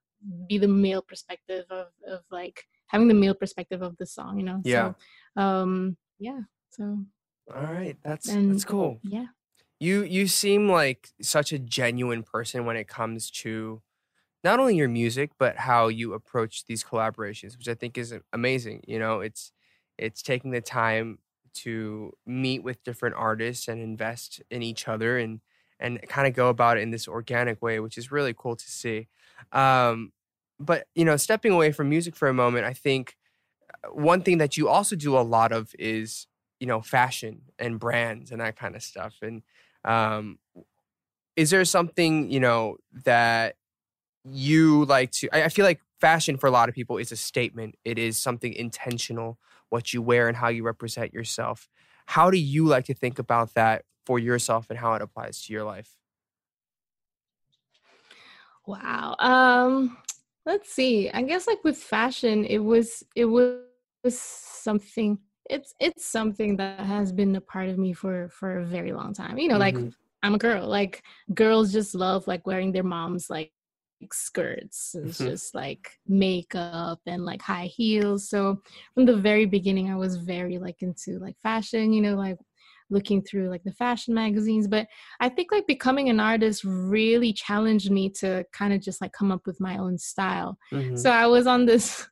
be 0.50 0.58
the 0.58 0.68
male 0.68 1.02
perspective 1.02 1.66
of 1.70 1.88
of 2.08 2.22
like 2.32 2.64
having 2.88 3.08
the 3.08 3.14
male 3.14 3.34
perspective 3.36 3.82
of 3.82 3.96
the 3.98 4.06
song, 4.06 4.38
you 4.40 4.46
know. 4.46 4.60
Yeah. 4.64 4.94
So, 5.36 5.42
um, 5.42 5.98
yeah. 6.20 6.40
So 6.72 6.84
All 7.56 7.64
right, 7.64 7.96
that's 8.04 8.28
and 8.30 8.52
that's 8.52 8.66
cool. 8.66 9.00
Yeah. 9.04 9.26
You 9.80 10.04
you 10.04 10.28
seem 10.28 10.70
like 10.70 11.10
such 11.22 11.52
a 11.52 11.60
genuine 11.60 12.24
person 12.24 12.66
when 12.66 12.78
it 12.78 12.88
comes 12.88 13.30
to 13.32 13.82
not 14.44 14.60
only 14.60 14.76
your 14.78 14.90
music 14.90 15.32
but 15.40 15.58
how 15.58 15.88
you 15.90 16.14
approach 16.14 16.66
these 16.66 16.84
collaborations, 16.84 17.58
which 17.58 17.68
I 17.70 17.76
think 17.76 17.98
is 17.98 18.16
amazing. 18.34 18.84
You 18.88 19.00
know, 19.00 19.22
it's 19.22 19.52
it's 19.98 20.22
taking 20.24 20.52
the 20.52 20.62
time 20.62 21.20
to 21.56 22.14
meet 22.26 22.64
with 22.64 22.84
different 22.84 23.16
artists 23.16 23.68
and 23.68 23.82
invest 23.82 24.42
in 24.52 24.64
each 24.64 24.88
other 24.88 25.18
and 25.20 25.42
and 25.80 26.02
kind 26.10 26.28
of 26.28 26.34
go 26.36 26.50
about 26.50 26.78
it 26.78 26.82
in 26.82 26.92
this 26.92 27.08
organic 27.08 27.62
way, 27.62 27.80
which 27.80 27.98
is 27.98 28.12
really 28.12 28.34
cool 28.38 28.56
to 28.56 28.70
see. 28.72 29.10
Um, 29.54 30.14
but 30.60 30.88
you 30.96 31.06
know, 31.06 31.18
stepping 31.18 31.52
away 31.54 31.72
from 31.74 31.90
music 31.90 32.16
for 32.16 32.30
a 32.30 32.34
moment, 32.34 32.66
I 32.66 32.74
think 32.74 33.18
uh, 33.84 33.90
one 33.90 34.22
thing 34.22 34.38
that 34.40 34.58
you 34.58 34.68
also 34.68 34.96
do 34.96 35.18
a 35.18 35.22
lot 35.22 35.52
of 35.52 35.74
is 35.80 36.28
you 36.60 36.68
know 36.68 36.82
fashion 36.82 37.44
and 37.60 37.80
brands 37.80 38.32
and 38.32 38.42
that 38.42 38.56
kind 38.56 38.76
of 38.76 38.84
stuff. 38.84 39.16
And 39.22 39.44
um, 39.86 40.40
is 41.36 41.50
there 41.50 41.64
something 41.66 42.30
you 42.30 42.40
know 42.40 42.78
that 43.06 43.56
you 44.24 44.86
like 44.86 45.12
to? 45.12 45.30
I, 45.32 45.44
I 45.44 45.50
feel 45.50 45.66
like 45.66 45.80
fashion 46.02 46.38
for 46.38 46.48
a 46.48 46.52
lot 46.52 46.70
of 46.70 46.76
people 46.76 46.98
is 46.98 47.12
a 47.12 47.16
statement. 47.18 47.76
It 47.86 47.98
is 47.98 48.18
something 48.18 48.54
intentional, 48.54 49.38
what 49.70 49.94
you 49.94 50.02
wear 50.02 50.28
and 50.28 50.38
how 50.38 50.50
you 50.50 50.64
represent 50.64 51.14
yourself. 51.14 51.70
How 52.08 52.30
do 52.30 52.38
you 52.38 52.66
like 52.66 52.86
to 52.86 52.94
think 52.94 53.20
about 53.20 53.54
that 53.54 53.84
for 54.06 54.20
yourself 54.20 54.68
and 54.70 54.78
how 54.80 54.94
it 54.94 55.02
applies 55.02 55.44
to 55.44 55.54
your 55.54 55.64
life? 55.64 55.90
Wow. 58.68 59.16
Um, 59.20 59.98
let's 60.46 60.72
see. 60.72 61.10
I 61.12 61.22
guess 61.22 61.48
like 61.48 61.64
with 61.64 61.78
fashion, 61.78 62.46
it 62.46 62.60
was 62.60 63.04
it 63.16 63.26
was 63.26 63.60
something. 64.08 65.20
It's 65.50 65.74
it's 65.80 66.06
something 66.06 66.58
that 66.58 66.80
has 66.80 67.12
been 67.12 67.36
a 67.36 67.42
part 67.42 67.70
of 67.70 67.78
me 67.78 67.94
for 67.94 68.30
for 68.30 68.60
a 68.60 68.66
very 68.66 68.94
long 68.94 69.14
time. 69.14 69.38
You 69.38 69.50
know, 69.50 69.58
like 69.58 69.76
Mhm. 69.76 69.94
I'm 70.24 70.36
a 70.36 70.40
girl. 70.40 70.68
Like 70.68 71.04
girls 71.34 71.72
just 71.72 71.94
love 71.96 72.28
like 72.28 72.48
wearing 72.48 72.72
their 72.72 72.84
mom's 72.84 73.30
like 73.30 73.52
skirts. 74.12 74.96
It's 74.96 75.20
Mhm. 75.20 75.26
just 75.28 75.56
like 75.56 75.88
makeup 76.08 77.00
and 77.06 77.26
like 77.26 77.42
high 77.42 77.68
heels. 77.68 78.30
So 78.30 78.62
from 78.94 79.06
the 79.06 79.18
very 79.18 79.46
beginning, 79.46 79.92
I 79.92 79.96
was 79.96 80.18
very 80.18 80.58
like 80.58 80.82
into 80.82 81.20
like 81.20 81.38
fashion. 81.44 81.94
You 81.94 82.02
know, 82.02 82.16
like 82.16 82.38
looking 82.90 83.22
through 83.24 83.50
like 83.50 83.64
the 83.64 83.72
fashion 83.72 84.14
magazines 84.14 84.68
but 84.68 84.86
i 85.20 85.28
think 85.28 85.52
like 85.52 85.66
becoming 85.66 86.08
an 86.10 86.20
artist 86.20 86.64
really 86.64 87.34
challenged 87.34 87.90
me 87.90 88.10
to 88.10 88.46
kind 88.54 88.72
of 88.74 88.80
just 88.80 89.02
like 89.02 89.12
come 89.12 89.32
up 89.32 89.42
with 89.48 89.60
my 89.60 89.78
own 89.78 89.98
style 89.98 90.56
Mhm. 90.72 90.96
so 90.96 91.10
i 91.10 91.26
was 91.26 91.48
on 91.48 91.66
this 91.66 92.08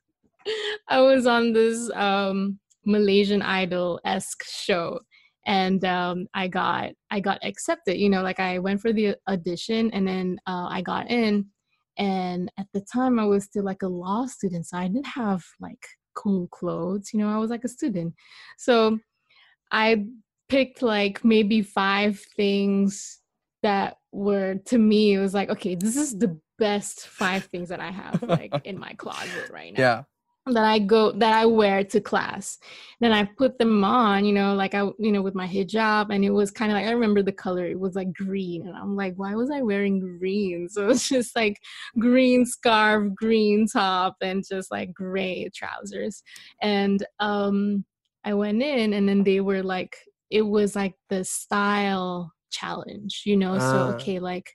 i 0.88 1.00
was 1.00 1.26
on 1.26 1.52
this 1.52 1.90
um 1.92 2.58
malaysian 2.86 3.42
idol-esque 3.42 4.44
show. 4.44 5.00
And 5.46 5.84
um 5.84 6.26
i 6.32 6.48
got 6.48 6.92
i 7.10 7.20
got 7.20 7.38
accepted 7.44 7.98
you 7.98 8.08
know 8.08 8.22
like 8.22 8.40
i 8.40 8.58
went 8.58 8.80
for 8.80 8.94
the 8.94 9.16
audition 9.28 9.90
and 9.92 10.08
then 10.08 10.38
uh, 10.46 10.68
i 10.70 10.80
got 10.82 11.10
in. 11.10 11.46
And 11.98 12.50
at 12.58 12.66
the 12.72 12.80
time 12.80 13.18
i 13.18 13.24
was 13.26 13.44
still 13.44 13.64
like 13.64 13.82
a 13.82 13.88
law 13.88 14.26
student 14.26 14.66
so 14.66 14.78
i 14.78 14.88
didn't 14.88 15.06
have 15.06 15.44
like 15.60 15.86
cool 16.14 16.48
clothes 16.48 17.10
you 17.12 17.18
know 17.20 17.28
i 17.28 17.38
was 17.38 17.50
like 17.50 17.64
a 17.64 17.68
student. 17.68 18.14
So 18.58 18.98
i 19.70 20.06
picked 20.48 20.82
like 20.82 21.24
maybe 21.24 21.62
five 21.62 22.20
things 22.36 23.20
that 23.62 23.96
were 24.12 24.56
to 24.66 24.78
me 24.78 25.14
it 25.14 25.18
was 25.18 25.34
like 25.34 25.50
okay 25.50 25.74
this 25.74 25.96
is 25.96 26.18
the 26.18 26.38
best 26.58 27.08
five 27.08 27.44
things 27.46 27.68
that 27.68 27.80
i 27.80 27.90
have 27.90 28.22
like 28.22 28.52
in 28.64 28.78
my 28.78 28.92
closet 28.94 29.50
right 29.50 29.72
now. 29.76 29.80
Yeah. 29.80 30.02
That 30.46 30.64
I 30.64 30.78
go 30.78 31.10
that 31.12 31.32
I 31.32 31.46
wear 31.46 31.84
to 31.84 32.00
class. 32.00 32.58
Then 33.00 33.12
I 33.12 33.24
put 33.24 33.58
them 33.58 33.82
on, 33.82 34.24
you 34.26 34.32
know, 34.34 34.54
like 34.54 34.74
I 34.74 34.80
you 34.98 35.10
know 35.12 35.22
with 35.22 35.34
my 35.34 35.46
hijab 35.48 36.14
and 36.14 36.24
it 36.24 36.30
was 36.30 36.50
kind 36.50 36.70
of 36.70 36.76
like 36.76 36.86
I 36.86 36.90
remember 36.90 37.22
the 37.22 37.32
color 37.32 37.66
it 37.66 37.80
was 37.80 37.94
like 37.94 38.12
green 38.12 38.66
and 38.66 38.76
I'm 38.76 38.94
like 38.94 39.14
why 39.16 39.34
was 39.34 39.50
I 39.50 39.62
wearing 39.62 40.00
green? 40.18 40.68
So 40.70 40.88
it's 40.90 41.08
just 41.08 41.34
like 41.36 41.58
green 41.98 42.44
scarf, 42.46 43.14
green 43.14 43.66
top 43.66 44.16
and 44.20 44.44
just 44.46 44.70
like 44.70 44.92
gray 44.92 45.48
trousers. 45.54 46.22
And 46.60 47.04
um 47.20 47.84
I 48.24 48.34
went 48.34 48.62
in 48.62 48.92
and 48.92 49.08
then 49.08 49.24
they 49.24 49.40
were 49.40 49.62
like 49.62 49.96
it 50.30 50.42
was 50.42 50.74
like 50.76 50.94
the 51.10 51.24
style 51.24 52.32
challenge, 52.50 53.22
you 53.26 53.36
know. 53.36 53.58
So 53.58 53.80
Ah. 53.80 53.88
okay, 53.90 54.18
like 54.18 54.50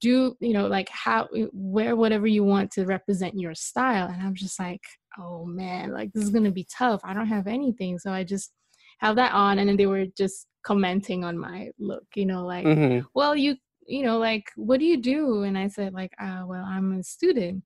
do 0.00 0.34
you 0.40 0.52
know 0.54 0.66
like 0.66 0.88
how 0.88 1.28
wear 1.52 1.94
whatever 1.96 2.26
you 2.26 2.42
want 2.44 2.70
to 2.72 2.86
represent 2.86 3.38
your 3.38 3.54
style 3.54 4.08
and 4.08 4.22
i'm 4.22 4.34
just 4.34 4.58
like 4.58 4.80
oh 5.18 5.44
man 5.44 5.92
like 5.92 6.12
this 6.12 6.22
is 6.24 6.30
gonna 6.30 6.50
be 6.50 6.66
tough. 6.70 7.00
I 7.04 7.14
don't 7.14 7.26
have 7.26 7.46
anything. 7.46 7.98
So 7.98 8.12
i 8.12 8.22
just 8.24 8.52
have 8.98 9.16
that 9.16 9.32
on 9.32 9.58
and 9.58 9.68
then 9.68 9.76
they 9.76 9.86
were 9.86 10.06
just 10.16 10.46
commenting 10.62 11.24
on 11.24 11.38
my 11.38 11.70
look 11.78 12.04
you 12.14 12.26
know 12.26 12.44
like 12.44 12.66
Mhm. 12.66 13.06
well 13.14 13.34
you 13.34 13.56
you 13.86 14.02
know 14.02 14.18
like 14.18 14.44
what 14.56 14.78
do 14.78 14.84
you 14.86 14.98
do? 14.98 15.42
And 15.44 15.56
i 15.56 15.68
said 15.68 15.94
like 15.94 16.12
uh, 16.20 16.42
well 16.46 16.64
i'm 16.64 16.98
a 16.98 17.02
student 17.02 17.64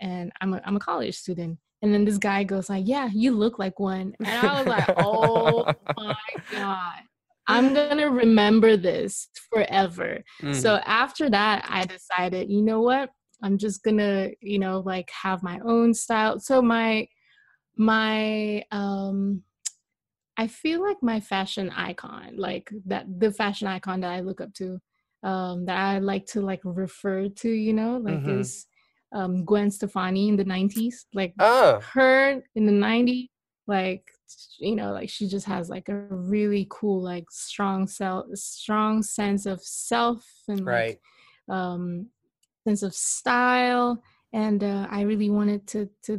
and 0.00 0.32
i'm 0.40 0.54
a, 0.54 0.62
I'm 0.64 0.76
a 0.76 0.80
college 0.80 1.16
student. 1.16 1.58
And 1.82 1.92
then 1.94 2.04
this 2.04 2.18
guy 2.18 2.44
goes 2.44 2.68
like 2.70 2.84
yeah 2.86 3.08
you 3.12 3.32
look 3.32 3.58
like 3.58 3.78
one. 3.80 4.14
And 4.20 4.28
i 4.28 4.58
was 4.58 4.66
like 4.66 4.88
oh 4.96 5.64
my 5.96 6.14
god. 6.52 7.00
I'm 7.50 7.72
gonna 7.74 8.10
remember 8.10 8.76
this 8.76 9.28
forever. 9.50 10.22
Mhm. 10.42 10.54
so 10.54 10.76
after 10.84 11.30
that, 11.30 11.64
I 11.68 11.86
decided, 11.86 12.50
you 12.50 12.60
know 12.62 12.82
what? 12.82 13.08
I'm 13.42 13.58
just 13.58 13.82
gonna, 13.82 14.30
you 14.40 14.58
know, 14.58 14.80
like 14.80 15.10
have 15.10 15.42
my 15.42 15.60
own 15.64 15.94
style. 15.94 16.38
So 16.40 16.60
my 16.62 17.08
my 17.76 18.64
um 18.72 19.42
I 20.36 20.46
feel 20.46 20.80
like 20.82 20.98
my 21.02 21.20
fashion 21.20 21.70
icon, 21.70 22.36
like 22.36 22.70
that 22.86 23.06
the 23.20 23.32
fashion 23.32 23.66
icon 23.66 24.00
that 24.00 24.12
I 24.12 24.20
look 24.20 24.40
up 24.40 24.54
to, 24.54 24.80
um, 25.24 25.64
that 25.66 25.76
I 25.78 25.98
like 25.98 26.26
to 26.26 26.40
like 26.40 26.60
refer 26.64 27.28
to, 27.28 27.48
you 27.50 27.72
know, 27.72 27.96
like 27.98 28.20
Mhm. 28.26 28.40
is 28.40 28.66
um 29.12 29.44
Gwen 29.44 29.70
Stefani 29.70 30.28
in 30.28 30.36
the 30.36 30.44
nineties. 30.44 31.06
Like 31.14 31.34
oh, 31.40 31.80
her 31.94 32.42
in 32.54 32.66
the 32.66 32.72
90s 32.72 33.28
like 33.66 34.10
you 34.58 34.74
know 34.74 34.92
like 34.92 35.10
she 35.10 35.28
just 35.28 35.46
has 35.46 35.68
like 35.68 35.88
a 35.88 35.94
really 36.10 36.66
cool 36.70 37.02
like 37.02 37.30
strong 37.30 37.86
self 37.86 38.26
strong 38.34 39.02
sense 39.02 39.46
of 39.46 39.62
self 39.62 40.26
and 40.48 40.64
right. 40.64 40.98
like 41.48 41.56
um 41.56 42.06
sense 42.68 42.82
of 42.82 42.94
style 42.94 44.02
and 44.32 44.62
uh, 44.62 44.86
i 44.90 45.00
really 45.02 45.30
wanted 45.30 45.66
to 45.66 45.88
to 46.02 46.12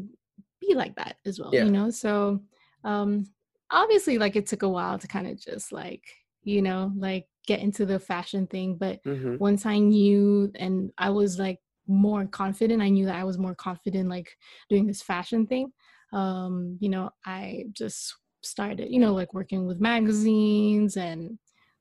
be 0.60 0.74
like 0.76 0.96
that 0.96 1.18
as 1.26 1.40
well 1.40 1.54
Yeah. 1.54 1.66
you 1.66 1.72
know 1.72 1.90
so 1.90 2.40
um 2.84 3.26
obviously 3.72 4.18
like 4.18 4.36
it 4.36 4.48
took 4.48 4.64
a 4.64 4.70
while 4.70 4.98
to 5.00 5.08
kind 5.08 5.28
of 5.28 5.40
just 5.40 5.72
like 5.72 6.04
you 6.44 6.62
know 6.62 6.92
like 6.98 7.28
get 7.48 7.60
into 7.60 7.86
the 7.86 8.00
fashion 8.00 8.48
thing 8.48 8.76
but 8.76 9.00
hmm 9.06 9.36
once 9.40 9.66
I 9.66 9.80
knew 9.80 10.52
and 10.56 10.92
I 10.98 11.10
was 11.12 11.40
like 11.40 11.60
more 11.88 12.26
confident, 12.28 12.82
I 12.82 12.90
knew 12.90 13.06
that 13.06 13.16
I 13.16 13.24
was 13.24 13.38
more 13.38 13.56
confident 13.56 14.10
like 14.10 14.30
doing 14.70 14.86
this 14.86 15.02
fashion 15.02 15.48
thing. 15.48 15.72
Um, 16.12 16.78
you 16.82 16.90
know, 16.90 17.10
I 17.26 17.66
just 17.72 18.16
started, 18.42 18.90
you 18.92 19.00
know, 19.00 19.14
like 19.14 19.34
working 19.34 19.66
with 19.66 19.80
magazines 19.80 20.98
and 20.98 21.40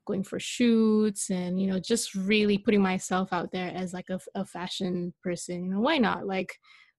going 0.09 0.23
for 0.23 0.39
shoots 0.39 1.29
and 1.29 1.61
you 1.61 1.67
know 1.69 1.79
just 1.79 2.15
really 2.15 2.57
putting 2.57 2.81
myself 2.81 3.31
out 3.31 3.51
there 3.51 3.71
as 3.75 3.93
like 3.93 4.09
a, 4.09 4.19
a 4.35 4.43
fashion 4.43 5.13
person 5.23 5.65
you 5.65 5.71
know 5.71 5.79
why 5.79 5.97
not 5.97 6.25
like 6.25 6.51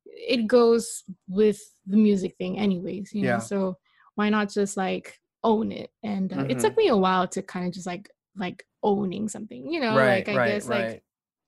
it 0.05 0.47
goes 0.47 1.03
with 1.29 1.59
the 1.87 1.97
music 1.97 2.33
thing 2.39 2.59
anyways 2.59 3.11
you 3.13 3.23
know 3.23 3.29
Yeah. 3.29 3.39
so 3.39 3.77
why 4.15 4.29
not 4.29 4.49
just 4.59 4.77
like 4.77 5.19
own 5.43 5.73
it 5.73 5.91
and 6.03 6.33
uh, 6.33 6.45
it 6.49 6.59
Mhm. 6.59 6.61
took 6.61 6.77
me 6.77 6.89
a 6.89 6.97
while 6.97 7.27
to 7.29 7.43
kind 7.43 7.67
of 7.67 7.73
just 7.73 7.87
like 7.87 8.07
like 8.37 8.65
owning 8.83 9.29
something 9.29 9.63
you 9.73 9.81
know 9.81 9.97
right. 9.97 10.27
like 10.27 10.29
i 10.29 10.37
right. 10.37 10.49
guess 10.51 10.67
right. 10.69 10.85
like 10.85 11.03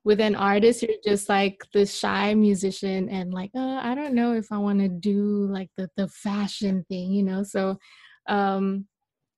with 0.05 0.21
an 0.21 0.35
artist 0.35 0.83
you're 0.83 1.05
just 1.05 1.29
like 1.29 1.57
the 1.75 1.87
shy 1.87 2.35
musician 2.35 3.09
and 3.09 3.33
like 3.33 3.53
uh, 3.55 3.79
i 3.91 3.95
don't 3.95 4.15
know 4.15 4.33
if 4.43 4.47
i 4.51 4.59
want 4.59 4.81
to 4.81 4.89
do 4.89 5.47
like 5.59 5.71
the 5.77 5.87
the 5.97 6.09
fashion 6.09 6.85
thing 6.89 7.13
you 7.13 7.23
know 7.23 7.43
so 7.55 7.79
um 8.29 8.87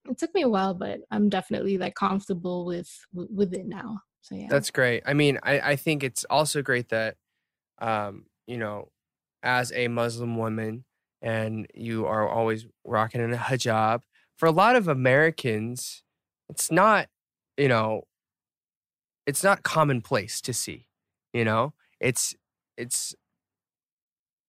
it 0.08 0.18
took 0.18 0.34
me 0.34 0.42
a 0.42 0.48
while 0.48 0.74
but 0.74 1.00
i'm 1.10 1.28
definitely 1.28 1.78
like 1.78 1.94
comfortable 1.94 2.64
with 2.64 2.90
with, 3.12 3.52
it 3.54 3.66
now 3.66 3.98
so 4.20 4.34
yeah 4.34 4.46
That's 4.48 4.70
great. 4.70 5.02
I 5.04 5.12
mean, 5.12 5.38
I, 5.42 5.60
I 5.60 5.76
think 5.76 6.02
it's 6.02 6.24
also 6.30 6.62
great 6.62 6.88
that, 6.88 7.16
um, 7.78 8.24
you 8.46 8.56
know, 8.56 8.88
as 9.42 9.70
a 9.72 9.88
Muslim 9.88 10.36
woman 10.38 10.84
and 11.20 11.66
you 11.74 12.06
are 12.06 12.26
always 12.26 12.66
rocking 12.84 13.20
in 13.20 13.34
a 13.34 13.36
hijab, 13.36 14.00
for 14.36 14.46
a 14.46 14.50
lot 14.50 14.76
of 14.76 14.88
Americans, 14.88 16.02
it's 16.48 16.70
not, 16.70 17.08
you 17.58 17.68
know, 17.68 18.04
it's 19.26 19.44
not 19.44 19.62
commonplace 19.62 20.40
to 20.42 20.54
see, 20.54 20.86
you 21.34 21.44
know, 21.44 21.74
it's, 22.00 22.34
it's, 22.78 23.14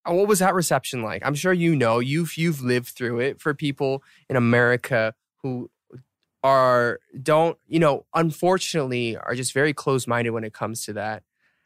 uh, 0.07 0.13
what 0.13 0.27
was 0.27 0.39
that 0.39 0.53
reception 0.53 1.01
like? 1.01 1.21
I'm 1.25 1.35
sure 1.35 1.53
you 1.53 1.75
know 1.75 1.99
you've 1.99 2.37
you've 2.37 2.61
lived 2.61 2.89
through 2.89 3.19
it 3.19 3.41
for 3.41 3.53
people 3.53 4.03
in 4.29 4.35
America 4.35 5.15
who 5.45 5.69
are 6.43 6.99
don't 7.21 7.57
you 7.67 7.79
know 7.79 8.05
unfortunately 8.15 9.15
are 9.17 9.35
just 9.35 9.53
very 9.53 9.73
close-minded 9.73 10.31
when 10.31 10.43
it 10.43 10.53
comes 10.53 10.83
to 10.85 10.93
that 10.93 11.21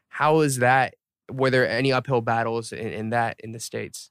how 0.08 0.40
is 0.40 0.58
that 0.58 0.94
were 1.30 1.50
there 1.50 1.68
any 1.68 1.92
uphill 1.92 2.20
battles 2.20 2.72
in, 2.72 2.88
in 2.88 3.10
that 3.10 3.36
in 3.40 3.52
the 3.52 3.60
states 3.60 4.10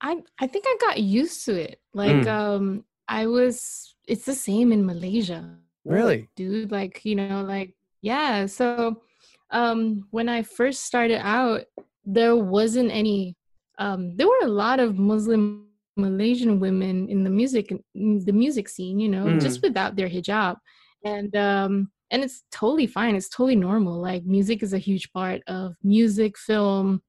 I 0.00 0.22
I 0.38 0.46
think 0.46 0.64
I 0.66 0.76
got 0.80 1.00
used 1.00 1.44
to 1.46 1.54
it. 1.54 1.80
Like 1.92 2.14
Mm. 2.24 2.28
um 2.28 2.84
I 3.08 3.26
was 3.26 3.94
it's 4.06 4.24
the 4.24 4.34
same 4.34 4.72
in 4.72 4.86
Malaysia. 4.86 5.58
Really? 5.84 6.28
Dude, 6.36 6.70
like, 6.70 7.04
you 7.04 7.16
know, 7.16 7.42
like 7.42 7.74
yeah, 8.02 8.46
so 8.46 9.02
um 9.50 10.06
when 10.10 10.28
I 10.28 10.42
first 10.42 10.84
started 10.84 11.20
out 11.24 11.64
there 12.04 12.36
wasn't 12.36 12.90
any 12.92 13.34
um 13.78 14.16
there 14.16 14.28
were 14.28 14.44
a 14.46 14.48
lot 14.64 14.78
of 14.78 14.98
Muslim 14.98 15.67
Malaysian 15.98 16.60
women 16.60 17.08
in 17.08 17.24
the 17.24 17.30
music 17.30 17.72
the 17.94 18.32
music 18.32 18.68
scene, 18.68 18.98
you 19.00 19.08
know, 19.08 19.24
Mm. 19.26 19.40
just 19.40 19.62
without 19.62 19.96
their 19.96 20.08
hijab. 20.08 20.56
And 21.04 21.34
um 21.36 21.90
and 22.10 22.22
it's 22.24 22.42
totally 22.50 22.86
fine. 22.86 23.16
It's 23.16 23.28
totally 23.28 23.56
normal. 23.56 24.00
Like 24.00 24.24
music 24.24 24.62
is 24.62 24.72
a 24.72 24.78
huge 24.78 25.12
part 25.12 25.42
of 25.46 25.74
music, 25.82 26.38
film, 26.38 27.02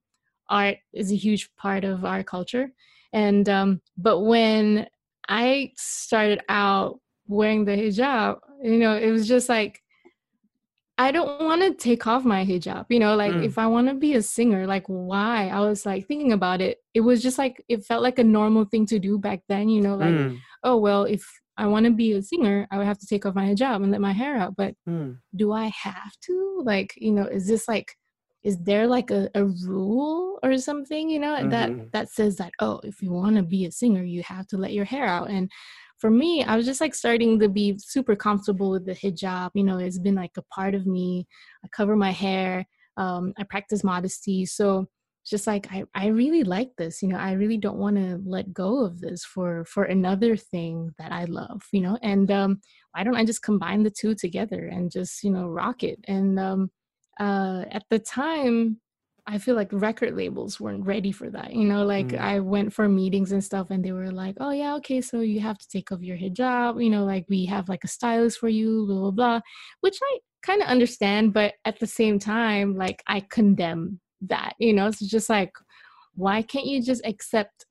art 0.50 0.78
is 0.94 1.12
a 1.12 1.16
huge 1.16 1.50
part 1.56 1.84
of 1.86 2.04
our 2.04 2.24
culture. 2.24 2.72
And 3.14 3.48
um 3.48 3.82
but 3.98 4.20
when 4.22 4.88
I 5.30 5.72
started 5.78 6.42
out 6.50 7.00
wearing 7.28 7.66
the 7.66 7.78
hijab, 7.78 8.40
you 8.64 8.78
know, 8.78 8.96
it 8.98 9.12
was 9.12 9.28
just 9.28 9.48
like 9.50 9.82
I 11.00 11.12
don't 11.12 11.42
want 11.50 11.62
to 11.64 11.74
take 11.74 12.06
off 12.08 12.26
my 12.26 12.46
hijab. 12.46 12.86
You 12.90 13.00
know, 13.00 13.16
like 13.16 13.32
Mm. 13.34 13.46
if 13.46 13.58
I 13.58 13.68
want 13.68 13.88
to 13.88 13.96
be 13.96 14.16
a 14.16 14.22
singer, 14.22 14.68
like 14.68 14.86
why? 14.88 15.48
I 15.48 15.62
was 15.62 15.86
like 15.86 16.06
thinking 16.08 16.34
about 16.34 16.60
it. 16.62 16.78
It 16.94 17.02
was 17.10 17.24
just 17.24 17.38
like 17.38 17.56
it 17.70 17.86
felt 17.86 18.04
like 18.04 18.20
a 18.20 18.24
normal 18.40 18.66
thing 18.66 18.86
to 18.88 19.00
do 19.00 19.18
back 19.18 19.40
then, 19.48 19.70
you 19.70 19.82
know, 19.82 19.96
like 19.96 20.14
Mm, 20.14 20.38
oh 20.64 20.78
well, 20.78 21.04
if 21.06 21.24
I 21.58 21.68
want 21.68 21.86
to 21.86 21.92
be 22.04 22.14
a 22.14 22.22
singer, 22.22 22.68
I 22.72 22.78
would 22.78 22.86
have 22.92 23.00
to 23.00 23.06
take 23.08 23.26
off 23.26 23.36
my 23.36 23.48
hijab 23.50 23.78
and 23.84 23.92
let 23.92 24.02
my 24.02 24.12
hair 24.22 24.36
out. 24.44 24.56
But 24.58 24.76
mm. 24.88 25.18
do 25.36 25.52
I 25.54 25.68
have 25.88 26.14
to? 26.28 26.36
Like, 26.66 26.94
you 26.98 27.12
know, 27.14 27.26
is 27.38 27.48
this 27.48 27.68
like 27.68 27.90
is 28.44 28.58
there 28.70 28.88
like 28.88 29.10
a, 29.12 29.30
a 29.36 29.44
rule 29.68 30.40
or 30.44 30.58
something, 30.58 31.10
you 31.10 31.20
know, 31.20 31.34
Mhm. 31.36 31.50
that 31.52 31.70
that 31.96 32.10
says 32.10 32.34
that, 32.38 32.52
oh, 32.60 32.80
if 32.84 33.02
you 33.02 33.12
want 33.14 33.36
to 33.38 33.44
be 33.44 33.66
a 33.66 33.72
singer, 33.72 34.04
you 34.04 34.22
have 34.24 34.48
to 34.48 34.58
let 34.58 34.74
your 34.74 34.86
hair 34.94 35.06
out. 35.06 35.30
And 35.30 35.50
for 36.00 36.10
me, 36.10 36.44
I 36.44 36.56
was 36.56 36.66
just 36.66 36.82
like 36.82 36.96
starting 36.96 37.40
to 37.40 37.50
be 37.50 37.78
super 37.78 38.16
comfortable 38.16 38.72
with 38.72 38.86
the 38.86 38.96
hijab. 38.96 39.52
You 39.54 39.64
know, 39.64 39.78
it's 39.78 40.00
been 40.00 40.16
like 40.16 40.32
a 40.38 40.42
part 40.44 40.74
of 40.74 40.88
me. 40.88 41.28
I 41.64 41.68
cover 41.70 41.96
my 41.96 42.12
hair. 42.12 42.66
Um, 42.98 43.34
I 43.38 43.44
practice 43.44 43.84
modesty. 43.84 44.46
So 44.46 44.88
it's 45.22 45.30
just 45.30 45.48
like 45.48 45.68
I, 45.72 45.84
I 45.94 46.08
really 46.08 46.44
like 46.44 46.72
this, 46.78 47.02
you 47.02 47.10
know, 47.10 47.18
I 47.18 47.34
really 47.34 47.58
don't 47.58 47.78
want 47.78 47.98
to 47.98 48.22
let 48.26 48.54
go 48.54 48.86
of 48.86 49.02
this 49.02 49.26
for 49.26 49.66
for 49.66 49.84
another 49.84 50.38
thing 50.38 50.92
that 50.98 51.12
I 51.12 51.26
love, 51.26 51.62
you 51.72 51.82
know. 51.82 51.98
And 52.02 52.32
um 52.32 52.62
why 52.94 53.04
don't 53.04 53.18
I 53.18 53.26
just 53.26 53.44
combine 53.44 53.84
the 53.84 53.92
two 53.92 54.16
together 54.16 54.66
and 54.66 54.92
just, 54.92 55.24
you 55.24 55.32
know, 55.32 55.48
rock 55.48 55.84
it? 55.84 56.00
And 56.08 56.40
um 56.40 56.72
uh 57.20 57.66
at 57.70 57.84
the 57.90 58.00
time 58.00 58.80
I 59.32 59.38
feel 59.38 59.56
like 59.56 59.70
record 59.72 60.16
labels 60.18 60.60
weren't 60.60 60.88
ready 60.88 61.12
for 61.12 61.30
that. 61.30 61.54
You 61.54 61.66
know, 61.66 61.86
like 61.86 62.08
Mm. 62.08 62.20
I 62.20 62.40
went 62.40 62.74
for 62.74 62.90
meetings 62.90 63.32
and 63.32 63.44
stuff 63.44 63.70
and 63.70 63.86
they 63.86 63.92
were 63.92 64.12
like, 64.12 64.36
"Oh 64.40 64.50
yeah, 64.50 64.76
okay, 64.78 65.02
so 65.02 65.20
you 65.22 65.40
have 65.42 65.60
to 65.60 65.68
take 65.70 65.92
off 65.92 66.02
your 66.02 66.18
hijab, 66.18 66.84
you 66.84 66.90
know, 66.90 67.06
like 67.06 67.26
we 67.30 67.46
have 67.46 67.70
like 67.70 67.84
a 67.84 67.88
stylist 67.88 68.40
for 68.40 68.50
you, 68.50 68.86
blah 68.88 69.00
blah 69.02 69.12
blah." 69.12 69.40
Which 69.82 70.00
I 70.02 70.20
kind 70.42 70.62
of 70.64 70.68
understand, 70.68 71.34
but 71.34 71.54
at 71.64 71.80
the 71.80 71.86
same 71.88 72.18
time, 72.18 72.76
like 72.76 73.04
I 73.06 73.20
condemn 73.38 74.00
that, 74.22 74.54
you 74.60 74.74
know. 74.74 74.88
It's 74.88 75.00
just 75.00 75.30
like 75.30 75.54
why 76.16 76.42
can't 76.42 76.66
you 76.66 76.82
just 76.82 77.06
accept 77.06 77.66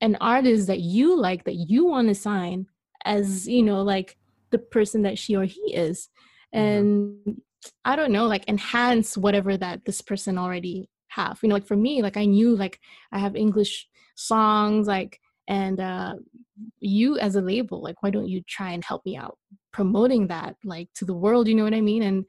an 0.00 0.16
artist 0.20 0.66
that 0.66 0.80
you 0.80 1.16
like 1.16 1.44
that 1.44 1.54
you 1.54 1.84
want 1.86 2.08
to 2.08 2.14
sign 2.14 2.66
as, 3.04 3.46
you 3.46 3.62
know, 3.62 3.82
like 3.82 4.16
the 4.50 4.58
person 4.58 5.02
that 5.02 5.18
she 5.18 5.36
or 5.36 5.44
he 5.44 5.74
is? 5.74 6.08
And 6.52 7.42
I 7.84 7.96
don't 7.96 8.12
know, 8.12 8.26
like 8.26 8.48
enhance 8.48 9.16
whatever 9.16 9.56
that 9.56 9.84
this 9.84 10.00
person 10.00 10.38
already 10.38 10.88
have. 11.08 11.38
You 11.42 11.48
know, 11.48 11.54
like 11.54 11.66
for 11.66 11.76
me, 11.76 12.02
like 12.02 12.16
I 12.16 12.24
knew 12.24 12.56
like 12.56 12.80
I 13.12 13.18
have 13.18 13.36
English 13.36 13.88
songs, 14.16 14.86
like 14.86 15.20
and 15.48 15.78
uh 15.80 16.14
you 16.80 17.18
as 17.18 17.36
a 17.36 17.40
label, 17.40 17.82
like 17.82 18.02
why 18.02 18.10
don't 18.10 18.28
you 18.28 18.42
try 18.48 18.72
and 18.72 18.84
help 18.84 19.04
me 19.04 19.16
out 19.16 19.38
promoting 19.76 20.28
that 20.28 20.56
like 20.64 20.88
to 20.94 21.04
the 21.04 21.14
world, 21.14 21.46
you 21.46 21.54
know 21.54 21.64
what 21.64 21.74
I 21.74 21.82
mean? 21.82 22.02
And 22.02 22.24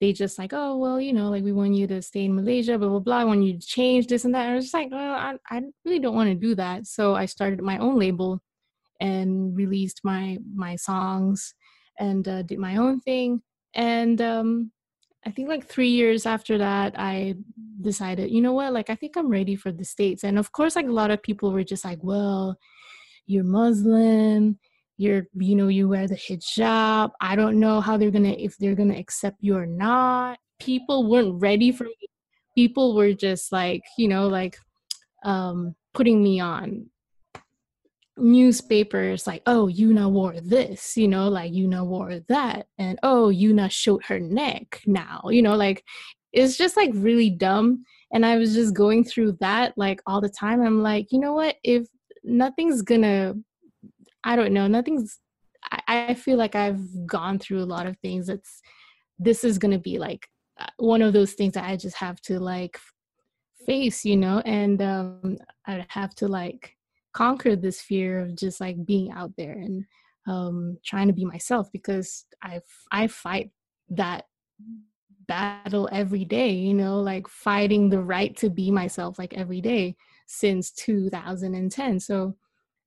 they 0.00 0.14
just 0.14 0.38
like, 0.38 0.52
oh 0.54 0.78
well, 0.78 0.98
you 0.98 1.12
know, 1.12 1.28
like 1.28 1.44
we 1.44 1.52
want 1.52 1.74
you 1.74 1.86
to 1.88 2.00
stay 2.00 2.24
in 2.24 2.34
Malaysia, 2.34 2.78
blah 2.78 2.88
blah 2.88 3.00
blah. 3.00 3.18
I 3.18 3.24
want 3.24 3.42
you 3.44 3.58
to 3.58 3.66
change 3.66 4.06
this 4.06 4.24
and 4.24 4.34
that. 4.34 4.44
And 4.46 4.52
I 4.52 4.54
was 4.54 4.64
just 4.64 4.74
like, 4.74 4.90
well, 4.90 5.12
I, 5.12 5.34
I 5.50 5.62
really 5.84 5.98
don't 5.98 6.14
want 6.14 6.30
to 6.30 6.34
do 6.34 6.54
that. 6.54 6.86
So 6.86 7.14
I 7.14 7.26
started 7.26 7.60
my 7.60 7.76
own 7.76 7.98
label 7.98 8.40
and 8.98 9.54
released 9.54 10.00
my 10.04 10.38
my 10.54 10.76
songs 10.76 11.54
and 11.98 12.26
uh, 12.26 12.42
did 12.42 12.58
my 12.58 12.76
own 12.76 13.00
thing. 13.00 13.42
And 13.74 14.20
um, 14.20 14.72
I 15.26 15.30
think 15.30 15.48
like 15.48 15.66
three 15.66 15.90
years 15.90 16.26
after 16.26 16.58
that, 16.58 16.94
I 16.98 17.34
decided, 17.80 18.30
you 18.30 18.40
know 18.40 18.52
what, 18.52 18.72
like 18.72 18.90
I 18.90 18.94
think 18.94 19.16
I'm 19.16 19.28
ready 19.28 19.56
for 19.56 19.72
the 19.72 19.84
States. 19.84 20.24
And 20.24 20.38
of 20.38 20.52
course, 20.52 20.76
like 20.76 20.86
a 20.86 20.92
lot 20.92 21.10
of 21.10 21.22
people 21.22 21.52
were 21.52 21.64
just 21.64 21.84
like, 21.84 21.98
well, 22.02 22.56
you're 23.26 23.44
Muslim, 23.44 24.58
you're, 24.96 25.26
you 25.34 25.54
know, 25.54 25.68
you 25.68 25.88
wear 25.88 26.08
the 26.08 26.16
hijab. 26.16 27.10
I 27.20 27.36
don't 27.36 27.60
know 27.60 27.80
how 27.80 27.96
they're 27.96 28.10
gonna, 28.10 28.32
if 28.38 28.56
they're 28.58 28.74
gonna 28.74 28.98
accept 28.98 29.38
you 29.40 29.56
or 29.56 29.66
not. 29.66 30.38
People 30.58 31.08
weren't 31.08 31.40
ready 31.40 31.72
for 31.72 31.84
me. 31.84 32.08
People 32.54 32.94
were 32.94 33.12
just 33.12 33.52
like, 33.52 33.82
you 33.96 34.08
know, 34.08 34.26
like 34.28 34.56
um, 35.24 35.74
putting 35.94 36.22
me 36.22 36.40
on 36.40 36.90
newspapers 38.20 39.26
like 39.26 39.42
oh 39.46 39.66
yuna 39.66 40.10
wore 40.10 40.38
this 40.40 40.96
you 40.96 41.08
know 41.08 41.28
like 41.28 41.52
yuna 41.52 41.84
wore 41.84 42.20
that 42.28 42.66
and 42.78 42.98
oh 43.02 43.28
yuna 43.28 43.70
showed 43.70 44.04
her 44.04 44.20
neck 44.20 44.80
now 44.86 45.22
you 45.28 45.42
know 45.42 45.56
like 45.56 45.84
it's 46.32 46.56
just 46.56 46.76
like 46.76 46.90
really 46.94 47.30
dumb 47.30 47.84
and 48.12 48.24
i 48.24 48.36
was 48.36 48.54
just 48.54 48.74
going 48.74 49.04
through 49.04 49.32
that 49.40 49.72
like 49.76 50.00
all 50.06 50.20
the 50.20 50.28
time 50.28 50.60
i'm 50.62 50.82
like 50.82 51.10
you 51.10 51.18
know 51.18 51.32
what? 51.32 51.56
If 51.64 51.86
nothing's 52.22 52.82
gonna 52.82 53.34
i 54.24 54.36
don't 54.36 54.52
know 54.52 54.66
nothing's 54.66 55.18
i, 55.70 55.80
I 55.88 56.14
feel 56.14 56.36
like 56.36 56.54
i've 56.54 57.06
gone 57.06 57.38
through 57.38 57.62
a 57.62 57.64
lot 57.64 57.86
of 57.86 57.96
things 57.98 58.26
that's 58.26 58.60
this 59.18 59.44
is 59.44 59.58
gonna 59.58 59.78
be 59.78 59.98
like 59.98 60.28
uh, 60.58 60.66
one 60.76 61.02
of 61.02 61.12
those 61.12 61.32
things 61.32 61.54
that 61.54 61.64
i 61.64 61.76
just 61.76 61.96
have 61.96 62.20
to 62.22 62.38
like 62.38 62.78
face 63.66 64.04
you 64.04 64.16
know 64.16 64.40
and 64.40 64.82
um 64.82 65.38
i 65.66 65.84
have 65.88 66.14
to 66.16 66.28
like 66.28 66.76
conquer 67.12 67.56
this 67.56 67.80
fear 67.80 68.20
of 68.20 68.36
just 68.36 68.60
like 68.60 68.84
being 68.86 69.10
out 69.10 69.32
there 69.36 69.52
and 69.52 69.84
um 70.26 70.76
trying 70.84 71.06
to 71.06 71.12
be 71.14 71.24
myself 71.24 71.70
because 71.72 72.24
i 72.42 72.60
i 72.92 73.06
fight 73.06 73.50
that 73.88 74.26
battle 75.26 75.88
every 75.92 76.24
day 76.24 76.50
you 76.50 76.74
know 76.74 77.00
like 77.00 77.28
fighting 77.28 77.88
the 77.88 78.00
right 78.02 78.36
to 78.36 78.50
be 78.50 78.70
myself 78.70 79.18
like 79.18 79.32
every 79.34 79.60
day 79.60 79.96
since 80.26 80.70
2010 80.72 82.00
so 82.00 82.36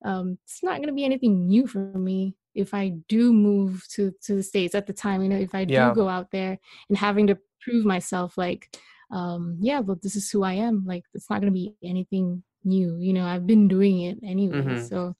um 0.05 0.37
it's 0.43 0.61
not 0.63 0.77
going 0.77 0.87
to 0.87 0.93
be 0.93 1.05
anything 1.05 1.47
new 1.47 1.65
for 1.65 1.79
me 1.79 2.35
if 2.53 2.73
i 2.73 2.89
do 3.07 3.31
move 3.33 3.85
to 3.89 4.11
to 4.21 4.35
the 4.35 4.43
states 4.43 4.75
at 4.75 4.85
the 4.85 4.93
time 4.93 5.21
you 5.23 5.29
know 5.29 5.37
if 5.37 5.55
i 5.55 5.63
Yeah. 5.63 5.89
do 5.89 5.95
go 5.95 6.09
out 6.09 6.31
there 6.31 6.59
and 6.89 6.97
having 6.97 7.27
to 7.27 7.37
prove 7.61 7.85
myself 7.85 8.37
like 8.37 8.77
um 9.11 9.57
yeah 9.61 9.81
but 9.81 10.01
this 10.01 10.15
is 10.15 10.29
who 10.29 10.43
i 10.43 10.53
am 10.53 10.83
like 10.85 11.03
it's 11.13 11.29
not 11.29 11.39
going 11.39 11.51
to 11.51 11.59
be 11.59 11.75
anything 11.83 12.43
new 12.65 12.97
you 12.97 13.13
know 13.13 13.25
i've 13.25 13.45
been 13.47 13.67
doing 13.67 14.01
it 14.01 14.17
anyway 14.23 14.61
Mhm. 14.61 14.89
so 14.89 15.15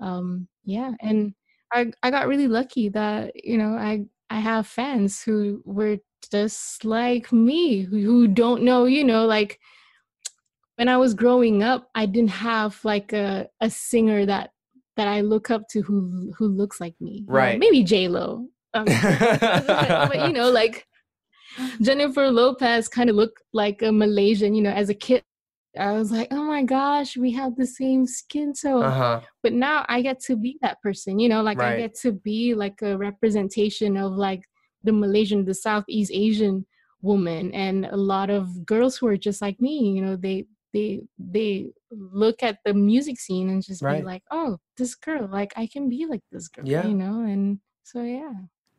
um 0.00 0.48
yeah 0.64 0.92
and 1.00 1.34
i 1.72 1.90
i 2.02 2.10
got 2.10 2.28
really 2.28 2.48
lucky 2.48 2.88
that 2.90 3.32
you 3.44 3.58
know 3.58 3.74
i 3.74 4.04
i 4.30 4.38
have 4.40 4.66
fans 4.66 5.22
who 5.22 5.62
were 5.64 5.98
just 6.30 6.84
like 6.84 7.32
me 7.32 7.80
who, 7.82 8.00
who 8.00 8.26
don't 8.28 8.62
know 8.62 8.84
you 8.86 9.04
know 9.04 9.26
like 9.26 9.58
when 10.76 10.88
i 10.88 10.96
was 10.96 11.14
growing 11.14 11.62
up 11.62 11.88
i 11.94 12.06
didn't 12.06 12.30
have 12.30 12.78
like 12.84 13.12
a 13.12 13.48
a 13.60 13.70
singer 13.70 14.26
that 14.26 14.50
that 14.96 15.08
i 15.08 15.20
look 15.20 15.50
up 15.50 15.68
to 15.68 15.82
who 15.82 16.32
who 16.36 16.46
looks 16.48 16.80
like 16.80 16.94
me 17.00 17.24
Right. 17.26 17.58
maybe 17.58 17.82
j-lo 17.84 18.46
um, 18.74 18.84
but 20.10 20.26
you 20.26 20.32
know 20.32 20.50
like 20.50 20.86
Jennifer 21.80 22.30
Lopez 22.30 22.88
kind 22.88 23.08
of 23.10 23.16
looked 23.16 23.42
like 23.52 23.80
a 23.82 23.90
Malaysian, 23.90 24.54
you 24.54 24.62
know, 24.62 24.70
as 24.70 24.90
a 24.90 24.94
kid. 24.94 25.24
I 25.78 25.92
was 25.92 26.10
like, 26.10 26.28
oh 26.30 26.44
my 26.44 26.62
gosh, 26.62 27.16
we 27.16 27.32
have 27.32 27.56
the 27.56 27.66
same 27.66 28.06
skin 28.06 28.52
tone. 28.54 28.82
uh-huh. 28.84 29.20
But 29.42 29.52
now 29.52 29.84
I 29.88 30.02
get 30.02 30.20
to 30.24 30.36
be 30.36 30.58
that 30.62 30.80
person, 30.82 31.18
you 31.18 31.28
know, 31.28 31.42
like 31.42 31.58
Right. 31.58 31.74
I 31.74 31.76
get 31.76 31.94
to 32.00 32.12
be 32.12 32.54
like 32.54 32.80
a 32.82 32.96
representation 32.96 33.96
of 33.96 34.12
like 34.12 34.42
the 34.82 34.92
Malaysian, 34.92 35.44
the 35.44 35.54
Southeast 35.54 36.10
Asian 36.14 36.66
woman. 37.02 37.52
And 37.52 37.86
a 37.86 37.96
lot 37.96 38.30
of 38.30 38.64
girls 38.66 38.96
who 38.96 39.06
are 39.08 39.16
just 39.16 39.42
like 39.42 39.60
me, 39.60 39.90
you 39.94 40.02
know, 40.02 40.16
they 40.16 40.46
they 40.72 41.00
they 41.18 41.68
look 41.90 42.42
at 42.42 42.58
the 42.64 42.74
music 42.74 43.18
scene 43.20 43.48
and 43.48 43.62
just 43.62 43.82
Right. 43.82 44.00
be 44.00 44.06
like, 44.06 44.22
oh, 44.30 44.58
this 44.76 44.94
girl, 44.94 45.28
like 45.30 45.52
I 45.56 45.66
can 45.66 45.88
be 45.88 46.06
like 46.06 46.22
this 46.32 46.48
girl, 46.48 46.66
Yeah. 46.66 46.86
you 46.86 46.94
know? 46.94 47.22
And 47.22 47.60
so 47.84 48.02
yeah. 48.02 48.32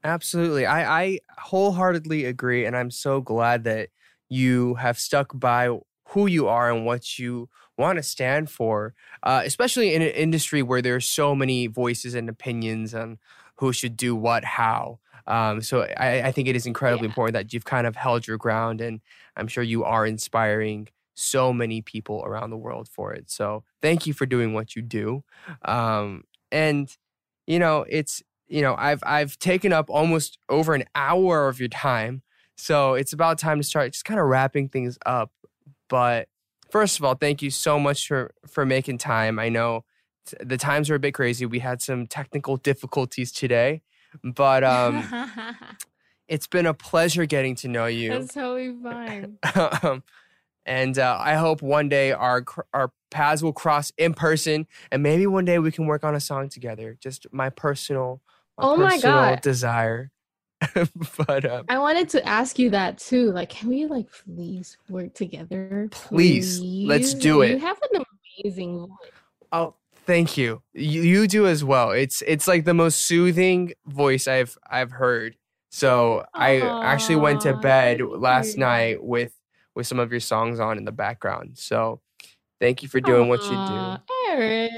Absolutely. 0.04 0.66
I, 0.66 1.02
I 1.04 1.20
wholeheartedly 1.38 2.26
agree. 2.26 2.66
And 2.66 2.76
I'm 2.76 2.92
so 2.92 3.22
glad 3.22 3.64
that 3.66 3.90
you 4.30 4.76
have 4.76 4.98
stuck 4.98 5.38
by 5.38 5.78
who 6.10 6.28
you 6.28 6.48
are 6.48 6.72
and 6.72 6.86
what 6.86 7.20
you 7.20 7.50
want 7.78 7.98
to 7.98 8.04
stand 8.04 8.50
for, 8.50 8.94
uh, 9.24 9.42
especially 9.46 9.94
in 9.94 10.02
an 10.02 10.10
industry 10.10 10.62
where 10.62 10.82
there's 10.82 11.06
so 11.06 11.36
many 11.36 11.68
voices 11.68 12.14
and 12.16 12.30
opinions 12.30 12.94
on 12.94 13.18
who 13.58 13.72
should 13.74 13.96
do 13.98 14.16
what, 14.16 14.44
how. 14.44 15.00
Um, 15.28 15.62
so 15.62 15.82
I, 15.98 16.28
I 16.28 16.32
think 16.32 16.48
it 16.48 16.56
is 16.56 16.66
incredibly 16.66 17.06
Yeah. 17.06 17.08
important 17.08 17.34
that 17.34 17.54
you've 17.54 17.66
kind 17.66 17.86
of 17.86 17.96
held 17.96 18.28
your 18.28 18.38
ground. 18.38 18.82
And 18.82 19.02
I'm 19.36 19.48
sure 19.48 19.64
you 19.64 19.84
are 19.84 20.06
inspiring 20.06 20.88
so 21.14 21.52
many 21.54 21.82
people 21.82 22.24
around 22.26 22.50
the 22.50 22.58
world 22.58 22.88
for 22.88 23.14
it. 23.14 23.30
So 23.30 23.64
thank 23.82 24.08
you 24.08 24.14
for 24.14 24.26
doing 24.26 24.54
what 24.54 24.76
you 24.76 24.82
do. 24.82 25.24
Um, 25.64 26.24
and 26.52 26.96
you 27.48 27.60
know, 27.60 27.86
it's 27.90 28.24
you 28.48 28.62
know, 28.62 28.76
I've 28.78 29.04
I've 29.06 29.38
taken 29.38 29.72
up 29.74 29.90
almost 29.90 30.40
over 30.50 30.74
an 30.74 30.86
hour 30.96 31.48
of 31.48 31.60
your 31.60 31.70
time. 31.70 32.24
So 32.58 32.94
it's 32.96 33.14
about 33.14 33.38
time 33.38 33.60
to 33.60 33.64
start 33.64 33.94
just 33.94 34.06
kind 34.06 34.20
of 34.20 34.26
wrapping 34.26 34.70
things 34.70 34.98
up. 35.06 35.32
But 35.90 36.28
first 36.72 36.98
of 37.00 37.04
all, 37.06 37.16
thank 37.16 37.42
you 37.42 37.50
so 37.50 37.80
much 37.80 38.08
for 38.08 38.32
for 38.48 38.66
making 38.66 39.00
time. 39.00 39.40
I 39.40 39.50
know 39.50 39.84
t- 40.26 40.38
the 40.40 40.58
times 40.58 40.90
are 40.90 40.96
a 40.96 41.00
bit 41.00 41.14
crazy. 41.14 41.46
We 41.46 41.60
had 41.60 41.82
some 41.82 42.08
technical 42.08 42.58
difficulties 42.58 43.32
today, 43.32 43.82
but 44.24 44.64
um 44.64 45.04
it's 46.28 46.48
been 46.48 46.66
a 46.66 46.74
pleasure 46.74 47.26
getting 47.26 47.56
to 47.56 47.68
know 47.68 47.86
you. 47.88 48.10
That's 48.12 48.34
totally 48.34 48.74
fine. 48.82 49.38
um, 49.84 50.04
and 50.66 51.00
uh, 51.00 51.18
I 51.20 51.36
hope 51.36 51.62
one 51.62 51.90
day 51.90 52.12
our 52.12 52.44
cr- 52.44 52.62
our 52.74 52.92
paths 53.10 53.42
will 53.42 53.54
cross 53.54 53.92
in 53.98 54.14
person, 54.14 54.68
and 54.92 55.02
maybe 55.02 55.26
one 55.26 55.46
day 55.46 55.58
we 55.58 55.72
can 55.72 55.88
work 55.88 56.04
on 56.04 56.14
a 56.14 56.20
song 56.20 56.50
together. 56.50 56.98
Just 57.00 57.26
my 57.32 57.50
personal, 57.50 58.22
my 58.58 58.66
Oh 58.66 58.78
my 58.78 58.84
personal 58.90 59.14
God. 59.14 59.42
desire. 59.42 60.12
but 61.28 61.46
uh, 61.46 61.64
I 61.70 61.78
wanted 61.78 62.10
to 62.10 62.28
ask 62.28 62.60
you 62.60 62.70
that 62.72 62.98
too. 62.98 63.32
Like, 63.32 63.50
can 63.50 63.70
we 63.70 63.86
like 63.86 64.08
please 64.12 64.78
work 64.90 65.14
together? 65.14 65.88
Please, 65.92 66.60
let's 66.60 67.14
do 67.14 67.42
it. 67.42 67.52
You 67.52 67.60
have 67.60 67.80
an 67.94 68.04
amazing 68.44 68.80
voice. 68.80 69.12
oh, 69.52 69.76
thank 70.06 70.38
you. 70.38 70.62
you. 70.74 71.02
You 71.02 71.28
do 71.28 71.48
as 71.48 71.64
well. 71.64 71.92
It's 71.92 72.22
it's 72.28 72.48
like 72.48 72.66
the 72.66 72.74
most 72.74 73.06
soothing 73.06 73.74
voice 73.86 74.28
I've 74.28 74.58
I've 74.70 74.92
heard. 74.92 75.36
So 75.72 76.26
I 76.34 76.62
actually 76.62 77.18
went 77.18 77.42
to 77.42 77.54
bed 77.56 78.02
last 78.02 78.58
night 78.58 79.04
with 79.04 79.34
with 79.76 79.88
some 79.88 80.00
of 80.00 80.12
your 80.12 80.20
songs 80.20 80.60
on 80.60 80.78
in 80.78 80.86
the 80.86 80.92
background. 80.92 81.58
So 81.58 82.02
thank 82.60 82.84
you 82.84 82.90
for 82.90 83.00
doing 83.00 83.30
what 83.30 83.42
you 83.44 83.52
do. 83.52 83.98
Eric. 84.30 84.72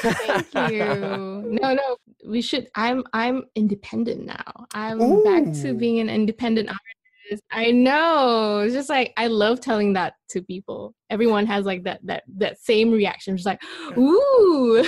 Thank 0.00 0.72
you. 0.72 1.58
No, 1.60 1.74
no, 1.74 1.96
we 2.26 2.42
should. 2.42 2.68
I'm 2.74 3.04
I'm 3.12 3.44
independent 3.54 4.24
now. 4.24 4.66
I'm 4.74 5.22
back 5.24 5.52
to 5.62 5.74
being 5.74 5.98
an 6.00 6.08
independent 6.08 6.68
artist. 6.68 7.42
I 7.50 7.70
know. 7.70 8.60
It's 8.60 8.74
just 8.74 8.88
like 8.88 9.12
I 9.16 9.28
love 9.28 9.60
telling 9.60 9.92
that 9.94 10.14
to 10.30 10.42
people. 10.42 10.94
Everyone 11.10 11.46
has 11.46 11.64
like 11.64 11.84
that 11.84 12.00
that 12.04 12.24
that 12.38 12.60
same 12.60 12.90
reaction. 12.90 13.36
Just 13.36 13.46
like, 13.46 13.62
ooh. 13.96 14.84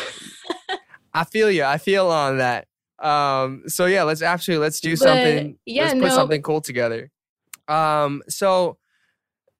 I 1.14 1.24
feel 1.24 1.50
you. 1.50 1.64
I 1.64 1.78
feel 1.78 2.08
on 2.08 2.38
that. 2.38 2.66
Um, 2.98 3.64
so 3.66 3.86
yeah, 3.86 4.04
let's 4.04 4.22
actually 4.22 4.58
let's 4.58 4.80
do 4.80 4.92
But, 4.92 4.98
something. 4.98 5.58
yeah, 5.66 5.84
let's 5.84 5.94
put 5.94 6.00
no. 6.00 6.08
something 6.14 6.42
cool 6.42 6.60
together. 6.60 7.10
Um, 7.68 8.22
so 8.28 8.78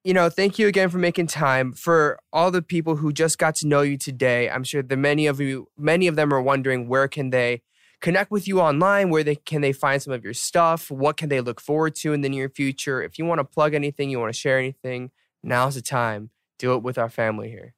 you 0.05 0.13
know, 0.13 0.29
thank 0.29 0.59
you 0.59 0.67
again 0.67 0.89
for 0.89 0.99
making 0.99 1.29
time 1.29 1.73
for 1.73 2.19
all 2.33 2.51
the 2.51 2.63
people 2.63 2.97
who 2.97 3.13
just 3.13 3.39
got 3.39 3.55
to 3.57 3.69
know 3.69 3.83
you 3.83 3.97
today. 3.97 4.51
I'm 4.51 4.65
sure 4.65 4.83
that 4.83 4.97
many 4.97 5.27
of 5.27 5.41
you, 5.41 5.69
many 5.79 6.09
of 6.09 6.17
them 6.17 6.33
are 6.35 6.43
wondering 6.43 6.89
where 6.89 7.07
can 7.07 7.31
they 7.31 7.63
connect 8.01 8.33
with 8.33 8.49
you 8.49 8.61
online, 8.61 9.11
where 9.11 9.23
they 9.23 9.37
can 9.37 9.61
they 9.61 9.73
find 9.73 10.03
some 10.03 10.13
of 10.13 10.25
your 10.25 10.35
stuff, 10.35 10.91
what 10.91 11.17
can 11.17 11.29
they 11.29 11.41
look 11.41 11.61
forward 11.61 11.95
to 11.95 12.13
in 12.13 12.21
the 12.21 12.29
near 12.29 12.49
future. 12.49 13.01
If 13.01 13.17
you 13.19 13.25
want 13.25 13.39
to 13.39 13.45
plug 13.45 13.75
anything, 13.75 14.11
you 14.11 14.19
want 14.19 14.35
to 14.35 14.39
share 14.39 14.59
anything, 14.59 15.13
now's 15.43 15.77
the 15.77 15.83
time. 15.83 16.31
Do 16.59 16.75
it 16.75 16.83
with 16.83 16.99
our 16.99 17.09
family 17.09 17.49
here. 17.49 17.75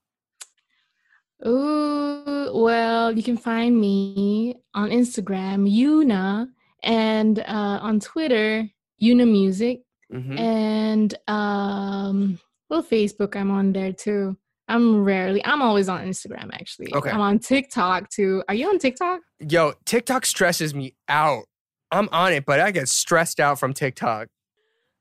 Ooh, 1.47 2.51
well, 2.55 3.13
you 3.13 3.23
can 3.23 3.37
find 3.37 3.79
me 3.79 4.57
on 4.73 4.89
Instagram, 4.89 5.71
Yuna, 5.71 6.49
and 6.83 7.39
uh, 7.41 7.79
on 7.83 8.01
Twitter, 8.01 8.69
Yuna 9.03 9.31
Music, 9.31 9.83
Mhm. 10.15 10.39
and 10.39 11.15
um, 11.29 12.39
well, 12.71 12.83
Facebook. 12.83 13.37
I'm 13.37 13.51
on 13.51 13.73
there 13.73 13.93
too. 13.93 14.37
I'm 14.69 15.05
rarely. 15.05 15.45
I'm 15.45 15.61
always 15.61 15.89
on 15.89 16.07
Instagram. 16.07 16.51
Actually, 16.53 16.95
Okay. 16.95 17.11
I'm 17.11 17.21
on 17.21 17.39
TikTok 17.39 18.09
too. 18.11 18.43
Are 18.49 18.55
you 18.55 18.69
on 18.69 18.79
TikTok? 18.79 19.21
Yo, 19.41 19.75
TikTok 19.85 20.25
stresses 20.25 20.75
me 20.75 20.95
out. 21.09 21.45
I'm 21.91 22.09
on 22.13 22.33
it, 22.33 22.47
but 22.47 22.61
I 22.61 22.71
get 22.71 22.89
stressed 22.89 23.41
out 23.41 23.59
from 23.59 23.75
TikTok. 23.75 24.29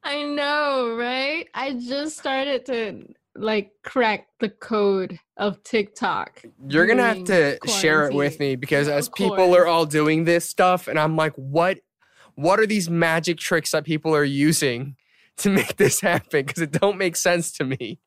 I 0.04 0.24
know, 0.24 0.96
right? 0.98 1.48
I 1.54 1.74
just 1.74 2.18
started 2.18 2.66
to 2.66 3.06
like 3.36 3.72
crack 3.84 4.28
the 4.40 4.50
code 4.50 5.18
of 5.38 5.64
TikTok. 5.64 6.44
You're 6.68 6.86
gonna 6.86 7.04
have 7.04 7.24
during 7.24 7.58
to 7.62 7.68
share 7.68 8.08
it 8.08 8.14
with 8.14 8.40
me 8.40 8.56
because 8.56 8.88
as 8.88 9.10
people 9.10 9.56
are 9.56 9.66
all 9.66 9.86
doing 9.86 10.26
this 10.26 10.48
stuff, 10.48 10.88
and 10.88 11.00
I'm 11.00 11.16
like, 11.16 11.34
what? 11.36 11.80
What 12.36 12.60
are 12.60 12.66
these 12.66 12.90
magic 12.90 13.38
tricks 13.38 13.72
that 13.72 13.86
people 13.86 14.16
are 14.16 14.24
using 14.24 14.96
to 15.38 15.50
make 15.50 15.76
this 15.78 16.02
happen? 16.02 16.46
Because 16.46 16.62
it 16.62 16.72
don't 16.72 16.98
make 16.98 17.16
sense 17.16 17.52
to 17.54 17.66
me. 17.66 18.00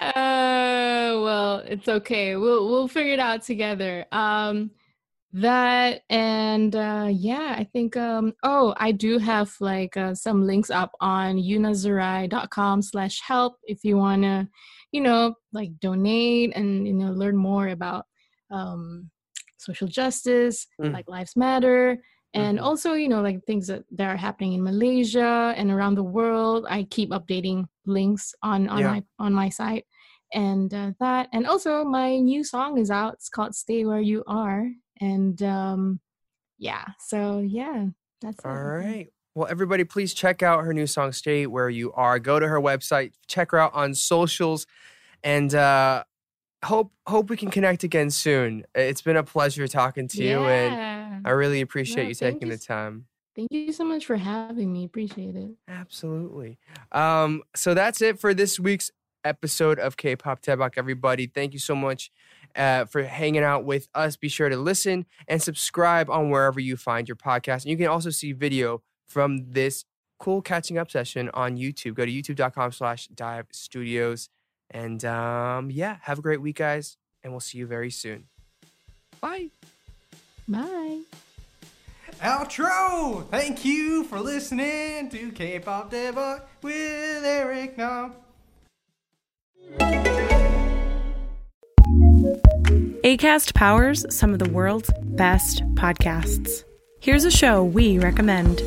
uh 0.00 1.20
well 1.22 1.58
it's 1.66 1.88
okay 1.88 2.34
we'll 2.36 2.68
we'll 2.68 2.88
figure 2.88 3.12
it 3.12 3.18
out 3.20 3.42
together 3.42 4.04
um 4.12 4.70
that 5.32 6.00
and 6.08 6.74
uh 6.74 7.06
yeah 7.10 7.54
i 7.56 7.64
think 7.72 7.96
um 7.96 8.32
oh 8.42 8.74
i 8.78 8.90
do 8.92 9.18
have 9.18 9.54
like 9.60 9.96
uh, 9.96 10.14
some 10.14 10.44
links 10.46 10.70
up 10.70 10.90
on 11.00 11.38
slash 12.82 13.20
help 13.20 13.56
if 13.64 13.84
you 13.84 13.96
want 13.96 14.22
to 14.22 14.48
you 14.90 15.00
know 15.02 15.34
like 15.52 15.70
donate 15.80 16.52
and 16.56 16.86
you 16.86 16.94
know 16.94 17.12
learn 17.12 17.36
more 17.36 17.68
about 17.68 18.06
um 18.50 19.10
social 19.58 19.86
justice 19.86 20.66
Mm. 20.80 20.94
like 20.94 21.08
lives 21.08 21.36
matter 21.36 21.98
and 22.34 22.58
Mhm. 22.58 22.62
also 22.62 22.92
you 22.94 23.08
know 23.08 23.22
like 23.22 23.44
things 23.44 23.66
that, 23.66 23.84
that 23.90 24.08
are 24.08 24.16
happening 24.16 24.52
in 24.52 24.62
malaysia 24.62 25.52
and 25.56 25.70
around 25.70 25.96
the 25.96 26.02
world 26.04 26.66
i 26.70 26.84
keep 26.84 27.10
updating 27.10 27.66
links 27.86 28.34
on 28.42 28.68
on 28.68 28.80
Yeah. 28.80 28.90
my 28.92 29.02
on 29.18 29.32
my 29.32 29.48
site 29.48 29.84
and 30.32 30.72
uh, 30.72 30.92
that 31.00 31.28
and 31.32 31.46
also 31.46 31.84
my 31.84 32.18
new 32.18 32.44
song 32.44 32.78
is 32.78 32.90
out 32.90 33.14
it's 33.14 33.28
called 33.28 33.54
stay 33.54 33.84
where 33.84 34.00
you 34.00 34.22
are 34.26 34.70
and 35.00 35.42
um 35.42 36.00
yeah 36.58 36.84
so 36.98 37.38
yeah 37.40 37.86
that's 38.22 38.38
it. 38.38 38.46
All 38.46 38.54
right. 38.54 39.08
Well, 39.34 39.48
everybody, 39.48 39.84
please 39.84 40.12
check 40.12 40.42
out 40.42 40.64
her 40.64 40.74
new 40.74 40.86
song 40.86 41.12
"Stay 41.12 41.46
Where 41.46 41.70
You 41.70 41.92
Are." 41.94 42.18
Go 42.18 42.38
to 42.38 42.46
her 42.46 42.60
website, 42.60 43.12
check 43.28 43.52
her 43.52 43.58
out 43.58 43.72
on 43.72 43.94
socials, 43.94 44.66
and 45.22 45.54
uh, 45.54 46.04
hope 46.64 46.92
hope 47.06 47.30
we 47.30 47.36
can 47.36 47.50
connect 47.50 47.84
again 47.84 48.10
soon. 48.10 48.64
It's 48.74 49.02
been 49.02 49.16
a 49.16 49.22
pleasure 49.24 49.66
talking 49.66 50.08
to 50.08 50.22
you, 50.22 50.40
and 50.40 51.26
I 51.26 51.30
really 51.30 51.60
appreciate 51.60 52.04
No, 52.04 52.08
you 52.08 52.14
taking 52.14 52.48
you 52.48 52.56
the 52.56 52.62
time. 52.62 53.06
thank 53.36 53.48
you 53.52 53.72
so 53.72 53.84
much 53.84 54.06
for 54.06 54.16
having 54.16 54.72
me 54.72 54.84
appreciate 54.84 55.36
it 55.36 55.50
Absolutely. 55.68 56.58
Um, 56.92 57.42
so 57.54 57.74
that's 57.74 58.00
it 58.02 58.18
for 58.18 58.34
this 58.34 58.58
week's 58.60 58.90
episode 59.24 59.78
of 59.78 59.96
K-pop 59.96 60.40
Daebak. 60.42 60.74
Everybody, 60.76 61.26
thank 61.26 61.52
you 61.52 61.58
so 61.58 61.74
much 61.74 62.10
uh, 62.56 62.84
for 62.86 63.02
hanging 63.02 63.42
out 63.42 63.64
with 63.64 63.88
us. 63.94 64.16
Be 64.16 64.28
sure 64.28 64.48
to 64.48 64.56
listen 64.56 65.04
and 65.28 65.42
subscribe 65.42 66.08
on 66.08 66.30
wherever 66.30 66.58
you 66.60 66.76
find 66.76 67.06
your 67.08 67.16
podcast. 67.16 67.62
And 67.62 67.66
you 67.66 67.76
can 67.76 67.86
also 67.88 68.10
see 68.10 68.32
video 68.32 68.82
from 69.06 69.50
this 69.52 69.84
cool 70.18 70.40
catching 70.42 70.78
up 70.78 70.90
session 70.90 71.30
on 71.34 71.56
YouTube. 71.56 71.94
Go 71.94 72.04
to 72.06 72.10
youtube.com 72.12 72.72
slash 72.72 73.08
dive 73.08 73.46
studios. 73.52 74.28
And 74.70 75.04
um, 75.04 75.70
yeah, 75.70 75.96
have 76.02 76.18
a 76.18 76.22
great 76.22 76.40
week, 76.40 76.56
guys. 76.56 76.96
And 77.22 77.32
we'll 77.32 77.40
see 77.40 77.58
you 77.58 77.66
very 77.66 77.90
soon. 77.90 78.28
Bye. 79.20 79.50
bye 80.48 81.00
Outro! 82.20 83.26
Thank 83.30 83.64
you 83.64 84.04
for 84.04 84.20
listening 84.20 85.08
to 85.08 85.32
K-pop 85.32 85.90
Daebak 85.90 86.42
with 86.62 87.24
Eric 87.24 87.78
Nam. 87.78 88.12
ACAST 93.02 93.54
powers 93.54 94.04
some 94.14 94.34
of 94.34 94.38
the 94.38 94.50
world's 94.50 94.90
best 95.02 95.62
podcasts. 95.74 96.64
Here's 97.00 97.24
a 97.24 97.30
show 97.30 97.64
we 97.64 97.98
recommend. 97.98 98.60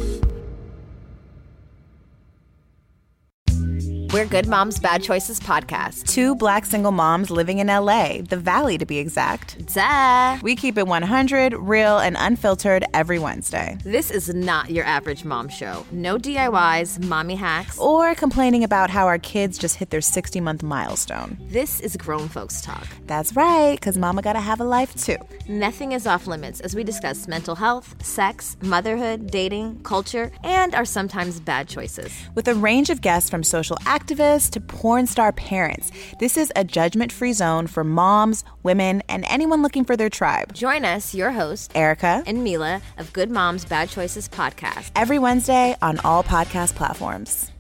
We're 4.14 4.28
Good 4.28 4.47
Moms 4.47 4.78
Bad 4.78 5.01
Choices 5.01 5.39
podcast. 5.39 6.05
Two 6.07 6.36
black 6.36 6.66
single 6.66 6.91
moms 6.91 7.32
living 7.32 7.57
in 7.57 7.66
LA, 7.66 8.22
the 8.22 8.38
Valley 8.38 8.78
to 8.78 8.86
be 8.86 8.99
exact. 8.99 9.74
Duh. 9.74 10.38
We 10.43 10.55
keep 10.55 10.78
it 10.78 10.86
100, 10.86 11.53
real, 11.53 11.97
and 11.97 12.16
unfiltered 12.20 12.86
every 12.93 13.18
Wednesday. 13.18 13.76
This 13.84 14.11
is 14.11 14.32
not 14.32 14.70
your 14.70 14.86
average 14.86 15.26
mom 15.26 15.49
show. 15.49 15.84
No 15.91 16.20
DIYs, 16.20 17.03
mommy 17.03 17.34
hacks. 17.34 17.80
Or 17.80 18.14
complaining 18.14 18.64
about 18.64 18.91
how 18.91 19.07
our 19.07 19.18
kids 19.18 19.57
just 19.57 19.78
hit 19.78 19.89
their 19.89 19.99
60 19.99 20.39
month 20.41 20.61
milestone. 20.61 21.36
This 21.47 21.80
is 21.80 21.97
grown 21.97 22.30
folks 22.30 22.61
talk. 22.61 22.88
That's 23.07 23.36
right, 23.36 23.74
because 23.80 23.97
mama 23.97 24.22
gotta 24.22 24.41
have 24.41 24.59
a 24.59 24.64
life 24.64 24.93
too. 24.93 25.18
Nothing 25.49 25.93
is 25.93 26.05
off 26.05 26.28
limits 26.28 26.59
as 26.59 26.76
we 26.76 26.84
discuss 26.84 27.28
mental 27.28 27.55
health, 27.55 27.95
sex, 28.05 28.57
motherhood, 28.61 29.32
dating, 29.32 29.82
culture, 29.82 30.32
and 30.43 30.76
our 30.76 30.86
sometimes 30.86 31.39
bad 31.39 31.68
choices. 31.68 32.14
With 32.36 32.47
a 32.47 32.53
range 32.53 32.91
of 32.91 33.01
guests 33.01 33.32
from 33.32 33.41
social 33.41 33.80
activists 34.04 34.49
to 34.51 34.60
porn 34.60 35.08
star 35.08 35.32
parents, 35.32 35.91
this 36.20 36.38
is 36.38 36.51
a 36.56 36.64
judgment 36.64 37.12
free 37.12 37.34
zone 37.34 37.68
for 37.68 37.84
moms, 37.84 38.43
women, 38.64 39.01
and 39.10 39.26
anyone 39.28 39.62
looking 39.62 39.86
for 39.86 39.95
their 39.95 40.10
tribe. 40.10 40.54
Join 40.54 40.86
us, 40.86 41.14
your 41.14 41.32
host, 41.32 41.72
Erica, 41.76 42.24
and 42.26 42.43
Mila 42.43 42.82
of 42.97 43.14
Good 43.14 43.30
Moms 43.30 43.66
Bad 43.66 43.89
Choices 43.89 44.28
podcast. 44.30 44.91
every 44.95 45.20
Wednesday 45.20 45.76
on 45.82 45.99
all 45.99 46.24
podcast 46.24 46.76
platforms. 46.76 47.51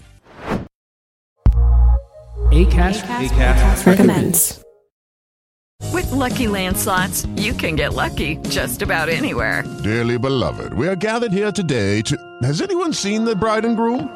ACAST, 2.51 3.85
recommends. 3.85 4.59
With 5.91 6.09
Lucky 6.11 6.47
Land 6.47 6.77
slots, 6.77 7.25
you 7.35 7.53
can 7.53 7.75
get 7.75 7.93
lucky 7.93 8.37
just 8.49 8.81
about 8.81 9.09
anywhere. 9.09 9.63
Dearly 9.83 10.17
beloved, 10.17 10.73
we 10.73 10.87
are 10.87 10.95
gathered 10.95 11.31
here 11.33 11.51
today 11.51 12.01
to. 12.03 12.17
Has 12.43 12.61
anyone 12.61 12.93
seen 12.93 13.25
the 13.25 13.35
bride 13.35 13.65
and 13.65 13.75
groom? 13.75 14.15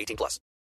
18 0.00 0.16
plus. 0.16 0.40